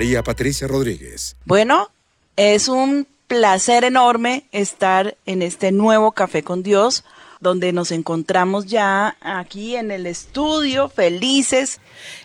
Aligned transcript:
María 0.00 0.22
Patricia 0.22 0.66
Rodríguez. 0.66 1.36
Bueno, 1.44 1.90
es 2.36 2.68
un 2.68 3.06
placer 3.26 3.84
enorme 3.84 4.44
estar 4.50 5.18
en 5.26 5.42
este 5.42 5.72
nuevo 5.72 6.12
Café 6.12 6.42
con 6.42 6.62
Dios, 6.62 7.04
donde 7.40 7.74
nos 7.74 7.90
encontramos 7.90 8.64
ya 8.64 9.18
aquí 9.20 9.76
en 9.76 9.90
el 9.90 10.06
estudio, 10.06 10.88
felices. 10.88 11.80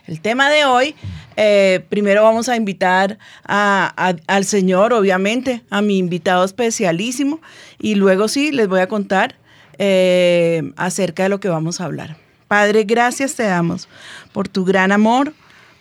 El 0.07 0.21
tema 0.21 0.49
de 0.49 0.63
hoy, 0.63 0.95
eh, 1.35 1.85
primero 1.89 2.23
vamos 2.23 2.47
a 2.47 2.55
invitar 2.55 3.17
a- 3.43 4.15
al 4.25 4.45
Señor, 4.45 4.93
obviamente, 4.93 5.61
a 5.69 5.81
mi 5.81 5.97
invitado 5.97 6.45
especialísimo, 6.45 7.41
y 7.77 7.95
luego 7.95 8.29
sí, 8.29 8.53
les 8.53 8.69
voy 8.69 8.79
a 8.79 8.87
contar 8.87 9.35
eh, 9.79 10.71
acerca 10.77 11.23
de 11.23 11.29
lo 11.29 11.41
que 11.41 11.49
vamos 11.49 11.81
a 11.81 11.83
hablar. 11.83 12.15
Padre, 12.47 12.85
gracias 12.85 13.35
te 13.35 13.43
damos 13.43 13.89
por 14.31 14.47
tu 14.47 14.63
gran 14.63 14.93
amor, 14.93 15.33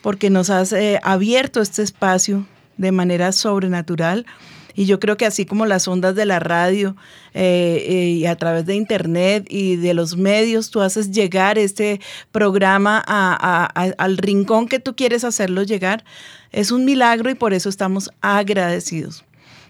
porque 0.05 0.29
nos 0.29 0.51
has 0.51 0.75
eh, 0.75 1.01
abierto 1.03 1.63
este 1.63 1.83
espacio 1.83 2.47
de 2.77 2.93
manera 2.93 3.33
sobrenatural. 3.33 4.27
Y 4.75 4.85
yo 4.85 5.01
creo 5.01 5.17
que 5.17 5.25
así 5.25 5.47
como 5.47 5.65
las 5.65 5.89
ondas 5.89 6.15
de 6.15 6.27
la 6.27 6.41
radio 6.41 6.95
eh, 7.33 7.87
eh, 7.89 8.09
y 8.11 8.27
a 8.27 8.37
través 8.37 8.67
de 8.67 8.75
internet 8.75 9.47
y 9.49 9.77
de 9.77 9.95
los 9.95 10.19
medios, 10.19 10.71
tú 10.71 10.83
haces 10.83 11.11
llegar 11.11 11.57
este 11.57 12.03
programa 12.33 12.99
al 12.99 14.19
rincón 14.19 14.69
que 14.69 14.79
tú 14.79 14.95
quieres 14.95 15.25
hacerlo 15.25 15.63
llegar, 15.63 16.05
es 16.53 16.71
un 16.71 16.85
milagro 16.85 17.31
y 17.31 17.35
por 17.35 17.55
eso 17.55 17.71
estamos 17.71 18.11
agradecidos. 18.21 19.25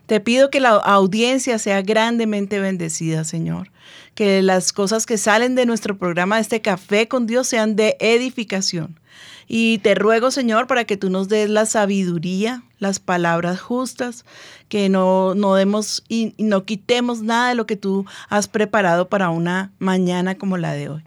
Te 0.07 0.19
pido 0.19 0.51
que 0.51 0.59
la 0.59 0.71
audiencia 0.71 1.61
sea 1.61 1.81
grandemente 1.83 2.59
bendecida, 2.59 3.23
Señor. 3.23 3.71
Que 4.15 4.43
las 4.43 4.73
cosas 4.73 5.07
que 5.07 5.19
salen 5.19 5.55
de 5.55 5.67
nuestro 5.67 5.99
programa, 5.99 6.39
este 6.39 6.61
café 6.63 7.09
con 7.09 7.27
Dios, 7.27 7.49
sean 7.49 7.77
de 7.77 7.97
edificación. 8.01 8.99
Y 9.47 9.79
te 9.79 9.95
ruego, 9.95 10.31
Señor, 10.31 10.67
para 10.67 10.85
que 10.85 10.97
tú 10.97 11.11
nos 11.11 11.29
des 11.29 11.51
la 11.51 11.67
sabiduría, 11.67 12.63
las 12.79 12.99
palabras 12.99 13.61
justas, 13.61 14.25
que 14.69 14.89
no, 14.89 15.35
no 15.35 15.55
demos 15.55 16.03
y 16.09 16.35
no 16.39 16.65
quitemos 16.65 17.23
nada 17.23 17.51
de 17.51 17.55
lo 17.55 17.67
que 17.67 17.77
tú 17.77 18.07
has 18.29 18.49
preparado 18.49 19.09
para 19.09 19.31
una 19.31 19.73
mañana 19.79 20.37
como 20.37 20.57
la 20.57 20.73
de 20.73 20.89
hoy. 20.89 21.03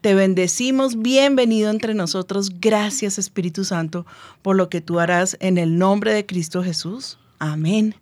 Te 0.00 0.14
bendecimos, 0.14 1.02
bienvenido 1.02 1.70
entre 1.70 1.92
nosotros. 1.92 2.52
Gracias, 2.58 3.18
Espíritu 3.18 3.64
Santo, 3.64 4.06
por 4.40 4.56
lo 4.56 4.70
que 4.70 4.80
tú 4.80 4.98
harás 4.98 5.36
en 5.40 5.58
el 5.58 5.76
nombre 5.76 6.14
de 6.14 6.24
Cristo 6.24 6.62
Jesús. 6.62 7.18
Amén. 7.38 7.94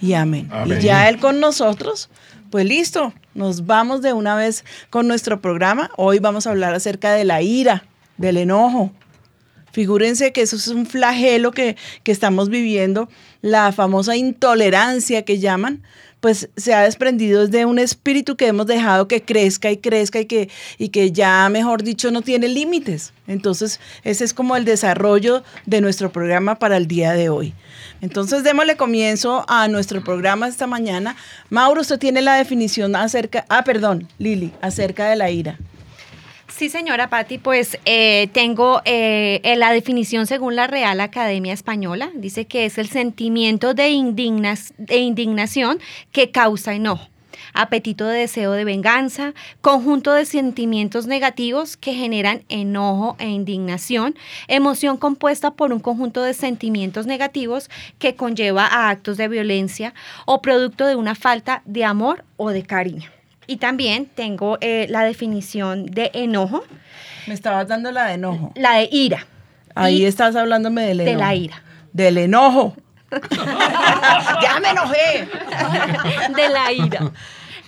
Y 0.00 0.14
amén. 0.14 0.48
Amén. 0.50 0.78
Y 0.78 0.82
ya 0.84 1.08
Él 1.08 1.18
con 1.18 1.40
nosotros, 1.40 2.10
pues 2.50 2.64
listo, 2.64 3.12
nos 3.34 3.66
vamos 3.66 4.02
de 4.02 4.12
una 4.12 4.34
vez 4.34 4.64
con 4.90 5.08
nuestro 5.08 5.40
programa. 5.40 5.90
Hoy 5.96 6.18
vamos 6.18 6.46
a 6.46 6.50
hablar 6.50 6.74
acerca 6.74 7.12
de 7.12 7.24
la 7.24 7.42
ira, 7.42 7.84
del 8.16 8.36
enojo. 8.36 8.92
Figúrense 9.72 10.32
que 10.32 10.40
eso 10.40 10.56
es 10.56 10.68
un 10.68 10.86
flagelo 10.86 11.50
que, 11.50 11.76
que 12.02 12.12
estamos 12.12 12.48
viviendo, 12.48 13.10
la 13.42 13.72
famosa 13.72 14.16
intolerancia 14.16 15.22
que 15.26 15.38
llaman, 15.38 15.82
pues 16.26 16.48
se 16.56 16.74
ha 16.74 16.82
desprendido 16.82 17.46
de 17.46 17.66
un 17.66 17.78
espíritu 17.78 18.36
que 18.36 18.48
hemos 18.48 18.66
dejado 18.66 19.06
que 19.06 19.22
crezca 19.22 19.70
y 19.70 19.76
crezca 19.76 20.18
y 20.18 20.26
que, 20.26 20.50
y 20.76 20.88
que 20.88 21.12
ya, 21.12 21.48
mejor 21.50 21.84
dicho, 21.84 22.10
no 22.10 22.20
tiene 22.20 22.48
límites. 22.48 23.12
Entonces, 23.28 23.78
ese 24.02 24.24
es 24.24 24.34
como 24.34 24.56
el 24.56 24.64
desarrollo 24.64 25.44
de 25.66 25.80
nuestro 25.80 26.10
programa 26.10 26.56
para 26.56 26.78
el 26.78 26.88
día 26.88 27.12
de 27.12 27.28
hoy. 27.28 27.54
Entonces, 28.00 28.42
démosle 28.42 28.76
comienzo 28.76 29.44
a 29.46 29.68
nuestro 29.68 30.02
programa 30.02 30.48
esta 30.48 30.66
mañana. 30.66 31.14
Mauro, 31.48 31.82
usted 31.82 32.00
tiene 32.00 32.22
la 32.22 32.34
definición 32.34 32.96
acerca, 32.96 33.44
ah, 33.48 33.62
perdón, 33.62 34.08
Lili, 34.18 34.52
acerca 34.62 35.08
de 35.08 35.14
la 35.14 35.30
ira. 35.30 35.60
Sí, 36.48 36.70
señora 36.70 37.10
Patti, 37.10 37.38
pues 37.38 37.78
eh, 37.84 38.28
tengo 38.32 38.80
eh, 38.84 39.40
la 39.58 39.72
definición 39.72 40.26
según 40.26 40.56
la 40.56 40.66
Real 40.66 41.00
Academia 41.00 41.52
Española. 41.52 42.10
Dice 42.14 42.46
que 42.46 42.64
es 42.64 42.78
el 42.78 42.88
sentimiento 42.88 43.74
de, 43.74 43.90
indignas- 43.90 44.72
de 44.78 44.98
indignación 44.98 45.80
que 46.12 46.30
causa 46.30 46.72
enojo, 46.72 47.08
apetito 47.52 48.06
de 48.06 48.20
deseo 48.20 48.52
de 48.52 48.64
venganza, 48.64 49.34
conjunto 49.60 50.12
de 50.12 50.24
sentimientos 50.24 51.06
negativos 51.06 51.76
que 51.76 51.92
generan 51.92 52.44
enojo 52.48 53.16
e 53.18 53.28
indignación, 53.28 54.14
emoción 54.48 54.96
compuesta 54.96 55.50
por 55.50 55.72
un 55.72 55.80
conjunto 55.80 56.22
de 56.22 56.32
sentimientos 56.32 57.06
negativos 57.06 57.68
que 57.98 58.14
conlleva 58.14 58.66
a 58.66 58.88
actos 58.88 59.16
de 59.18 59.28
violencia 59.28 59.94
o 60.26 60.40
producto 60.40 60.86
de 60.86 60.94
una 60.94 61.16
falta 61.16 61.62
de 61.66 61.84
amor 61.84 62.24
o 62.36 62.50
de 62.50 62.62
cariño. 62.62 63.10
Y 63.46 63.56
también 63.58 64.06
tengo 64.06 64.58
eh, 64.60 64.86
la 64.90 65.04
definición 65.04 65.86
de 65.86 66.10
enojo, 66.14 66.64
Me 67.26 67.34
estabas 67.34 67.68
dando 67.68 67.90
la 67.92 68.06
de 68.06 68.14
enojo. 68.14 68.52
la 68.56 68.74
de 68.74 68.88
ira. 68.90 69.26
Ahí 69.74 70.02
Y 70.02 70.04
estás 70.06 70.34
hablándome 70.36 70.82
del 70.86 70.98
de 70.98 71.10
enojo. 71.10 71.24
la 71.24 71.34
ira. 71.34 71.62
Del 71.92 72.18
enojo. 72.18 72.76
ya 74.42 74.60
me 74.60 74.70
enojé. 74.70 75.28
de 76.36 76.48
la 76.48 76.72
ira. 76.72 77.12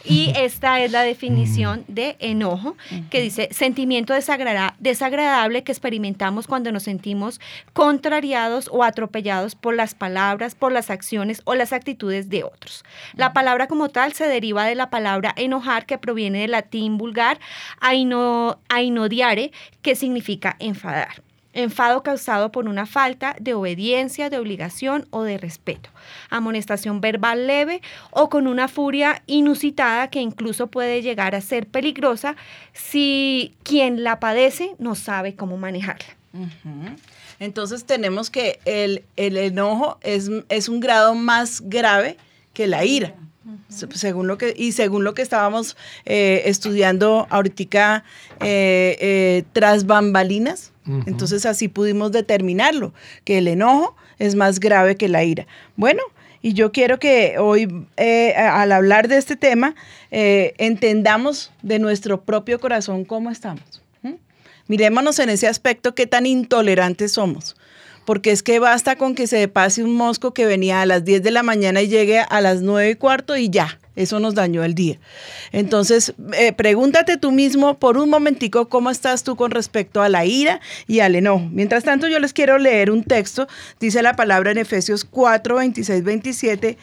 Y 0.08 0.32
esta 0.36 0.80
es 0.80 0.90
la 0.90 1.02
definición 1.02 1.84
de 1.86 2.16
enojo, 2.18 2.76
que 3.10 3.20
dice 3.20 3.48
sentimiento 3.52 4.14
desagrada- 4.14 4.74
desagradable 4.78 5.64
que 5.64 5.72
experimentamos 5.72 6.46
cuando 6.46 6.72
nos 6.72 6.84
sentimos 6.84 7.40
contrariados 7.74 8.68
o 8.72 8.84
atropellados 8.84 9.54
por 9.54 9.74
las 9.74 9.94
palabras, 9.94 10.54
por 10.54 10.72
las 10.72 10.90
acciones 10.90 11.42
o 11.44 11.54
las 11.54 11.72
actitudes 11.72 12.28
de 12.28 12.44
otros. 12.44 12.84
La 13.14 13.32
palabra 13.32 13.66
como 13.66 13.90
tal 13.90 14.12
se 14.14 14.26
deriva 14.26 14.64
de 14.64 14.74
la 14.74 14.90
palabra 14.90 15.34
enojar, 15.36 15.86
que 15.86 15.98
proviene 15.98 16.40
del 16.40 16.52
latín 16.52 16.96
vulgar 16.96 17.38
aino, 17.80 18.58
ainodiare, 18.68 19.52
que 19.82 19.94
significa 19.94 20.56
enfadar. 20.58 21.22
Enfado 21.58 22.02
causado 22.02 22.52
por 22.52 22.68
una 22.68 22.86
falta 22.86 23.34
de 23.40 23.52
obediencia, 23.54 24.30
de 24.30 24.38
obligación 24.38 25.06
o 25.10 25.24
de 25.24 25.38
respeto. 25.38 25.90
Amonestación 26.30 27.00
verbal 27.00 27.46
leve 27.46 27.82
o 28.10 28.28
con 28.28 28.46
una 28.46 28.68
furia 28.68 29.22
inusitada 29.26 30.08
que 30.08 30.20
incluso 30.20 30.68
puede 30.68 31.02
llegar 31.02 31.34
a 31.34 31.40
ser 31.40 31.66
peligrosa 31.66 32.36
si 32.72 33.54
quien 33.64 34.04
la 34.04 34.20
padece 34.20 34.76
no 34.78 34.94
sabe 34.94 35.34
cómo 35.34 35.56
manejarla. 35.56 36.06
Entonces 37.40 37.84
tenemos 37.84 38.30
que 38.30 38.58
el, 38.64 39.02
el 39.16 39.36
enojo 39.36 39.98
es, 40.02 40.30
es 40.48 40.68
un 40.68 40.80
grado 40.80 41.14
más 41.14 41.60
grave 41.62 42.16
que 42.52 42.66
la 42.66 42.84
ira. 42.84 43.14
Se- 43.68 43.86
Según 43.92 44.26
lo 44.26 44.36
que, 44.38 44.54
y 44.56 44.72
según 44.72 45.04
lo 45.04 45.14
que 45.14 45.22
estábamos 45.22 45.76
eh, 46.04 46.42
estudiando 46.46 47.26
ahorita 47.30 48.04
eh, 48.40 48.96
eh, 49.00 49.44
tras 49.52 49.86
bambalinas, 49.86 50.72
entonces 51.06 51.46
así 51.46 51.68
pudimos 51.68 52.12
determinarlo, 52.12 52.92
que 53.24 53.38
el 53.38 53.48
enojo 53.48 53.96
es 54.18 54.34
más 54.34 54.60
grave 54.60 54.96
que 54.96 55.08
la 55.08 55.24
ira. 55.24 55.46
Bueno, 55.76 56.02
y 56.40 56.52
yo 56.52 56.72
quiero 56.72 56.98
que 56.98 57.36
hoy, 57.38 57.86
eh, 57.96 58.34
al 58.34 58.72
hablar 58.72 59.08
de 59.08 59.18
este 59.18 59.36
tema, 59.36 59.74
eh, 60.10 60.54
entendamos 60.58 61.52
de 61.62 61.78
nuestro 61.78 62.22
propio 62.22 62.60
corazón 62.60 63.04
cómo 63.04 63.30
estamos. 63.30 63.82
¿m? 64.02 64.18
Mirémonos 64.68 65.18
en 65.18 65.30
ese 65.30 65.48
aspecto 65.48 65.94
qué 65.94 66.06
tan 66.06 66.26
intolerantes 66.26 67.12
somos. 67.12 67.56
Porque 68.04 68.30
es 68.30 68.42
que 68.42 68.58
basta 68.58 68.96
con 68.96 69.14
que 69.14 69.26
se 69.26 69.48
pase 69.48 69.82
un 69.82 69.94
mosco 69.94 70.32
que 70.32 70.46
venía 70.46 70.80
a 70.80 70.86
las 70.86 71.04
10 71.04 71.22
de 71.22 71.30
la 71.30 71.42
mañana 71.42 71.82
y 71.82 71.88
llegue 71.88 72.20
a 72.20 72.40
las 72.40 72.62
9 72.62 72.90
y 72.90 72.94
cuarto 72.94 73.36
y 73.36 73.50
ya, 73.50 73.78
eso 73.98 74.20
nos 74.20 74.34
dañó 74.34 74.64
el 74.64 74.74
día. 74.74 74.98
Entonces, 75.52 76.14
eh, 76.34 76.52
pregúntate 76.52 77.16
tú 77.16 77.32
mismo 77.32 77.78
por 77.78 77.98
un 77.98 78.08
momentico 78.10 78.68
cómo 78.68 78.90
estás 78.90 79.24
tú 79.24 79.36
con 79.36 79.50
respecto 79.50 80.02
a 80.02 80.08
la 80.08 80.24
ira 80.24 80.60
y 80.86 81.00
al 81.00 81.14
enojo. 81.14 81.48
Mientras 81.52 81.84
tanto, 81.84 82.08
yo 82.08 82.18
les 82.18 82.32
quiero 82.32 82.58
leer 82.58 82.90
un 82.90 83.02
texto, 83.04 83.48
dice 83.80 84.02
la 84.02 84.14
palabra 84.14 84.50
en 84.50 84.58
Efesios 84.58 85.04
4, 85.04 85.56
26, 85.56 86.04
27, 86.04 86.78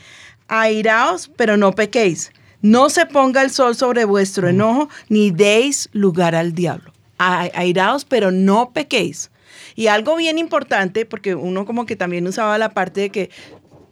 airaos, 0.47 1.29
pero 1.35 1.57
no 1.57 1.73
pequéis. 1.73 2.31
No 2.61 2.89
se 2.89 3.05
ponga 3.05 3.41
el 3.43 3.51
sol 3.51 3.75
sobre 3.75 4.05
vuestro 4.05 4.47
enojo, 4.49 4.89
ni 5.09 5.31
deis 5.31 5.89
lugar 5.93 6.35
al 6.35 6.53
diablo. 6.53 6.91
A- 7.17 7.49
Airaos, 7.53 8.05
pero 8.05 8.31
no 8.31 8.71
pequéis. 8.71 9.29
Y 9.75 9.87
algo 9.87 10.15
bien 10.15 10.37
importante, 10.37 11.05
porque 11.05 11.35
uno 11.35 11.65
como 11.65 11.85
que 11.85 11.95
también 11.95 12.25
usaba 12.27 12.57
la 12.57 12.69
parte 12.69 13.01
de 13.01 13.09
que 13.09 13.29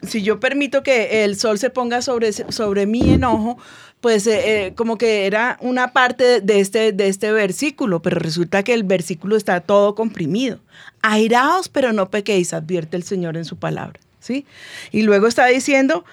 si 0.07 0.21
yo 0.21 0.39
permito 0.39 0.83
que 0.83 1.23
el 1.23 1.37
sol 1.37 1.59
se 1.59 1.69
ponga 1.69 2.01
sobre, 2.01 2.31
sobre 2.33 2.85
mi 2.85 3.13
enojo, 3.13 3.57
pues 4.01 4.27
eh, 4.27 4.65
eh, 4.65 4.73
como 4.75 4.97
que 4.97 5.25
era 5.25 5.57
una 5.61 5.93
parte 5.93 6.41
de 6.41 6.59
este, 6.59 6.91
de 6.91 7.07
este 7.07 7.31
versículo, 7.31 8.01
pero 8.01 8.19
resulta 8.19 8.63
que 8.63 8.73
el 8.73 8.83
versículo 8.83 9.37
está 9.37 9.61
todo 9.61 9.95
comprimido. 9.95 10.59
Airaos, 11.01 11.69
pero 11.69 11.93
no 11.93 12.09
pequéis, 12.09 12.53
advierte 12.53 12.97
el 12.97 13.03
Señor 13.03 13.37
en 13.37 13.45
su 13.45 13.57
palabra. 13.57 13.99
¿sí? 14.19 14.45
Y 14.91 15.03
luego 15.03 15.27
está 15.27 15.45
diciendo, 15.47 16.03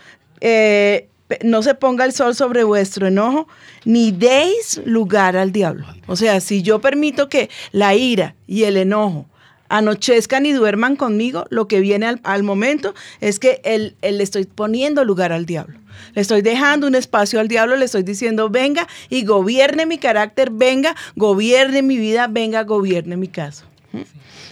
eh, 0.40 1.08
no 1.42 1.62
se 1.62 1.74
ponga 1.74 2.04
el 2.04 2.12
sol 2.12 2.34
sobre 2.34 2.64
vuestro 2.64 3.06
enojo, 3.06 3.48
ni 3.84 4.12
deis 4.12 4.80
lugar 4.84 5.36
al 5.36 5.52
diablo. 5.52 5.86
O 6.06 6.16
sea, 6.16 6.40
si 6.40 6.62
yo 6.62 6.80
permito 6.80 7.28
que 7.28 7.50
la 7.72 7.94
ira 7.94 8.34
y 8.46 8.64
el 8.64 8.76
enojo 8.76 9.26
anochezcan 9.70 10.44
y 10.44 10.52
duerman 10.52 10.96
conmigo, 10.96 11.46
lo 11.48 11.66
que 11.66 11.80
viene 11.80 12.06
al, 12.06 12.20
al 12.22 12.42
momento 12.42 12.94
es 13.22 13.38
que 13.38 13.62
él, 13.64 13.96
él 14.02 14.18
le 14.18 14.24
estoy 14.24 14.44
poniendo 14.44 15.04
lugar 15.04 15.32
al 15.32 15.46
diablo. 15.46 15.78
Le 16.14 16.20
estoy 16.20 16.42
dejando 16.42 16.86
un 16.86 16.94
espacio 16.94 17.40
al 17.40 17.48
diablo, 17.48 17.76
le 17.76 17.86
estoy 17.86 18.02
diciendo, 18.02 18.50
venga 18.50 18.86
y 19.08 19.24
gobierne 19.24 19.86
mi 19.86 19.96
carácter, 19.96 20.50
venga, 20.50 20.94
gobierne 21.16 21.82
mi 21.82 21.96
vida, 21.96 22.26
venga, 22.26 22.64
gobierne 22.64 23.16
mi 23.16 23.28
caso. 23.28 23.64
¿Mm? 23.92 24.00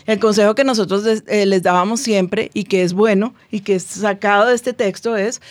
El 0.07 0.19
consejo 0.19 0.55
que 0.55 0.65
nosotros 0.65 1.05
les, 1.05 1.23
eh, 1.27 1.45
les 1.45 1.63
dábamos 1.63 2.01
siempre 2.01 2.51
y 2.55 2.65
que 2.65 2.83
es 2.83 2.95
bueno 2.95 3.35
y 3.51 3.61
que 3.61 3.75
es 3.75 3.83
sacado 3.83 4.47
de 4.49 4.55
este 4.55 4.73
texto 4.73 5.17
es 5.17 5.43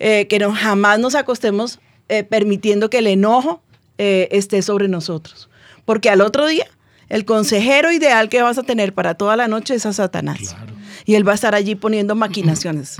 eh, 0.00 0.26
que 0.28 0.38
no, 0.38 0.52
jamás 0.52 0.98
nos 0.98 1.14
acostemos 1.14 1.78
eh, 2.08 2.24
permitiendo 2.24 2.90
que 2.90 2.98
el 2.98 3.06
enojo 3.06 3.62
eh, 3.98 4.28
esté 4.32 4.62
sobre 4.62 4.88
nosotros. 4.88 5.50
Porque 5.84 6.08
al 6.08 6.22
otro 6.22 6.46
día, 6.46 6.66
el 7.10 7.24
consejero 7.24 7.92
ideal 7.92 8.28
que 8.28 8.40
vas 8.40 8.56
a 8.56 8.62
tener 8.62 8.94
para 8.94 9.14
toda 9.14 9.36
la 9.36 9.48
noche 9.48 9.74
es 9.74 9.84
a 9.84 9.92
Satanás. 9.92 10.56
Y 11.04 11.16
él 11.16 11.26
va 11.26 11.32
a 11.32 11.34
estar 11.34 11.54
allí 11.56 11.74
poniendo 11.74 12.14
maquinaciones. 12.14 12.98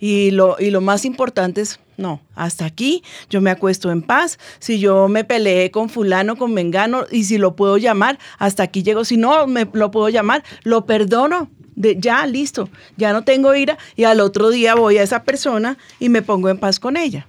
y, 0.00 0.30
lo, 0.30 0.56
y 0.58 0.70
lo 0.70 0.80
más 0.80 1.04
importante 1.04 1.60
es, 1.60 1.80
no, 1.98 2.22
hasta 2.34 2.64
aquí 2.64 3.02
yo 3.28 3.42
me 3.42 3.50
acuesto 3.50 3.90
en 3.90 4.00
paz. 4.00 4.38
Si 4.58 4.78
yo 4.78 5.08
me 5.08 5.24
peleé 5.24 5.70
con 5.70 5.90
fulano, 5.90 6.36
con 6.36 6.54
mengano, 6.54 7.04
y 7.10 7.24
si 7.24 7.36
lo 7.36 7.56
puedo 7.56 7.76
llamar, 7.76 8.18
hasta 8.38 8.62
aquí 8.62 8.82
llego. 8.82 9.04
Si 9.04 9.18
no 9.18 9.46
me 9.46 9.68
lo 9.72 9.90
puedo 9.90 10.08
llamar, 10.08 10.42
lo 10.62 10.86
perdono. 10.86 11.50
De, 11.76 11.96
ya, 11.98 12.26
listo, 12.26 12.68
ya 12.98 13.12
no 13.14 13.24
tengo 13.24 13.54
ira 13.54 13.78
y 13.96 14.04
al 14.04 14.20
otro 14.20 14.50
día 14.50 14.74
voy 14.74 14.98
a 14.98 15.02
esa 15.02 15.22
persona 15.22 15.78
y 15.98 16.10
me 16.10 16.20
pongo 16.20 16.50
en 16.50 16.58
paz 16.58 16.78
con 16.78 16.96
ella. 16.98 17.26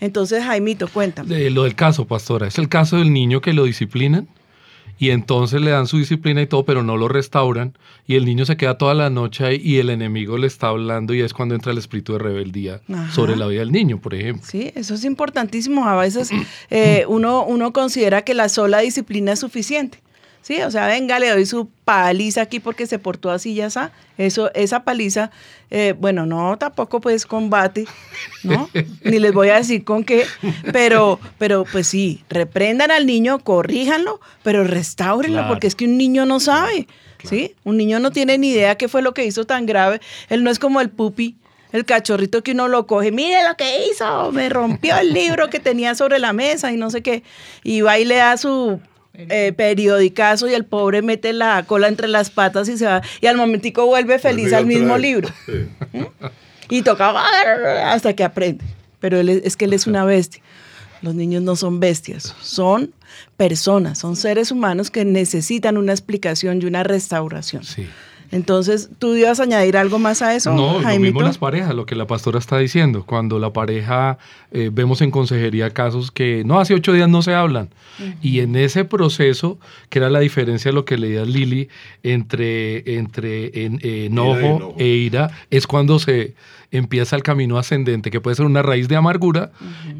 Entonces, 0.00 0.44
Jaimito, 0.44 0.88
cuéntame. 0.88 1.34
De 1.34 1.50
lo 1.50 1.64
del 1.64 1.74
caso, 1.74 2.06
pastora, 2.06 2.46
es 2.46 2.58
el 2.58 2.68
caso 2.68 2.96
del 2.96 3.12
niño 3.12 3.40
que 3.40 3.52
lo 3.52 3.64
disciplinan 3.64 4.28
y 4.98 5.10
entonces 5.10 5.60
le 5.60 5.70
dan 5.70 5.86
su 5.86 5.98
disciplina 5.98 6.42
y 6.42 6.46
todo, 6.46 6.64
pero 6.64 6.82
no 6.82 6.96
lo 6.96 7.08
restauran 7.08 7.76
y 8.06 8.14
el 8.14 8.24
niño 8.24 8.46
se 8.46 8.56
queda 8.56 8.78
toda 8.78 8.94
la 8.94 9.10
noche 9.10 9.44
ahí 9.44 9.60
y 9.62 9.78
el 9.78 9.90
enemigo 9.90 10.38
le 10.38 10.46
está 10.46 10.68
hablando 10.68 11.14
y 11.14 11.20
es 11.20 11.32
cuando 11.32 11.54
entra 11.54 11.72
el 11.72 11.78
espíritu 11.78 12.12
de 12.12 12.20
rebeldía 12.20 12.80
Ajá. 12.92 13.12
sobre 13.12 13.36
la 13.36 13.46
vida 13.46 13.60
del 13.60 13.72
niño, 13.72 14.00
por 14.00 14.14
ejemplo. 14.14 14.46
Sí, 14.48 14.72
eso 14.74 14.94
es 14.94 15.04
importantísimo. 15.04 15.86
A 15.86 15.96
veces 15.96 16.30
eh, 16.70 17.04
uno, 17.08 17.44
uno 17.44 17.72
considera 17.72 18.22
que 18.22 18.34
la 18.34 18.48
sola 18.48 18.80
disciplina 18.80 19.32
es 19.32 19.40
suficiente. 19.40 19.98
Sí, 20.46 20.60
o 20.60 20.70
sea, 20.70 20.86
venga, 20.88 21.18
le 21.18 21.30
doy 21.30 21.46
su 21.46 21.70
paliza 21.86 22.42
aquí 22.42 22.60
porque 22.60 22.86
se 22.86 22.98
portó 22.98 23.30
así 23.30 23.54
ya 23.54 23.64
está. 23.64 23.92
Eso, 24.18 24.52
esa 24.52 24.84
paliza, 24.84 25.30
eh, 25.70 25.94
bueno, 25.98 26.26
no, 26.26 26.58
tampoco 26.58 27.00
pues 27.00 27.24
combate, 27.24 27.86
¿no? 28.42 28.68
Ni 29.04 29.18
les 29.20 29.32
voy 29.32 29.48
a 29.48 29.54
decir 29.56 29.84
con 29.84 30.04
qué, 30.04 30.26
pero, 30.70 31.18
pero 31.38 31.64
pues 31.64 31.86
sí, 31.86 32.22
reprendan 32.28 32.90
al 32.90 33.06
niño, 33.06 33.38
corríjanlo, 33.38 34.20
pero 34.42 34.64
restáurenlo, 34.64 35.38
Claro. 35.38 35.48
porque 35.48 35.66
es 35.66 35.74
que 35.74 35.86
un 35.86 35.96
niño 35.96 36.26
no 36.26 36.38
sabe, 36.40 36.88
¿sí? 37.26 37.54
Un 37.64 37.78
niño 37.78 37.98
no 37.98 38.10
tiene 38.10 38.36
ni 38.36 38.50
idea 38.50 38.76
qué 38.76 38.86
fue 38.88 39.00
lo 39.00 39.14
que 39.14 39.24
hizo 39.24 39.46
tan 39.46 39.64
grave. 39.64 39.98
Él 40.28 40.44
no 40.44 40.50
es 40.50 40.58
como 40.58 40.82
el 40.82 40.90
pupi, 40.90 41.36
el 41.72 41.86
cachorrito 41.86 42.42
que 42.42 42.52
uno 42.52 42.68
lo 42.68 42.86
coge, 42.86 43.12
mire 43.12 43.42
lo 43.48 43.56
que 43.56 43.86
hizo, 43.86 44.30
me 44.30 44.50
rompió 44.50 44.94
el 44.98 45.14
libro 45.14 45.48
que 45.48 45.58
tenía 45.58 45.94
sobre 45.94 46.18
la 46.18 46.34
mesa 46.34 46.70
y 46.70 46.76
no 46.76 46.90
sé 46.90 47.00
qué, 47.02 47.22
y 47.62 47.80
va 47.80 47.98
y 47.98 48.04
le 48.04 48.16
da 48.16 48.36
su 48.36 48.78
eh, 49.14 49.52
periodicazo 49.56 50.48
y 50.48 50.54
el 50.54 50.64
pobre 50.64 51.00
mete 51.00 51.32
la 51.32 51.62
cola 51.64 51.88
entre 51.88 52.08
las 52.08 52.30
patas 52.30 52.68
y 52.68 52.76
se 52.76 52.86
va, 52.86 53.00
y 53.20 53.26
al 53.26 53.36
momentico 53.36 53.86
vuelve 53.86 54.18
feliz 54.18 54.52
al 54.52 54.66
mismo 54.66 54.98
libro. 54.98 55.28
Y 56.68 56.82
toca 56.82 57.12
hasta 57.92 58.14
que 58.14 58.24
aprende. 58.24 58.64
Pero 58.98 59.20
él 59.20 59.28
es, 59.28 59.42
es 59.44 59.56
que 59.56 59.66
él 59.66 59.72
es 59.72 59.86
una 59.86 60.04
bestia. 60.04 60.42
Los 61.02 61.14
niños 61.14 61.42
no 61.42 61.54
son 61.54 61.80
bestias, 61.80 62.34
son 62.40 62.94
personas, 63.36 63.98
son 63.98 64.16
seres 64.16 64.50
humanos 64.50 64.90
que 64.90 65.04
necesitan 65.04 65.76
una 65.76 65.92
explicación 65.92 66.62
y 66.62 66.64
una 66.64 66.82
restauración. 66.82 67.62
Sí. 67.62 67.86
Entonces, 68.34 68.90
¿tú 68.98 69.14
ibas 69.14 69.38
a 69.38 69.44
añadir 69.44 69.76
algo 69.76 69.98
más 70.00 70.20
a 70.20 70.34
eso, 70.34 70.52
No, 70.52 70.74
lo 70.74 70.80
Jaimito? 70.80 71.00
mismo 71.14 71.22
las 71.22 71.38
parejas, 71.38 71.72
lo 71.74 71.86
que 71.86 71.94
la 71.94 72.06
pastora 72.06 72.38
está 72.40 72.58
diciendo. 72.58 73.04
Cuando 73.06 73.38
la 73.38 73.52
pareja, 73.52 74.18
eh, 74.50 74.70
vemos 74.72 75.00
en 75.02 75.12
consejería 75.12 75.70
casos 75.70 76.10
que 76.10 76.42
no, 76.44 76.58
hace 76.58 76.74
ocho 76.74 76.92
días 76.92 77.08
no 77.08 77.22
se 77.22 77.32
hablan. 77.32 77.68
Y 78.20 78.40
en 78.40 78.56
ese 78.56 78.84
proceso, 78.84 79.58
que 79.88 80.00
era 80.00 80.10
la 80.10 80.18
diferencia 80.18 80.70
de 80.70 80.74
lo 80.74 80.84
que 80.84 80.98
leía 80.98 81.24
Lili 81.24 81.68
entre, 82.02 82.96
entre 82.96 83.64
en- 83.64 83.78
eh, 83.82 84.06
enojo, 84.06 84.38
enojo. 84.40 84.74
e 84.78 84.86
ira, 84.86 85.30
es 85.50 85.66
cuando 85.66 85.98
se 85.98 86.34
empieza 86.78 87.16
el 87.16 87.22
camino 87.22 87.58
ascendente, 87.58 88.10
que 88.10 88.20
puede 88.20 88.36
ser 88.36 88.46
una 88.46 88.62
raíz 88.62 88.88
de 88.88 88.96
amargura. 88.96 89.50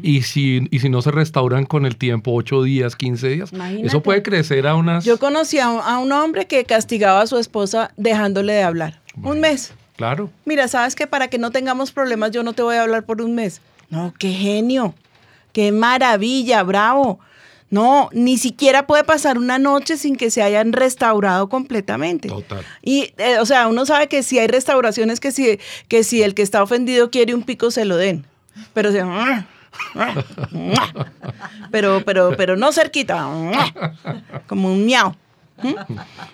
y, 0.03 0.21
si, 0.23 0.67
y 0.71 0.79
si 0.79 0.89
no 0.89 1.01
se 1.01 1.11
restauran 1.11 1.65
con 1.65 1.85
el 1.85 1.95
tiempo, 1.97 2.33
ocho 2.33 2.63
días, 2.63 2.95
15 2.95 3.27
días, 3.29 3.53
Imagínate. 3.53 3.87
eso 3.87 4.01
puede 4.03 4.21
crecer 4.23 4.67
a 4.67 4.75
unas... 4.75 5.05
Yo 5.05 5.17
conocí 5.17 5.59
a 5.59 5.69
un, 5.69 5.81
a 5.81 5.99
un 5.99 6.11
hombre 6.11 6.45
que 6.47 6.63
castigaba 6.65 7.21
a 7.21 7.27
su 7.27 7.37
esposa 7.37 7.91
dejándole 7.97 8.53
de 8.53 8.63
hablar. 8.63 8.99
Un 9.21 9.39
mes. 9.39 9.73
Claro. 9.95 10.29
Mira, 10.43 10.67
sabes 10.67 10.95
que 10.95 11.07
para 11.07 11.29
que 11.29 11.37
no 11.37 11.51
tengamos 11.51 11.91
problemas 11.91 12.31
yo 12.31 12.43
no 12.43 12.53
te 12.53 12.61
voy 12.61 12.75
a 12.75 12.81
hablar 12.81 13.03
por 13.05 13.21
un 13.21 13.33
mes. 13.33 13.61
No, 13.89 14.13
qué 14.19 14.31
genio. 14.31 14.93
Qué 15.53 15.71
maravilla, 15.71 16.63
bravo. 16.63 17.19
No, 17.75 18.09
ni 18.13 18.37
siquiera 18.37 18.87
puede 18.87 19.03
pasar 19.03 19.37
una 19.37 19.59
noche 19.59 19.97
sin 19.97 20.15
que 20.15 20.31
se 20.31 20.41
hayan 20.41 20.71
restaurado 20.71 21.49
completamente. 21.49 22.29
Total. 22.29 22.63
Y, 22.81 23.11
eh, 23.17 23.37
o 23.41 23.45
sea, 23.45 23.67
uno 23.67 23.85
sabe 23.85 24.07
que 24.07 24.23
si 24.23 24.39
hay 24.39 24.47
restauraciones 24.47 25.19
que 25.19 25.33
si, 25.33 25.59
que 25.89 26.05
si 26.05 26.23
el 26.23 26.35
que 26.35 26.41
está 26.41 26.63
ofendido 26.63 27.11
quiere 27.11 27.35
un 27.35 27.43
pico, 27.43 27.71
se 27.71 27.83
lo 27.83 27.97
den. 27.97 28.25
Pero 28.73 28.93
se... 28.93 29.03
Pero, 31.69 32.01
pero, 32.05 32.37
pero 32.37 32.55
no 32.55 32.71
cerquita. 32.71 33.27
Como 34.47 34.71
un 34.71 34.85
miau. 34.85 35.13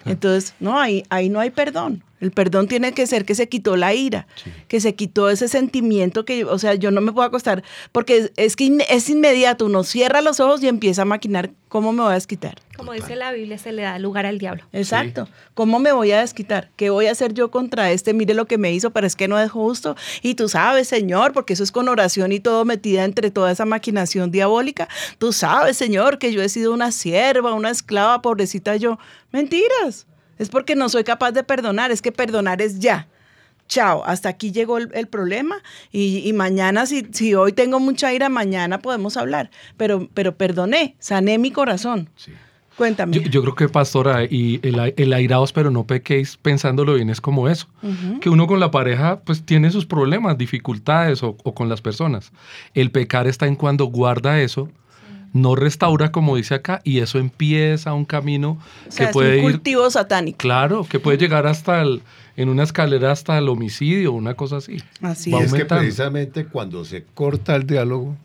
Entonces, 0.05 0.53
no, 0.59 0.79
ahí, 0.79 1.03
ahí 1.09 1.29
no 1.29 1.39
hay 1.39 1.49
perdón. 1.49 2.03
El 2.21 2.31
perdón 2.31 2.67
tiene 2.69 2.93
que 2.93 3.05
ser 3.07 3.25
que 3.25 3.35
se 3.35 3.49
quitó 3.49 3.75
la 3.75 3.93
ira, 3.93 4.27
que 4.69 4.79
se 4.79 4.95
quitó 4.95 5.29
ese 5.29 5.47
sentimiento 5.49 6.23
que, 6.23 6.45
o 6.45 6.57
sea, 6.59 6.75
yo 6.75 6.89
no 6.91 7.01
me 7.01 7.11
puedo 7.11 7.27
acostar, 7.27 7.63
porque 7.91 8.31
es 8.37 8.55
que 8.55 8.63
in- 8.65 8.83
es 8.89 9.09
inmediato, 9.09 9.65
uno 9.65 9.83
cierra 9.83 10.21
los 10.21 10.39
ojos 10.39 10.63
y 10.63 10.67
empieza 10.67 11.01
a 11.01 11.05
maquinar 11.05 11.51
cómo 11.67 11.91
me 11.93 12.03
voy 12.03 12.11
a 12.11 12.15
desquitar. 12.15 12.55
Como 12.77 12.93
dice 12.93 13.15
la 13.15 13.31
Biblia, 13.31 13.57
se 13.57 13.71
le 13.71 13.81
da 13.83 13.97
lugar 13.99 14.25
al 14.25 14.37
diablo. 14.39 14.63
Exacto. 14.71 15.27
¿Cómo 15.53 15.79
me 15.79 15.91
voy 15.91 16.11
a 16.11 16.21
desquitar? 16.21 16.69
¿Qué 16.75 16.89
voy 16.89 17.05
a 17.07 17.11
hacer 17.11 17.33
yo 17.33 17.51
contra 17.51 17.91
este? 17.91 18.13
Mire 18.13 18.33
lo 18.33 18.45
que 18.45 18.57
me 18.57 18.71
hizo, 18.73 18.91
pero 18.91 19.05
es 19.07 19.15
que 19.15 19.27
no 19.27 19.39
es 19.39 19.51
justo. 19.51 19.95
Y 20.21 20.35
tú 20.35 20.47
sabes, 20.49 20.87
Señor, 20.87 21.31
porque 21.33 21.53
eso 21.53 21.63
es 21.63 21.71
con 21.71 21.89
oración 21.89 22.31
y 22.31 22.39
todo 22.39 22.65
metida 22.65 23.03
entre 23.03 23.29
toda 23.31 23.51
esa 23.51 23.65
maquinación 23.65 24.31
diabólica. 24.31 24.87
Tú 25.17 25.31
sabes, 25.33 25.77
Señor, 25.77 26.17
que 26.17 26.31
yo 26.33 26.41
he 26.41 26.49
sido 26.49 26.73
una 26.73 26.91
sierva, 26.91 27.53
una 27.53 27.69
esclava, 27.69 28.21
pobrecita 28.21 28.75
yo. 28.77 28.97
Mentiras. 29.31 30.05
Es 30.41 30.49
porque 30.49 30.75
no 30.75 30.89
soy 30.89 31.03
capaz 31.03 31.33
de 31.33 31.43
perdonar. 31.43 31.91
Es 31.91 32.01
que 32.01 32.11
perdonar 32.11 32.63
es 32.63 32.79
ya. 32.79 33.07
Chao, 33.67 34.03
hasta 34.03 34.27
aquí 34.27 34.51
llegó 34.51 34.79
el, 34.79 34.89
el 34.95 35.07
problema 35.07 35.57
y, 35.91 36.27
y 36.27 36.33
mañana, 36.33 36.87
si, 36.87 37.07
si 37.11 37.35
hoy 37.35 37.53
tengo 37.53 37.79
mucha 37.79 38.11
ira, 38.11 38.27
mañana 38.27 38.79
podemos 38.79 39.17
hablar. 39.17 39.51
Pero, 39.77 40.09
pero 40.15 40.35
perdoné, 40.35 40.95
sané 40.97 41.37
mi 41.37 41.51
corazón. 41.51 42.09
Sí. 42.15 42.31
Cuéntame. 42.75 43.19
Yo, 43.19 43.21
yo 43.21 43.41
creo 43.43 43.53
que, 43.53 43.69
pastora, 43.69 44.23
y 44.23 44.59
el, 44.63 44.95
el 44.97 45.13
airaos, 45.13 45.53
pero 45.53 45.69
no 45.69 45.85
pequéis, 45.85 46.37
pensándolo 46.37 46.95
bien, 46.95 47.11
es 47.11 47.21
como 47.21 47.47
eso. 47.47 47.67
Que 48.19 48.29
uno 48.29 48.47
con 48.47 48.59
la 48.59 48.71
pareja, 48.71 49.19
pues 49.19 49.43
tiene 49.43 49.69
sus 49.69 49.85
problemas, 49.85 50.39
dificultades 50.39 51.21
o, 51.21 51.37
o 51.43 51.53
con 51.53 51.69
las 51.69 51.81
personas. 51.81 52.31
El 52.73 52.89
pecar 52.89 53.27
está 53.27 53.45
en 53.45 53.55
cuando 53.55 53.85
guarda 53.85 54.41
eso 54.41 54.69
no 55.33 55.55
restaura 55.55 56.11
como 56.11 56.35
dice 56.35 56.55
acá 56.55 56.81
y 56.83 56.99
eso 56.99 57.17
empieza 57.19 57.93
un 57.93 58.05
camino 58.05 58.59
O 58.87 58.91
sea, 58.91 58.97
que 58.97 59.03
es 59.05 59.13
puede 59.13 59.39
un 59.39 59.45
ir 59.45 59.51
cultivo 59.51 59.89
satánico. 59.89 60.37
claro 60.37 60.85
que 60.89 60.99
puede 60.99 61.17
llegar 61.17 61.47
hasta 61.47 61.81
el 61.81 62.01
en 62.37 62.49
una 62.49 62.63
escalera 62.63 63.11
hasta 63.11 63.37
el 63.37 63.47
homicidio 63.49 64.11
una 64.13 64.33
cosa 64.35 64.57
así 64.57 64.77
Así 65.01 65.31
Va 65.31 65.41
Y 65.41 65.43
es. 65.43 65.53
que 65.53 65.65
precisamente 65.65 66.45
cuando 66.45 66.83
se 66.85 67.03
corta 67.13 67.55
el 67.55 67.65
diálogo, 67.67 68.15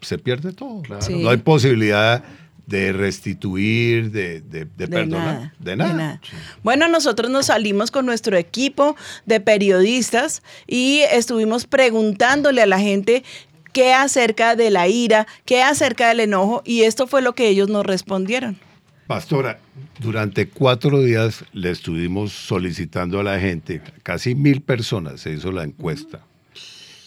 se 0.00 0.18
pierde 0.18 0.52
todo. 0.52 0.82
Claro. 0.82 1.02
Sí. 1.02 1.22
No 1.22 1.28
hay 1.30 1.36
posibilidad 1.36 2.24
de 2.66 2.92
restituir, 2.92 4.10
de, 4.12 4.40
de- 4.40 4.64
de 4.64 4.64
De 4.76 4.88
perdonar. 4.88 5.34
nada, 5.34 5.54
de 5.58 5.76
nada. 5.76 6.20
Bueno, 6.62 6.86
nosotros 6.88 7.28
nos 7.30 7.46
salimos 7.46 7.90
con 7.90 8.06
nuestro 8.06 8.36
equipo 8.36 8.94
de 9.26 9.40
periodistas 9.40 10.42
y 10.68 11.00
estuvimos 11.12 11.66
preguntándole 11.66 12.62
a 12.62 12.66
la 12.66 12.78
gente 12.78 13.24
qué 13.72 13.92
acerca 13.92 14.56
de 14.56 14.70
la 14.70 14.88
ira, 14.88 15.26
qué 15.44 15.62
acerca 15.62 16.08
del 16.08 16.20
enojo 16.20 16.62
y 16.64 16.82
esto 16.82 17.06
fue 17.06 17.22
lo 17.22 17.34
que 17.34 17.48
ellos 17.48 17.68
nos 17.68 17.86
respondieron. 17.86 18.58
Pastora, 19.06 19.58
durante 19.98 20.48
cuatro 20.48 21.02
días 21.02 21.44
le 21.52 21.70
estuvimos 21.70 22.32
solicitando 22.32 23.18
a 23.18 23.24
la 23.24 23.40
gente, 23.40 23.82
casi 24.02 24.34
mil 24.34 24.62
personas 24.62 25.20
se 25.20 25.32
hizo 25.32 25.50
la 25.50 25.64
encuesta, 25.64 26.20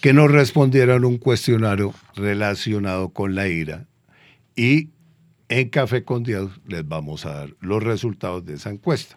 que 0.01 0.11
nos 0.11 0.29
respondieran 0.29 1.05
un 1.05 1.17
cuestionario 1.17 1.93
relacionado 2.15 3.09
con 3.09 3.35
la 3.35 3.47
ira 3.47 3.85
y 4.55 4.89
en 5.47 5.69
Café 5.69 6.03
con 6.03 6.23
Dios 6.23 6.51
les 6.67 6.87
vamos 6.87 7.25
a 7.25 7.33
dar 7.33 7.55
los 7.59 7.81
resultados 7.81 8.45
de 8.45 8.55
esa 8.55 8.69
encuesta. 8.69 9.15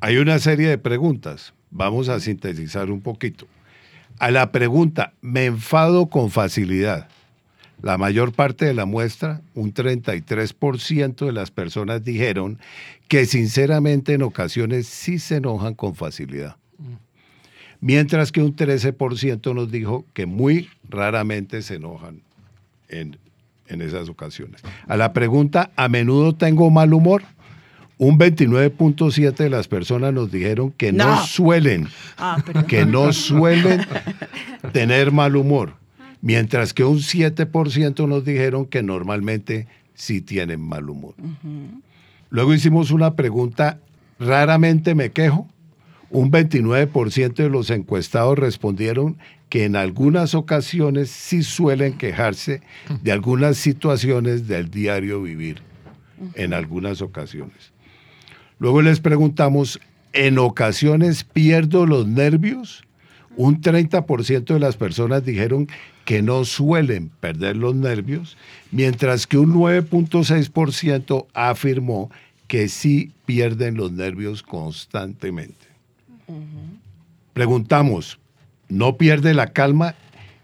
Hay 0.00 0.18
una 0.18 0.38
serie 0.38 0.68
de 0.68 0.76
preguntas, 0.76 1.54
vamos 1.70 2.08
a 2.08 2.20
sintetizar 2.20 2.90
un 2.90 3.00
poquito. 3.00 3.46
A 4.18 4.30
la 4.30 4.50
pregunta, 4.50 5.12
¿me 5.20 5.44
enfado 5.46 6.06
con 6.06 6.30
facilidad? 6.30 7.08
La 7.82 7.98
mayor 7.98 8.32
parte 8.32 8.64
de 8.64 8.72
la 8.72 8.86
muestra, 8.86 9.42
un 9.54 9.74
33% 9.74 11.26
de 11.26 11.32
las 11.32 11.50
personas 11.50 12.02
dijeron 12.02 12.58
que 13.08 13.26
sinceramente 13.26 14.14
en 14.14 14.22
ocasiones 14.22 14.86
sí 14.86 15.18
se 15.18 15.36
enojan 15.36 15.74
con 15.74 15.94
facilidad. 15.94 16.56
Mientras 17.80 18.32
que 18.32 18.42
un 18.42 18.56
13% 18.56 19.54
nos 19.54 19.70
dijo 19.70 20.06
que 20.14 20.24
muy 20.24 20.70
raramente 20.88 21.60
se 21.60 21.74
enojan 21.74 22.22
en, 22.88 23.18
en 23.68 23.82
esas 23.82 24.08
ocasiones. 24.08 24.62
A 24.88 24.96
la 24.96 25.12
pregunta, 25.12 25.70
¿a 25.76 25.88
menudo 25.88 26.34
tengo 26.34 26.70
mal 26.70 26.94
humor? 26.94 27.22
Un 27.98 28.18
29.7 28.18 29.36
de 29.36 29.50
las 29.50 29.68
personas 29.68 30.12
nos 30.12 30.30
dijeron 30.30 30.70
que 30.72 30.92
no, 30.92 31.06
No. 31.16 31.26
suelen, 31.26 31.88
Ah, 32.18 32.42
que 32.68 32.84
no 32.84 33.12
suelen 33.12 33.80
tener 34.72 35.12
mal 35.12 35.34
humor, 35.36 35.74
mientras 36.20 36.74
que 36.74 36.84
un 36.84 36.98
7% 36.98 38.06
nos 38.06 38.24
dijeron 38.24 38.66
que 38.66 38.82
normalmente 38.82 39.66
sí 39.94 40.20
tienen 40.20 40.60
mal 40.60 40.90
humor. 40.90 41.14
Luego 42.28 42.52
hicimos 42.52 42.90
una 42.90 43.14
pregunta, 43.14 43.78
¿raramente 44.18 44.94
me 44.94 45.10
quejo? 45.10 45.48
Un 46.10 46.30
29% 46.30 47.34
de 47.34 47.48
los 47.48 47.70
encuestados 47.70 48.38
respondieron 48.38 49.16
que 49.48 49.64
en 49.64 49.74
algunas 49.74 50.34
ocasiones 50.34 51.08
sí 51.10 51.42
suelen 51.42 51.94
quejarse 51.96 52.60
de 53.02 53.12
algunas 53.12 53.56
situaciones 53.56 54.46
del 54.48 54.70
diario 54.70 55.22
vivir, 55.22 55.62
en 56.34 56.52
algunas 56.52 57.00
ocasiones. 57.00 57.72
Luego 58.58 58.82
les 58.82 59.00
preguntamos, 59.00 59.80
¿en 60.12 60.38
ocasiones 60.38 61.24
pierdo 61.24 61.86
los 61.86 62.06
nervios? 62.06 62.84
Un 63.36 63.60
30% 63.60 64.54
de 64.54 64.60
las 64.60 64.76
personas 64.76 65.24
dijeron 65.24 65.68
que 66.06 66.22
no 66.22 66.44
suelen 66.44 67.10
perder 67.20 67.56
los 67.56 67.74
nervios, 67.74 68.38
mientras 68.70 69.26
que 69.26 69.36
un 69.36 69.52
9.6% 69.52 71.26
afirmó 71.34 72.10
que 72.46 72.68
sí 72.68 73.12
pierden 73.26 73.76
los 73.76 73.92
nervios 73.92 74.42
constantemente. 74.42 75.66
Preguntamos, 77.34 78.18
¿no 78.68 78.96
pierde 78.96 79.34
la 79.34 79.48
calma 79.48 79.94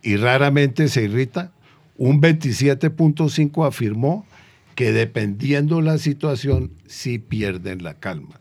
y 0.02 0.16
raramente 0.16 0.88
se 0.88 1.04
irrita? 1.04 1.50
Un 1.96 2.20
27.5 2.20 3.66
afirmó 3.66 4.26
que 4.74 4.92
dependiendo 4.92 5.80
la 5.80 5.98
situación 5.98 6.72
sí 6.86 7.18
pierden 7.18 7.82
la 7.82 7.94
calma. 7.94 8.40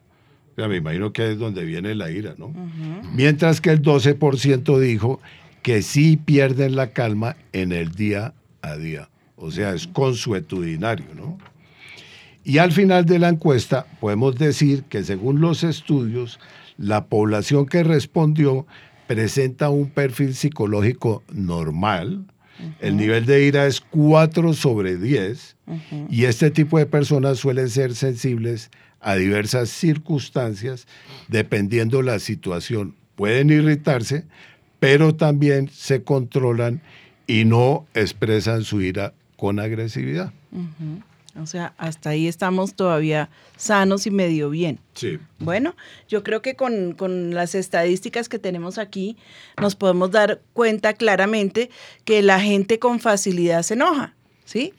O 0.52 0.56
sea, 0.56 0.68
me 0.68 0.78
imagino 0.78 1.14
que 1.14 1.32
es 1.32 1.40
donde 1.40 1.64
viene 1.64 1.96
la 1.96 2.12
ira, 2.12 2.36
¿no? 2.38 2.54
Mientras 3.14 3.62
que 3.62 3.70
el 3.70 3.82
12% 3.82 4.80
dijo 4.80 5.20
que 5.62 5.82
sí 5.82 6.18
pierden 6.18 6.76
la 6.76 6.92
calma 6.92 7.38
en 7.54 7.72
el 7.72 7.92
día 7.92 8.34
a 8.62 8.76
día. 8.76 9.10
O 9.36 9.52
sea, 9.52 9.74
es 9.74 9.88
consuetudinario, 9.88 11.08
¿no? 11.16 11.38
Y 12.44 12.58
al 12.58 12.72
final 12.72 13.06
de 13.06 13.20
la 13.20 13.30
encuesta 13.30 13.86
podemos 14.00 14.36
decir 14.36 14.84
que 14.84 15.04
según 15.04 15.42
los 15.42 15.64
estudios, 15.64 16.40
la 16.78 17.06
población 17.06 17.66
que 17.68 17.84
respondió 17.84 18.66
presenta 19.08 19.70
un 19.70 19.90
perfil 19.90 20.34
psicológico 20.34 21.24
normal. 21.32 22.26
El 22.80 22.98
nivel 22.98 23.26
de 23.26 23.46
ira 23.46 23.66
es 23.66 23.82
4 23.82 24.54
sobre 24.54 24.98
10 24.98 25.56
y 26.10 26.26
este 26.26 26.52
tipo 26.52 26.78
de 26.78 26.86
personas 26.86 27.40
suelen 27.40 27.70
ser 27.70 27.96
sensibles 27.96 28.70
a 29.00 29.16
diversas 29.16 29.70
circunstancias 29.70 30.88
dependiendo 31.28 32.02
la 32.02 32.20
situación. 32.20 32.96
Pueden 33.16 33.50
irritarse, 33.50 34.26
pero 34.80 35.16
también 35.16 35.70
se 35.70 36.04
controlan 36.04 36.82
y 37.28 37.46
no 37.46 37.86
expresan 37.94 38.64
su 38.64 38.82
ira 38.82 39.14
con 39.38 39.60
agresividad. 39.60 40.34
O 41.40 41.46
sea, 41.46 41.74
hasta 41.78 42.10
ahí 42.10 42.28
estamos 42.28 42.74
todavía 42.74 43.30
sanos 43.56 44.06
y 44.06 44.12
medio 44.12 44.50
bien. 44.50 44.80
Sí. 44.94 45.20
Bueno, 45.40 45.76
yo 46.10 46.24
creo 46.24 46.42
que 46.42 46.56
con, 46.56 46.94
con 46.94 47.34
las 47.34 47.56
estadísticas 47.56 48.28
que 48.28 48.40
tenemos 48.40 48.78
aquí 48.78 49.18
nos 49.60 49.76
podemos 49.76 50.12
dar 50.12 50.42
cuenta 50.54 50.94
claramente 50.94 51.70
que 52.04 52.22
la 52.22 52.40
gente 52.40 52.80
con 52.80 53.00
facilidad 53.00 53.64
se 53.64 53.76
enoja, 53.76 54.14
¿sí? 54.46 54.74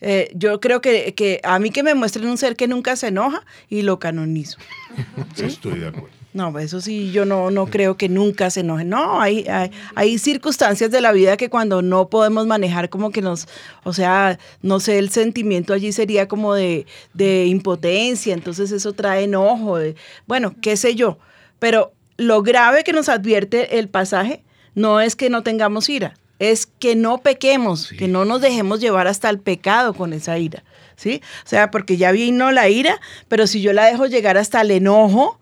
Eh, 0.00 0.30
yo 0.34 0.60
creo 0.60 0.80
que, 0.80 1.14
que 1.14 1.40
a 1.42 1.58
mí 1.58 1.70
que 1.70 1.82
me 1.82 1.94
muestren 1.94 2.28
un 2.28 2.38
ser 2.38 2.54
que 2.54 2.68
nunca 2.68 2.94
se 2.94 3.08
enoja 3.08 3.44
y 3.68 3.82
lo 3.82 3.98
canonizo. 3.98 4.58
Estoy 5.36 5.80
de 5.80 5.88
acuerdo. 5.88 6.17
No, 6.38 6.56
eso 6.60 6.80
sí, 6.80 7.10
yo 7.10 7.24
no, 7.24 7.50
no 7.50 7.66
creo 7.66 7.96
que 7.96 8.08
nunca 8.08 8.48
se 8.48 8.60
enoje. 8.60 8.84
No, 8.84 9.20
hay, 9.20 9.44
hay, 9.48 9.72
hay 9.96 10.18
circunstancias 10.18 10.88
de 10.92 11.00
la 11.00 11.10
vida 11.10 11.36
que 11.36 11.50
cuando 11.50 11.82
no 11.82 12.08
podemos 12.10 12.46
manejar 12.46 12.90
como 12.90 13.10
que 13.10 13.22
nos, 13.22 13.48
o 13.82 13.92
sea, 13.92 14.38
no 14.62 14.78
sé, 14.78 14.98
el 15.00 15.10
sentimiento 15.10 15.72
allí 15.74 15.90
sería 15.90 16.28
como 16.28 16.54
de, 16.54 16.86
de 17.12 17.46
impotencia, 17.46 18.34
entonces 18.34 18.70
eso 18.70 18.92
trae 18.92 19.24
enojo, 19.24 19.78
de- 19.78 19.96
bueno, 20.28 20.54
qué 20.62 20.76
sé 20.76 20.94
yo. 20.94 21.18
Pero 21.58 21.92
lo 22.18 22.42
grave 22.44 22.84
que 22.84 22.92
nos 22.92 23.08
advierte 23.08 23.80
el 23.80 23.88
pasaje 23.88 24.44
no 24.76 25.00
es 25.00 25.16
que 25.16 25.30
no 25.30 25.42
tengamos 25.42 25.88
ira, 25.88 26.14
es 26.38 26.66
que 26.66 26.94
no 26.94 27.18
pequemos, 27.18 27.88
que 27.98 28.06
no 28.06 28.24
nos 28.24 28.40
dejemos 28.40 28.78
llevar 28.78 29.08
hasta 29.08 29.28
el 29.28 29.40
pecado 29.40 29.92
con 29.92 30.12
esa 30.12 30.38
ira, 30.38 30.62
¿sí? 30.94 31.20
O 31.44 31.48
sea, 31.48 31.72
porque 31.72 31.96
ya 31.96 32.12
vino 32.12 32.52
la 32.52 32.68
ira, 32.68 33.00
pero 33.26 33.48
si 33.48 33.60
yo 33.60 33.72
la 33.72 33.86
dejo 33.86 34.06
llegar 34.06 34.38
hasta 34.38 34.60
el 34.60 34.70
enojo, 34.70 35.37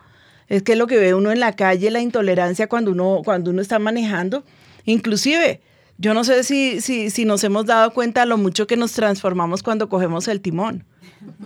es 0.48 0.62
que 0.62 0.72
es 0.72 0.78
lo 0.78 0.86
que 0.86 0.98
ve 0.98 1.14
uno 1.14 1.32
en 1.32 1.40
la 1.40 1.52
calle, 1.52 1.90
la 1.90 2.00
intolerancia 2.00 2.68
cuando 2.68 2.92
uno, 2.92 3.22
cuando 3.24 3.50
uno 3.50 3.60
está 3.60 3.78
manejando. 3.78 4.44
Inclusive, 4.84 5.60
yo 5.98 6.14
no 6.14 6.24
sé 6.24 6.44
si, 6.44 6.80
si, 6.80 7.10
si 7.10 7.24
nos 7.24 7.42
hemos 7.44 7.66
dado 7.66 7.92
cuenta 7.92 8.26
lo 8.26 8.36
mucho 8.38 8.66
que 8.66 8.76
nos 8.76 8.92
transformamos 8.92 9.62
cuando 9.62 9.88
cogemos 9.88 10.28
el 10.28 10.40
timón, 10.40 10.84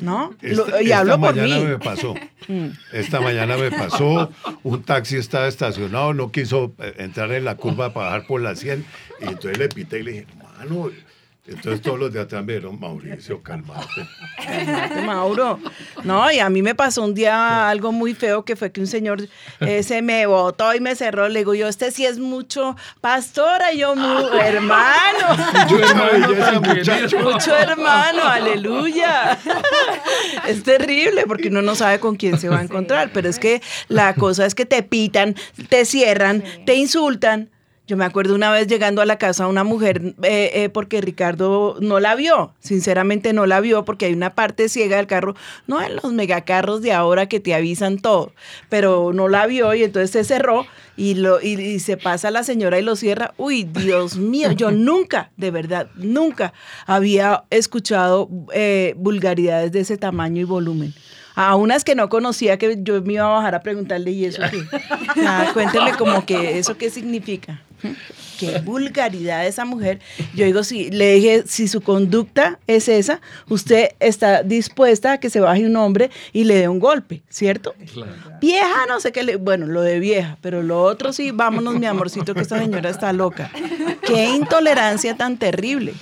¿no? 0.00 0.34
Esta, 0.42 0.82
y 0.82 0.86
esta 0.86 0.98
hablo 0.98 1.20
por 1.20 1.34
mañana 1.34 1.58
mí. 1.58 1.64
me 1.64 1.78
pasó. 1.78 2.14
Esta 2.92 3.20
mañana 3.20 3.56
me 3.56 3.70
pasó. 3.70 4.30
Un 4.64 4.82
taxi 4.82 5.16
estaba 5.16 5.46
estacionado, 5.46 6.12
no 6.14 6.32
quiso 6.32 6.74
eh, 6.78 6.94
entrar 6.98 7.32
en 7.32 7.44
la 7.44 7.56
curva 7.56 7.94
para 7.94 8.06
bajar 8.06 8.26
por 8.26 8.40
la 8.40 8.56
100. 8.56 8.84
Y 9.20 9.24
entonces 9.24 9.58
le 9.58 9.68
pité 9.68 10.00
y 10.00 10.02
le 10.02 10.10
dije, 10.12 10.26
hermano. 10.58 10.90
Entonces 11.50 11.82
todos 11.82 11.98
los 11.98 12.12
de 12.12 12.20
atrás 12.20 12.44
me 12.44 12.52
dijeron, 12.54 12.78
Mauricio, 12.78 13.42
calmate. 13.42 14.06
Cálmate, 14.44 15.02
Mauro. 15.02 15.58
No, 16.04 16.30
y 16.30 16.38
a 16.38 16.48
mí 16.48 16.62
me 16.62 16.74
pasó 16.76 17.02
un 17.02 17.12
día 17.12 17.68
algo 17.68 17.90
muy 17.90 18.14
feo 18.14 18.44
que 18.44 18.54
fue 18.54 18.70
que 18.70 18.80
un 18.80 18.86
señor 18.86 19.26
eh, 19.60 19.82
se 19.82 20.00
me 20.00 20.26
botó 20.26 20.72
y 20.74 20.80
me 20.80 20.94
cerró. 20.94 21.28
Le 21.28 21.40
digo, 21.40 21.54
yo, 21.54 21.66
este 21.66 21.90
sí 21.90 22.06
es 22.06 22.18
mucho 22.20 22.76
pastora, 23.00 23.72
y 23.72 23.78
yo, 23.78 23.96
mu- 23.96 24.28
hermano. 24.40 25.66
Yo, 25.68 25.78
hermano, 25.78 26.60
muchacho. 26.62 27.18
Mucho 27.18 27.56
hermano, 27.56 28.22
aleluya. 28.24 29.36
Es 30.46 30.62
terrible 30.62 31.24
porque 31.26 31.48
uno 31.48 31.62
no 31.62 31.74
sabe 31.74 31.98
con 31.98 32.14
quién 32.16 32.38
se 32.38 32.48
va 32.48 32.58
a 32.60 32.62
encontrar, 32.62 33.10
pero 33.12 33.28
es 33.28 33.38
que 33.40 33.60
la 33.88 34.14
cosa 34.14 34.46
es 34.46 34.54
que 34.54 34.66
te 34.66 34.82
pitan, 34.82 35.34
te 35.68 35.84
cierran, 35.84 36.42
te 36.64 36.74
insultan. 36.76 37.50
Yo 37.90 37.96
me 37.96 38.04
acuerdo 38.04 38.36
una 38.36 38.52
vez 38.52 38.68
llegando 38.68 39.02
a 39.02 39.04
la 39.04 39.18
casa 39.18 39.48
una 39.48 39.64
mujer, 39.64 40.14
eh, 40.22 40.52
eh, 40.54 40.68
porque 40.68 41.00
Ricardo 41.00 41.76
no 41.80 41.98
la 41.98 42.14
vio, 42.14 42.54
sinceramente 42.60 43.32
no 43.32 43.46
la 43.46 43.58
vio, 43.58 43.84
porque 43.84 44.06
hay 44.06 44.12
una 44.12 44.36
parte 44.36 44.68
ciega 44.68 44.96
del 44.96 45.08
carro, 45.08 45.34
no 45.66 45.82
en 45.82 45.96
los 45.96 46.12
megacarros 46.12 46.82
de 46.82 46.92
ahora 46.92 47.26
que 47.26 47.40
te 47.40 47.52
avisan 47.52 47.98
todo, 47.98 48.32
pero 48.68 49.12
no 49.12 49.26
la 49.26 49.44
vio 49.48 49.74
y 49.74 49.82
entonces 49.82 50.12
se 50.12 50.22
cerró 50.22 50.68
y, 50.96 51.14
lo, 51.14 51.42
y, 51.42 51.60
y 51.60 51.80
se 51.80 51.96
pasa 51.96 52.30
la 52.30 52.44
señora 52.44 52.78
y 52.78 52.82
lo 52.82 52.94
cierra. 52.94 53.34
Uy, 53.38 53.64
Dios 53.64 54.16
mío, 54.16 54.52
yo 54.52 54.70
nunca, 54.70 55.32
de 55.36 55.50
verdad, 55.50 55.88
nunca 55.96 56.52
había 56.86 57.42
escuchado 57.50 58.28
eh, 58.54 58.94
vulgaridades 58.98 59.72
de 59.72 59.80
ese 59.80 59.96
tamaño 59.96 60.42
y 60.42 60.44
volumen. 60.44 60.94
A 61.34 61.56
unas 61.56 61.82
que 61.82 61.96
no 61.96 62.08
conocía 62.08 62.56
que 62.56 62.78
yo 62.82 63.02
me 63.02 63.14
iba 63.14 63.24
a 63.24 63.30
bajar 63.30 63.56
a 63.56 63.62
preguntarle, 63.62 64.12
¿y 64.12 64.26
eso 64.26 64.42
qué? 64.48 64.62
Ah, 65.26 65.50
cuénteme 65.52 65.94
como 65.94 66.24
que 66.24 66.56
eso 66.60 66.76
qué 66.76 66.88
significa. 66.88 67.60
Qué 68.38 68.58
vulgaridad 68.60 69.46
esa 69.46 69.64
mujer. 69.64 70.00
Yo 70.34 70.46
digo, 70.46 70.64
si 70.64 70.90
le 70.90 71.14
dije, 71.14 71.44
si 71.46 71.68
su 71.68 71.82
conducta 71.82 72.58
es 72.66 72.88
esa, 72.88 73.20
usted 73.48 73.90
está 74.00 74.42
dispuesta 74.42 75.12
a 75.12 75.20
que 75.20 75.28
se 75.28 75.40
baje 75.40 75.66
un 75.66 75.76
hombre 75.76 76.10
y 76.32 76.44
le 76.44 76.54
dé 76.56 76.68
un 76.68 76.78
golpe, 76.78 77.22
¿cierto? 77.28 77.74
Vieja, 78.40 78.86
no 78.88 78.98
sé 79.00 79.12
qué 79.12 79.22
le. 79.22 79.36
Bueno, 79.36 79.66
lo 79.66 79.82
de 79.82 79.98
vieja, 79.98 80.38
pero 80.40 80.62
lo 80.62 80.82
otro 80.82 81.12
sí, 81.12 81.32
vámonos, 81.32 81.74
mi 81.74 81.86
amorcito, 81.86 82.34
que 82.34 82.40
esta 82.40 82.58
señora 82.58 82.88
está 82.88 83.12
loca. 83.12 83.50
Qué 84.06 84.30
intolerancia 84.30 85.16
tan 85.16 85.36
terrible. 85.36 85.94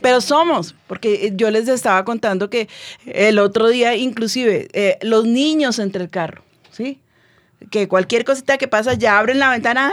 Pero 0.00 0.20
somos, 0.20 0.74
porque 0.86 1.32
yo 1.34 1.50
les 1.50 1.68
estaba 1.68 2.04
contando 2.04 2.48
que 2.50 2.68
el 3.06 3.38
otro 3.38 3.68
día, 3.68 3.94
inclusive, 3.96 4.68
eh, 4.72 4.98
los 5.02 5.26
niños 5.26 5.78
entre 5.78 6.02
el 6.02 6.10
carro, 6.10 6.42
¿sí? 6.70 7.00
Que 7.70 7.88
cualquier 7.88 8.24
cosita 8.24 8.58
que 8.58 8.68
pasa 8.68 8.94
ya 8.94 9.18
abren 9.18 9.38
la 9.38 9.50
ventana. 9.50 9.92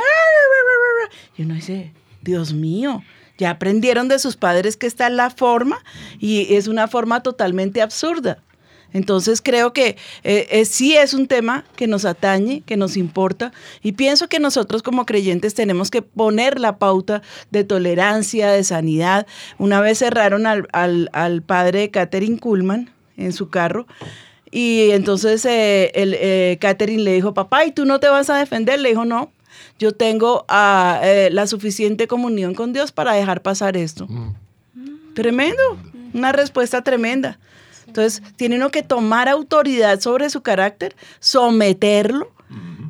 Y 1.38 1.44
uno 1.44 1.56
dice, 1.56 1.92
Dios 2.22 2.54
mío, 2.54 3.04
ya 3.38 3.50
aprendieron 3.52 4.08
de 4.08 4.20
sus 4.20 4.36
padres 4.36 4.78
que 4.78 4.88
esta 4.88 5.08
es 5.08 5.14
la 5.14 5.30
forma 5.30 5.80
y 6.20 6.54
es 6.56 6.68
una 6.68 6.88
forma 6.88 7.24
totalmente 7.24 7.82
absurda. 7.82 8.40
Entonces 8.94 9.42
creo 9.42 9.74
que 9.74 9.98
eh, 10.24 10.48
eh, 10.52 10.66
sí 10.66 10.96
es 10.96 11.16
un 11.16 11.28
tema 11.28 11.66
que 11.76 11.88
nos 11.88 12.06
atañe, 12.06 12.62
que 12.62 12.78
nos 12.78 12.96
importa 12.96 13.52
y 13.82 13.94
pienso 13.94 14.28
que 14.30 14.40
nosotros 14.40 14.84
como 14.84 15.08
creyentes 15.08 15.56
tenemos 15.56 15.90
que 15.90 16.04
poner 16.04 16.60
la 16.60 16.78
pauta 16.78 17.24
de 17.50 17.64
tolerancia, 17.64 18.52
de 18.52 18.64
sanidad. 18.64 19.26
Una 19.58 19.82
vez 19.82 19.98
cerraron 19.98 20.46
al, 20.46 20.68
al- 20.74 21.10
al 21.14 21.42
padre 21.42 21.80
de 21.80 21.90
Catherine 21.90 22.38
Kuhlman 22.38 22.92
en 23.18 23.34
su 23.34 23.50
carro 23.50 23.88
y 24.52 24.92
entonces 24.92 25.44
eh, 25.46 25.92
el, 25.96 26.16
eh, 26.20 26.60
Catherine 26.62 27.02
le 27.02 27.14
dijo, 27.14 27.34
papá, 27.34 27.66
¿y 27.66 27.72
tú 27.72 27.86
no 27.86 28.00
te 28.00 28.10
vas 28.10 28.30
a 28.30 28.38
defender? 28.38 28.80
Le 28.80 28.90
dijo, 28.90 29.06
no, 29.06 29.32
yo 29.84 29.92
tengo 29.92 30.46
ah, 30.48 31.02
eh, 31.04 31.28
la 31.30 31.46
suficiente 31.46 32.08
comunión 32.08 32.56
con 32.56 32.72
Dios 32.72 32.94
para 32.94 33.12
dejar 33.12 33.42
pasar 33.42 33.76
esto. 33.76 34.08
Tremendo, 35.14 35.62
una 36.14 36.32
respuesta 36.32 36.82
tremenda. 36.82 37.38
Entonces, 37.86 38.24
tiene 38.38 38.56
uno 38.56 38.72
que 38.72 38.82
tomar 38.82 39.28
autoridad 39.28 40.00
sobre 40.00 40.30
su 40.30 40.42
carácter, 40.42 40.96
someterlo 41.20 42.32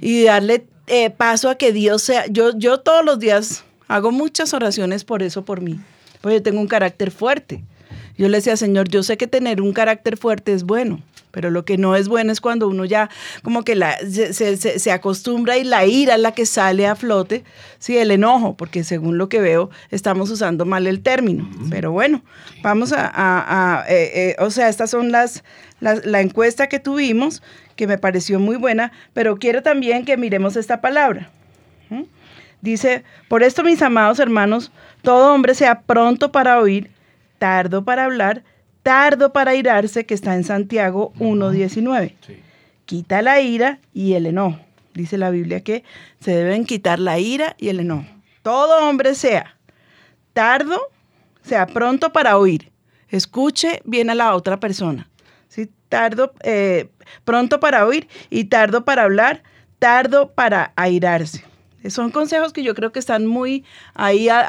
y 0.02 0.26
darle 0.26 0.68
eh, 0.86 1.10
paso 1.10 1.50
a 1.50 1.56
que 1.56 1.72
Dios 1.74 2.04
sea. 2.04 2.28
Yo, 2.28 2.56
yo 2.56 2.80
todos 2.80 3.04
los 3.04 3.18
días 3.18 3.64
hago 3.88 4.12
muchas 4.12 4.54
oraciones 4.54 5.04
por 5.04 5.24
eso, 5.24 5.44
por 5.44 5.62
mí, 5.62 5.80
porque 6.22 6.38
yo 6.38 6.44
tengo 6.44 6.62
un 6.62 6.68
carácter 6.68 7.10
fuerte. 7.10 7.64
Yo 8.20 8.30
le 8.30 8.38
decía, 8.38 8.56
Señor, 8.56 8.88
yo 8.88 9.02
sé 9.02 9.18
que 9.18 9.26
tener 9.26 9.62
un 9.62 9.74
carácter 9.74 10.16
fuerte 10.16 10.54
es 10.54 10.64
bueno, 10.64 11.02
pero 11.34 11.50
lo 11.50 11.66
que 11.66 11.80
no 11.80 11.96
es 11.96 12.08
bueno 12.08 12.32
es 12.32 12.40
cuando 12.40 12.68
uno 12.68 12.86
ya 12.86 13.10
como 13.42 13.64
que 13.64 13.74
la, 13.76 13.98
se, 13.98 14.34
se- 14.56 14.92
acostumbra 14.92 15.58
y 15.58 15.64
la 15.64 15.84
ira 15.84 16.14
es 16.14 16.22
la 16.22 16.32
que 16.32 16.46
sale 16.46 16.86
a 16.86 16.96
flote, 16.96 17.44
sí, 17.80 17.98
el 17.98 18.12
enojo, 18.12 18.56
porque 18.56 18.84
según 18.84 19.18
lo 19.18 19.30
que 19.30 19.42
veo 19.42 19.72
estamos 19.90 20.30
usando 20.30 20.64
mal 20.66 20.86
el 20.86 21.02
término. 21.02 21.50
Pero 21.72 21.92
bueno, 21.92 22.22
vamos 22.62 22.94
a, 22.94 23.08
a- 23.08 23.80
a, 23.80 23.86
eh, 23.90 24.12
eh, 24.14 24.36
o 24.38 24.52
sea, 24.52 24.70
estas 24.70 24.92
son 24.92 25.12
las, 25.12 25.44
las- 25.80 26.06
la 26.06 26.22
encuesta 26.22 26.70
que 26.70 26.80
tuvimos, 26.80 27.42
que 27.76 27.88
me 27.88 27.98
pareció 27.98 28.40
muy 28.40 28.56
buena, 28.56 28.92
pero 29.14 29.38
quiero 29.38 29.64
también 29.64 30.06
que 30.06 30.18
miremos 30.18 30.56
esta 30.56 30.82
palabra. 30.82 31.32
¿Mm? 31.90 32.04
Dice, 32.62 33.04
por 33.28 33.42
esto 33.42 33.64
mis 33.64 33.82
amados 33.82 34.20
hermanos, 34.20 34.72
todo 35.02 35.34
hombre 35.34 35.56
sea 35.56 35.82
pronto 35.82 36.32
para 36.32 36.60
oír, 36.60 36.92
tardo 37.40 37.84
para 37.84 38.06
hablar, 38.06 38.44
tardo 38.84 39.34
para 39.34 39.56
irarse, 39.56 40.06
que 40.06 40.14
está 40.14 40.36
en 40.36 40.44
Santiago 40.44 41.14
1.19. 41.18 42.14
Quita 42.86 43.22
la 43.22 43.42
ira 43.42 43.80
y 43.94 44.14
el 44.14 44.26
enojo. 44.26 44.60
Dice 44.94 45.18
la 45.18 45.32
Biblia 45.32 45.62
que 45.62 45.84
se 46.20 46.36
deben 46.36 46.66
quitar 46.66 47.00
la 47.00 47.18
ira 47.18 47.56
y 47.58 47.70
el 47.70 47.80
enojo. 47.80 48.06
Todo 48.44 48.88
hombre 48.88 49.16
sea 49.16 49.58
tardo, 50.34 50.80
sea 51.42 51.66
pronto 51.66 52.12
para 52.12 52.38
oír. 52.38 52.72
Escuche 53.10 53.82
bien 53.86 54.10
a 54.10 54.16
la 54.16 54.36
otra 54.36 54.60
persona. 54.60 55.10
¿sí? 55.48 55.70
Tardo, 55.90 56.34
eh, 56.44 56.90
pronto 57.24 57.60
para 57.60 57.86
oír 57.86 58.08
y 58.30 58.46
tardo 58.46 58.84
para 58.86 59.04
hablar, 59.04 59.44
tardo 59.80 60.32
para 60.34 60.74
airarse. 60.76 61.44
Son 61.90 62.12
consejos 62.12 62.54
que 62.54 62.64
yo 62.64 62.74
creo 62.76 62.92
que 62.92 63.00
están 63.00 63.26
muy 63.26 63.64
ahí 63.94 64.30
a, 64.30 64.40
a- 64.40 64.44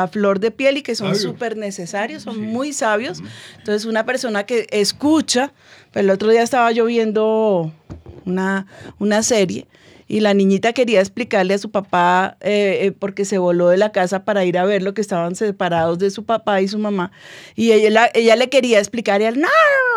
a- 0.00 0.02
a 0.02 0.08
flor 0.08 0.38
de 0.40 0.50
piel 0.50 0.76
y 0.78 0.82
que 0.82 0.94
son 0.94 1.08
súper 1.20 1.56
necesarios, 1.56 2.22
son 2.22 2.40
muy 2.40 2.72
sabios. 2.72 3.22
Entonces, 3.58 3.84
una 3.86 4.04
persona 4.04 4.44
que 4.44 4.66
escucha, 4.70 5.52
el 5.94 6.10
otro 6.10 6.30
día 6.30 6.42
estaba 6.42 6.70
yo 6.72 6.84
viendo 6.84 7.72
una, 8.24 8.66
una 8.98 9.22
serie 9.22 9.66
y 10.08 10.20
la 10.20 10.32
niñita 10.34 10.72
quería 10.72 11.00
explicarle 11.00 11.54
a 11.54 11.58
su 11.58 11.70
papá 11.70 12.36
eh, 12.40 12.78
eh, 12.86 12.92
porque 12.92 13.24
se 13.26 13.38
voló 13.38 13.68
de 13.68 13.76
la 13.76 13.92
casa 13.92 14.24
para 14.24 14.44
ir 14.44 14.56
a 14.58 14.64
ver 14.64 14.82
lo 14.82 14.94
que 14.94 15.00
estaban 15.02 15.36
separados 15.36 15.98
de 15.98 16.10
su 16.10 16.24
papá 16.24 16.60
y 16.62 16.68
su 16.68 16.78
mamá. 16.78 17.12
Y 17.54 17.72
ella, 17.72 17.90
la- 17.90 18.10
ella 18.14 18.34
le 18.36 18.48
quería 18.48 18.78
explicar 18.78 19.20
y 19.20 19.24
él, 19.26 19.38
no, 19.40 19.48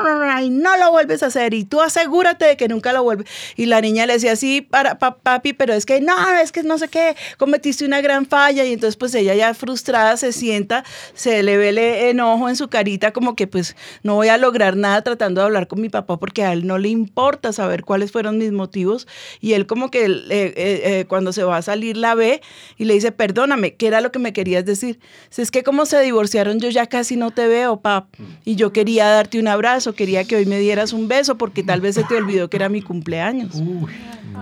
no, 0.04 0.50
no 0.50 0.78
lo 0.78 0.91
vuelves 0.91 1.24
a 1.24 1.28
hacer 1.28 1.54
y 1.54 1.63
tú 1.63 1.82
asegúrate 1.82 2.45
de 2.45 2.58
que 2.58 2.67
nunca 2.67 2.91
lo 2.93 3.04
vuelves. 3.04 3.28
Y 3.56 3.67
la 3.67 3.80
niña 3.82 4.06
le 4.06 4.13
decía, 4.13 4.36
sí, 4.36 4.62
para, 4.62 5.00
pa- 5.00 5.15
papi, 5.17 5.54
pero 5.54 5.74
es 5.74 5.86
que 5.86 6.02
no, 6.02 6.13
es 6.43 6.52
que 6.52 6.63
no 6.63 6.78
sé 6.78 6.88
qué, 6.89 7.15
cometiste 7.38 7.86
una 7.86 8.02
gran 8.02 8.26
falla. 8.26 8.65
Y 8.65 8.74
entonces 8.74 8.97
pues 8.97 9.15
ella 9.15 9.34
ya 9.36 9.54
frustrada 9.54 10.17
se 10.17 10.34
sienta, 10.34 10.84
se 11.13 11.41
le 11.43 11.58
ve 11.58 11.69
el 11.69 11.78
enojo 11.78 12.50
en 12.50 12.56
su 12.56 12.67
carita 12.69 13.12
como 13.13 13.36
que 13.36 13.47
pues 13.47 13.76
no 14.04 14.15
voy 14.15 14.28
a 14.28 14.38
lograr 14.38 14.76
nada 14.76 15.02
tratando 15.04 15.41
de 15.41 15.45
hablar 15.45 15.67
con 15.67 15.80
mi 15.82 15.88
papá 15.89 16.17
porque 16.19 16.43
a 16.43 16.52
él 16.54 16.67
no 16.67 16.78
le 16.78 16.89
importa 16.89 17.54
saber 17.54 17.84
cuáles 17.84 18.12
fueron 18.12 18.38
mis 18.38 18.52
motivos. 18.52 19.08
Y 19.39 19.54
él 19.54 19.65
como 19.67 19.89
que 19.89 20.01
eh, 20.06 20.26
eh, 20.30 20.54
eh, 20.56 21.06
cuando 21.08 21.34
se 21.34 21.44
va 21.44 21.58
a 21.58 21.62
salir 21.62 21.98
la 21.98 22.16
ve 22.16 22.42
y 22.78 22.86
le 22.86 22.94
dice, 22.94 23.12
perdóname, 23.12 23.76
¿qué 23.76 23.88
era 23.88 24.02
lo 24.02 24.12
que 24.12 24.20
me 24.20 24.34
querías 24.34 24.66
decir? 24.66 25.00
Si 25.30 25.42
es 25.42 25.52
que 25.52 25.64
como 25.64 25.86
se 25.86 26.00
divorciaron 26.02 26.60
yo 26.60 26.70
ya 26.70 26.88
casi 26.88 27.16
no 27.16 27.32
te 27.32 27.48
veo, 27.48 27.82
pap. 27.82 28.08
Y 28.46 28.56
yo 28.56 28.74
quería 28.74 29.08
darte 29.08 29.40
un 29.40 29.48
abrazo, 29.48 29.94
quería 29.94 30.24
que 30.24 30.36
hoy 30.36 30.46
me 30.46 30.60
dieras 30.60 30.94
un 30.94 31.08
beso 31.08 31.38
porque 31.38 31.64
tal 31.64 31.82
vez 31.82 31.96
se 31.96 32.04
te 32.04 32.16
olvidó 32.16 32.50
que 32.50 32.58
era 32.58 32.70
mi 32.70 32.82
cumpleaños. 32.82 33.62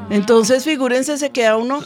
Entonces, 0.09 0.63
figúrense, 0.63 1.17
se 1.17 1.29
queda 1.31 1.57
uno 1.57 1.83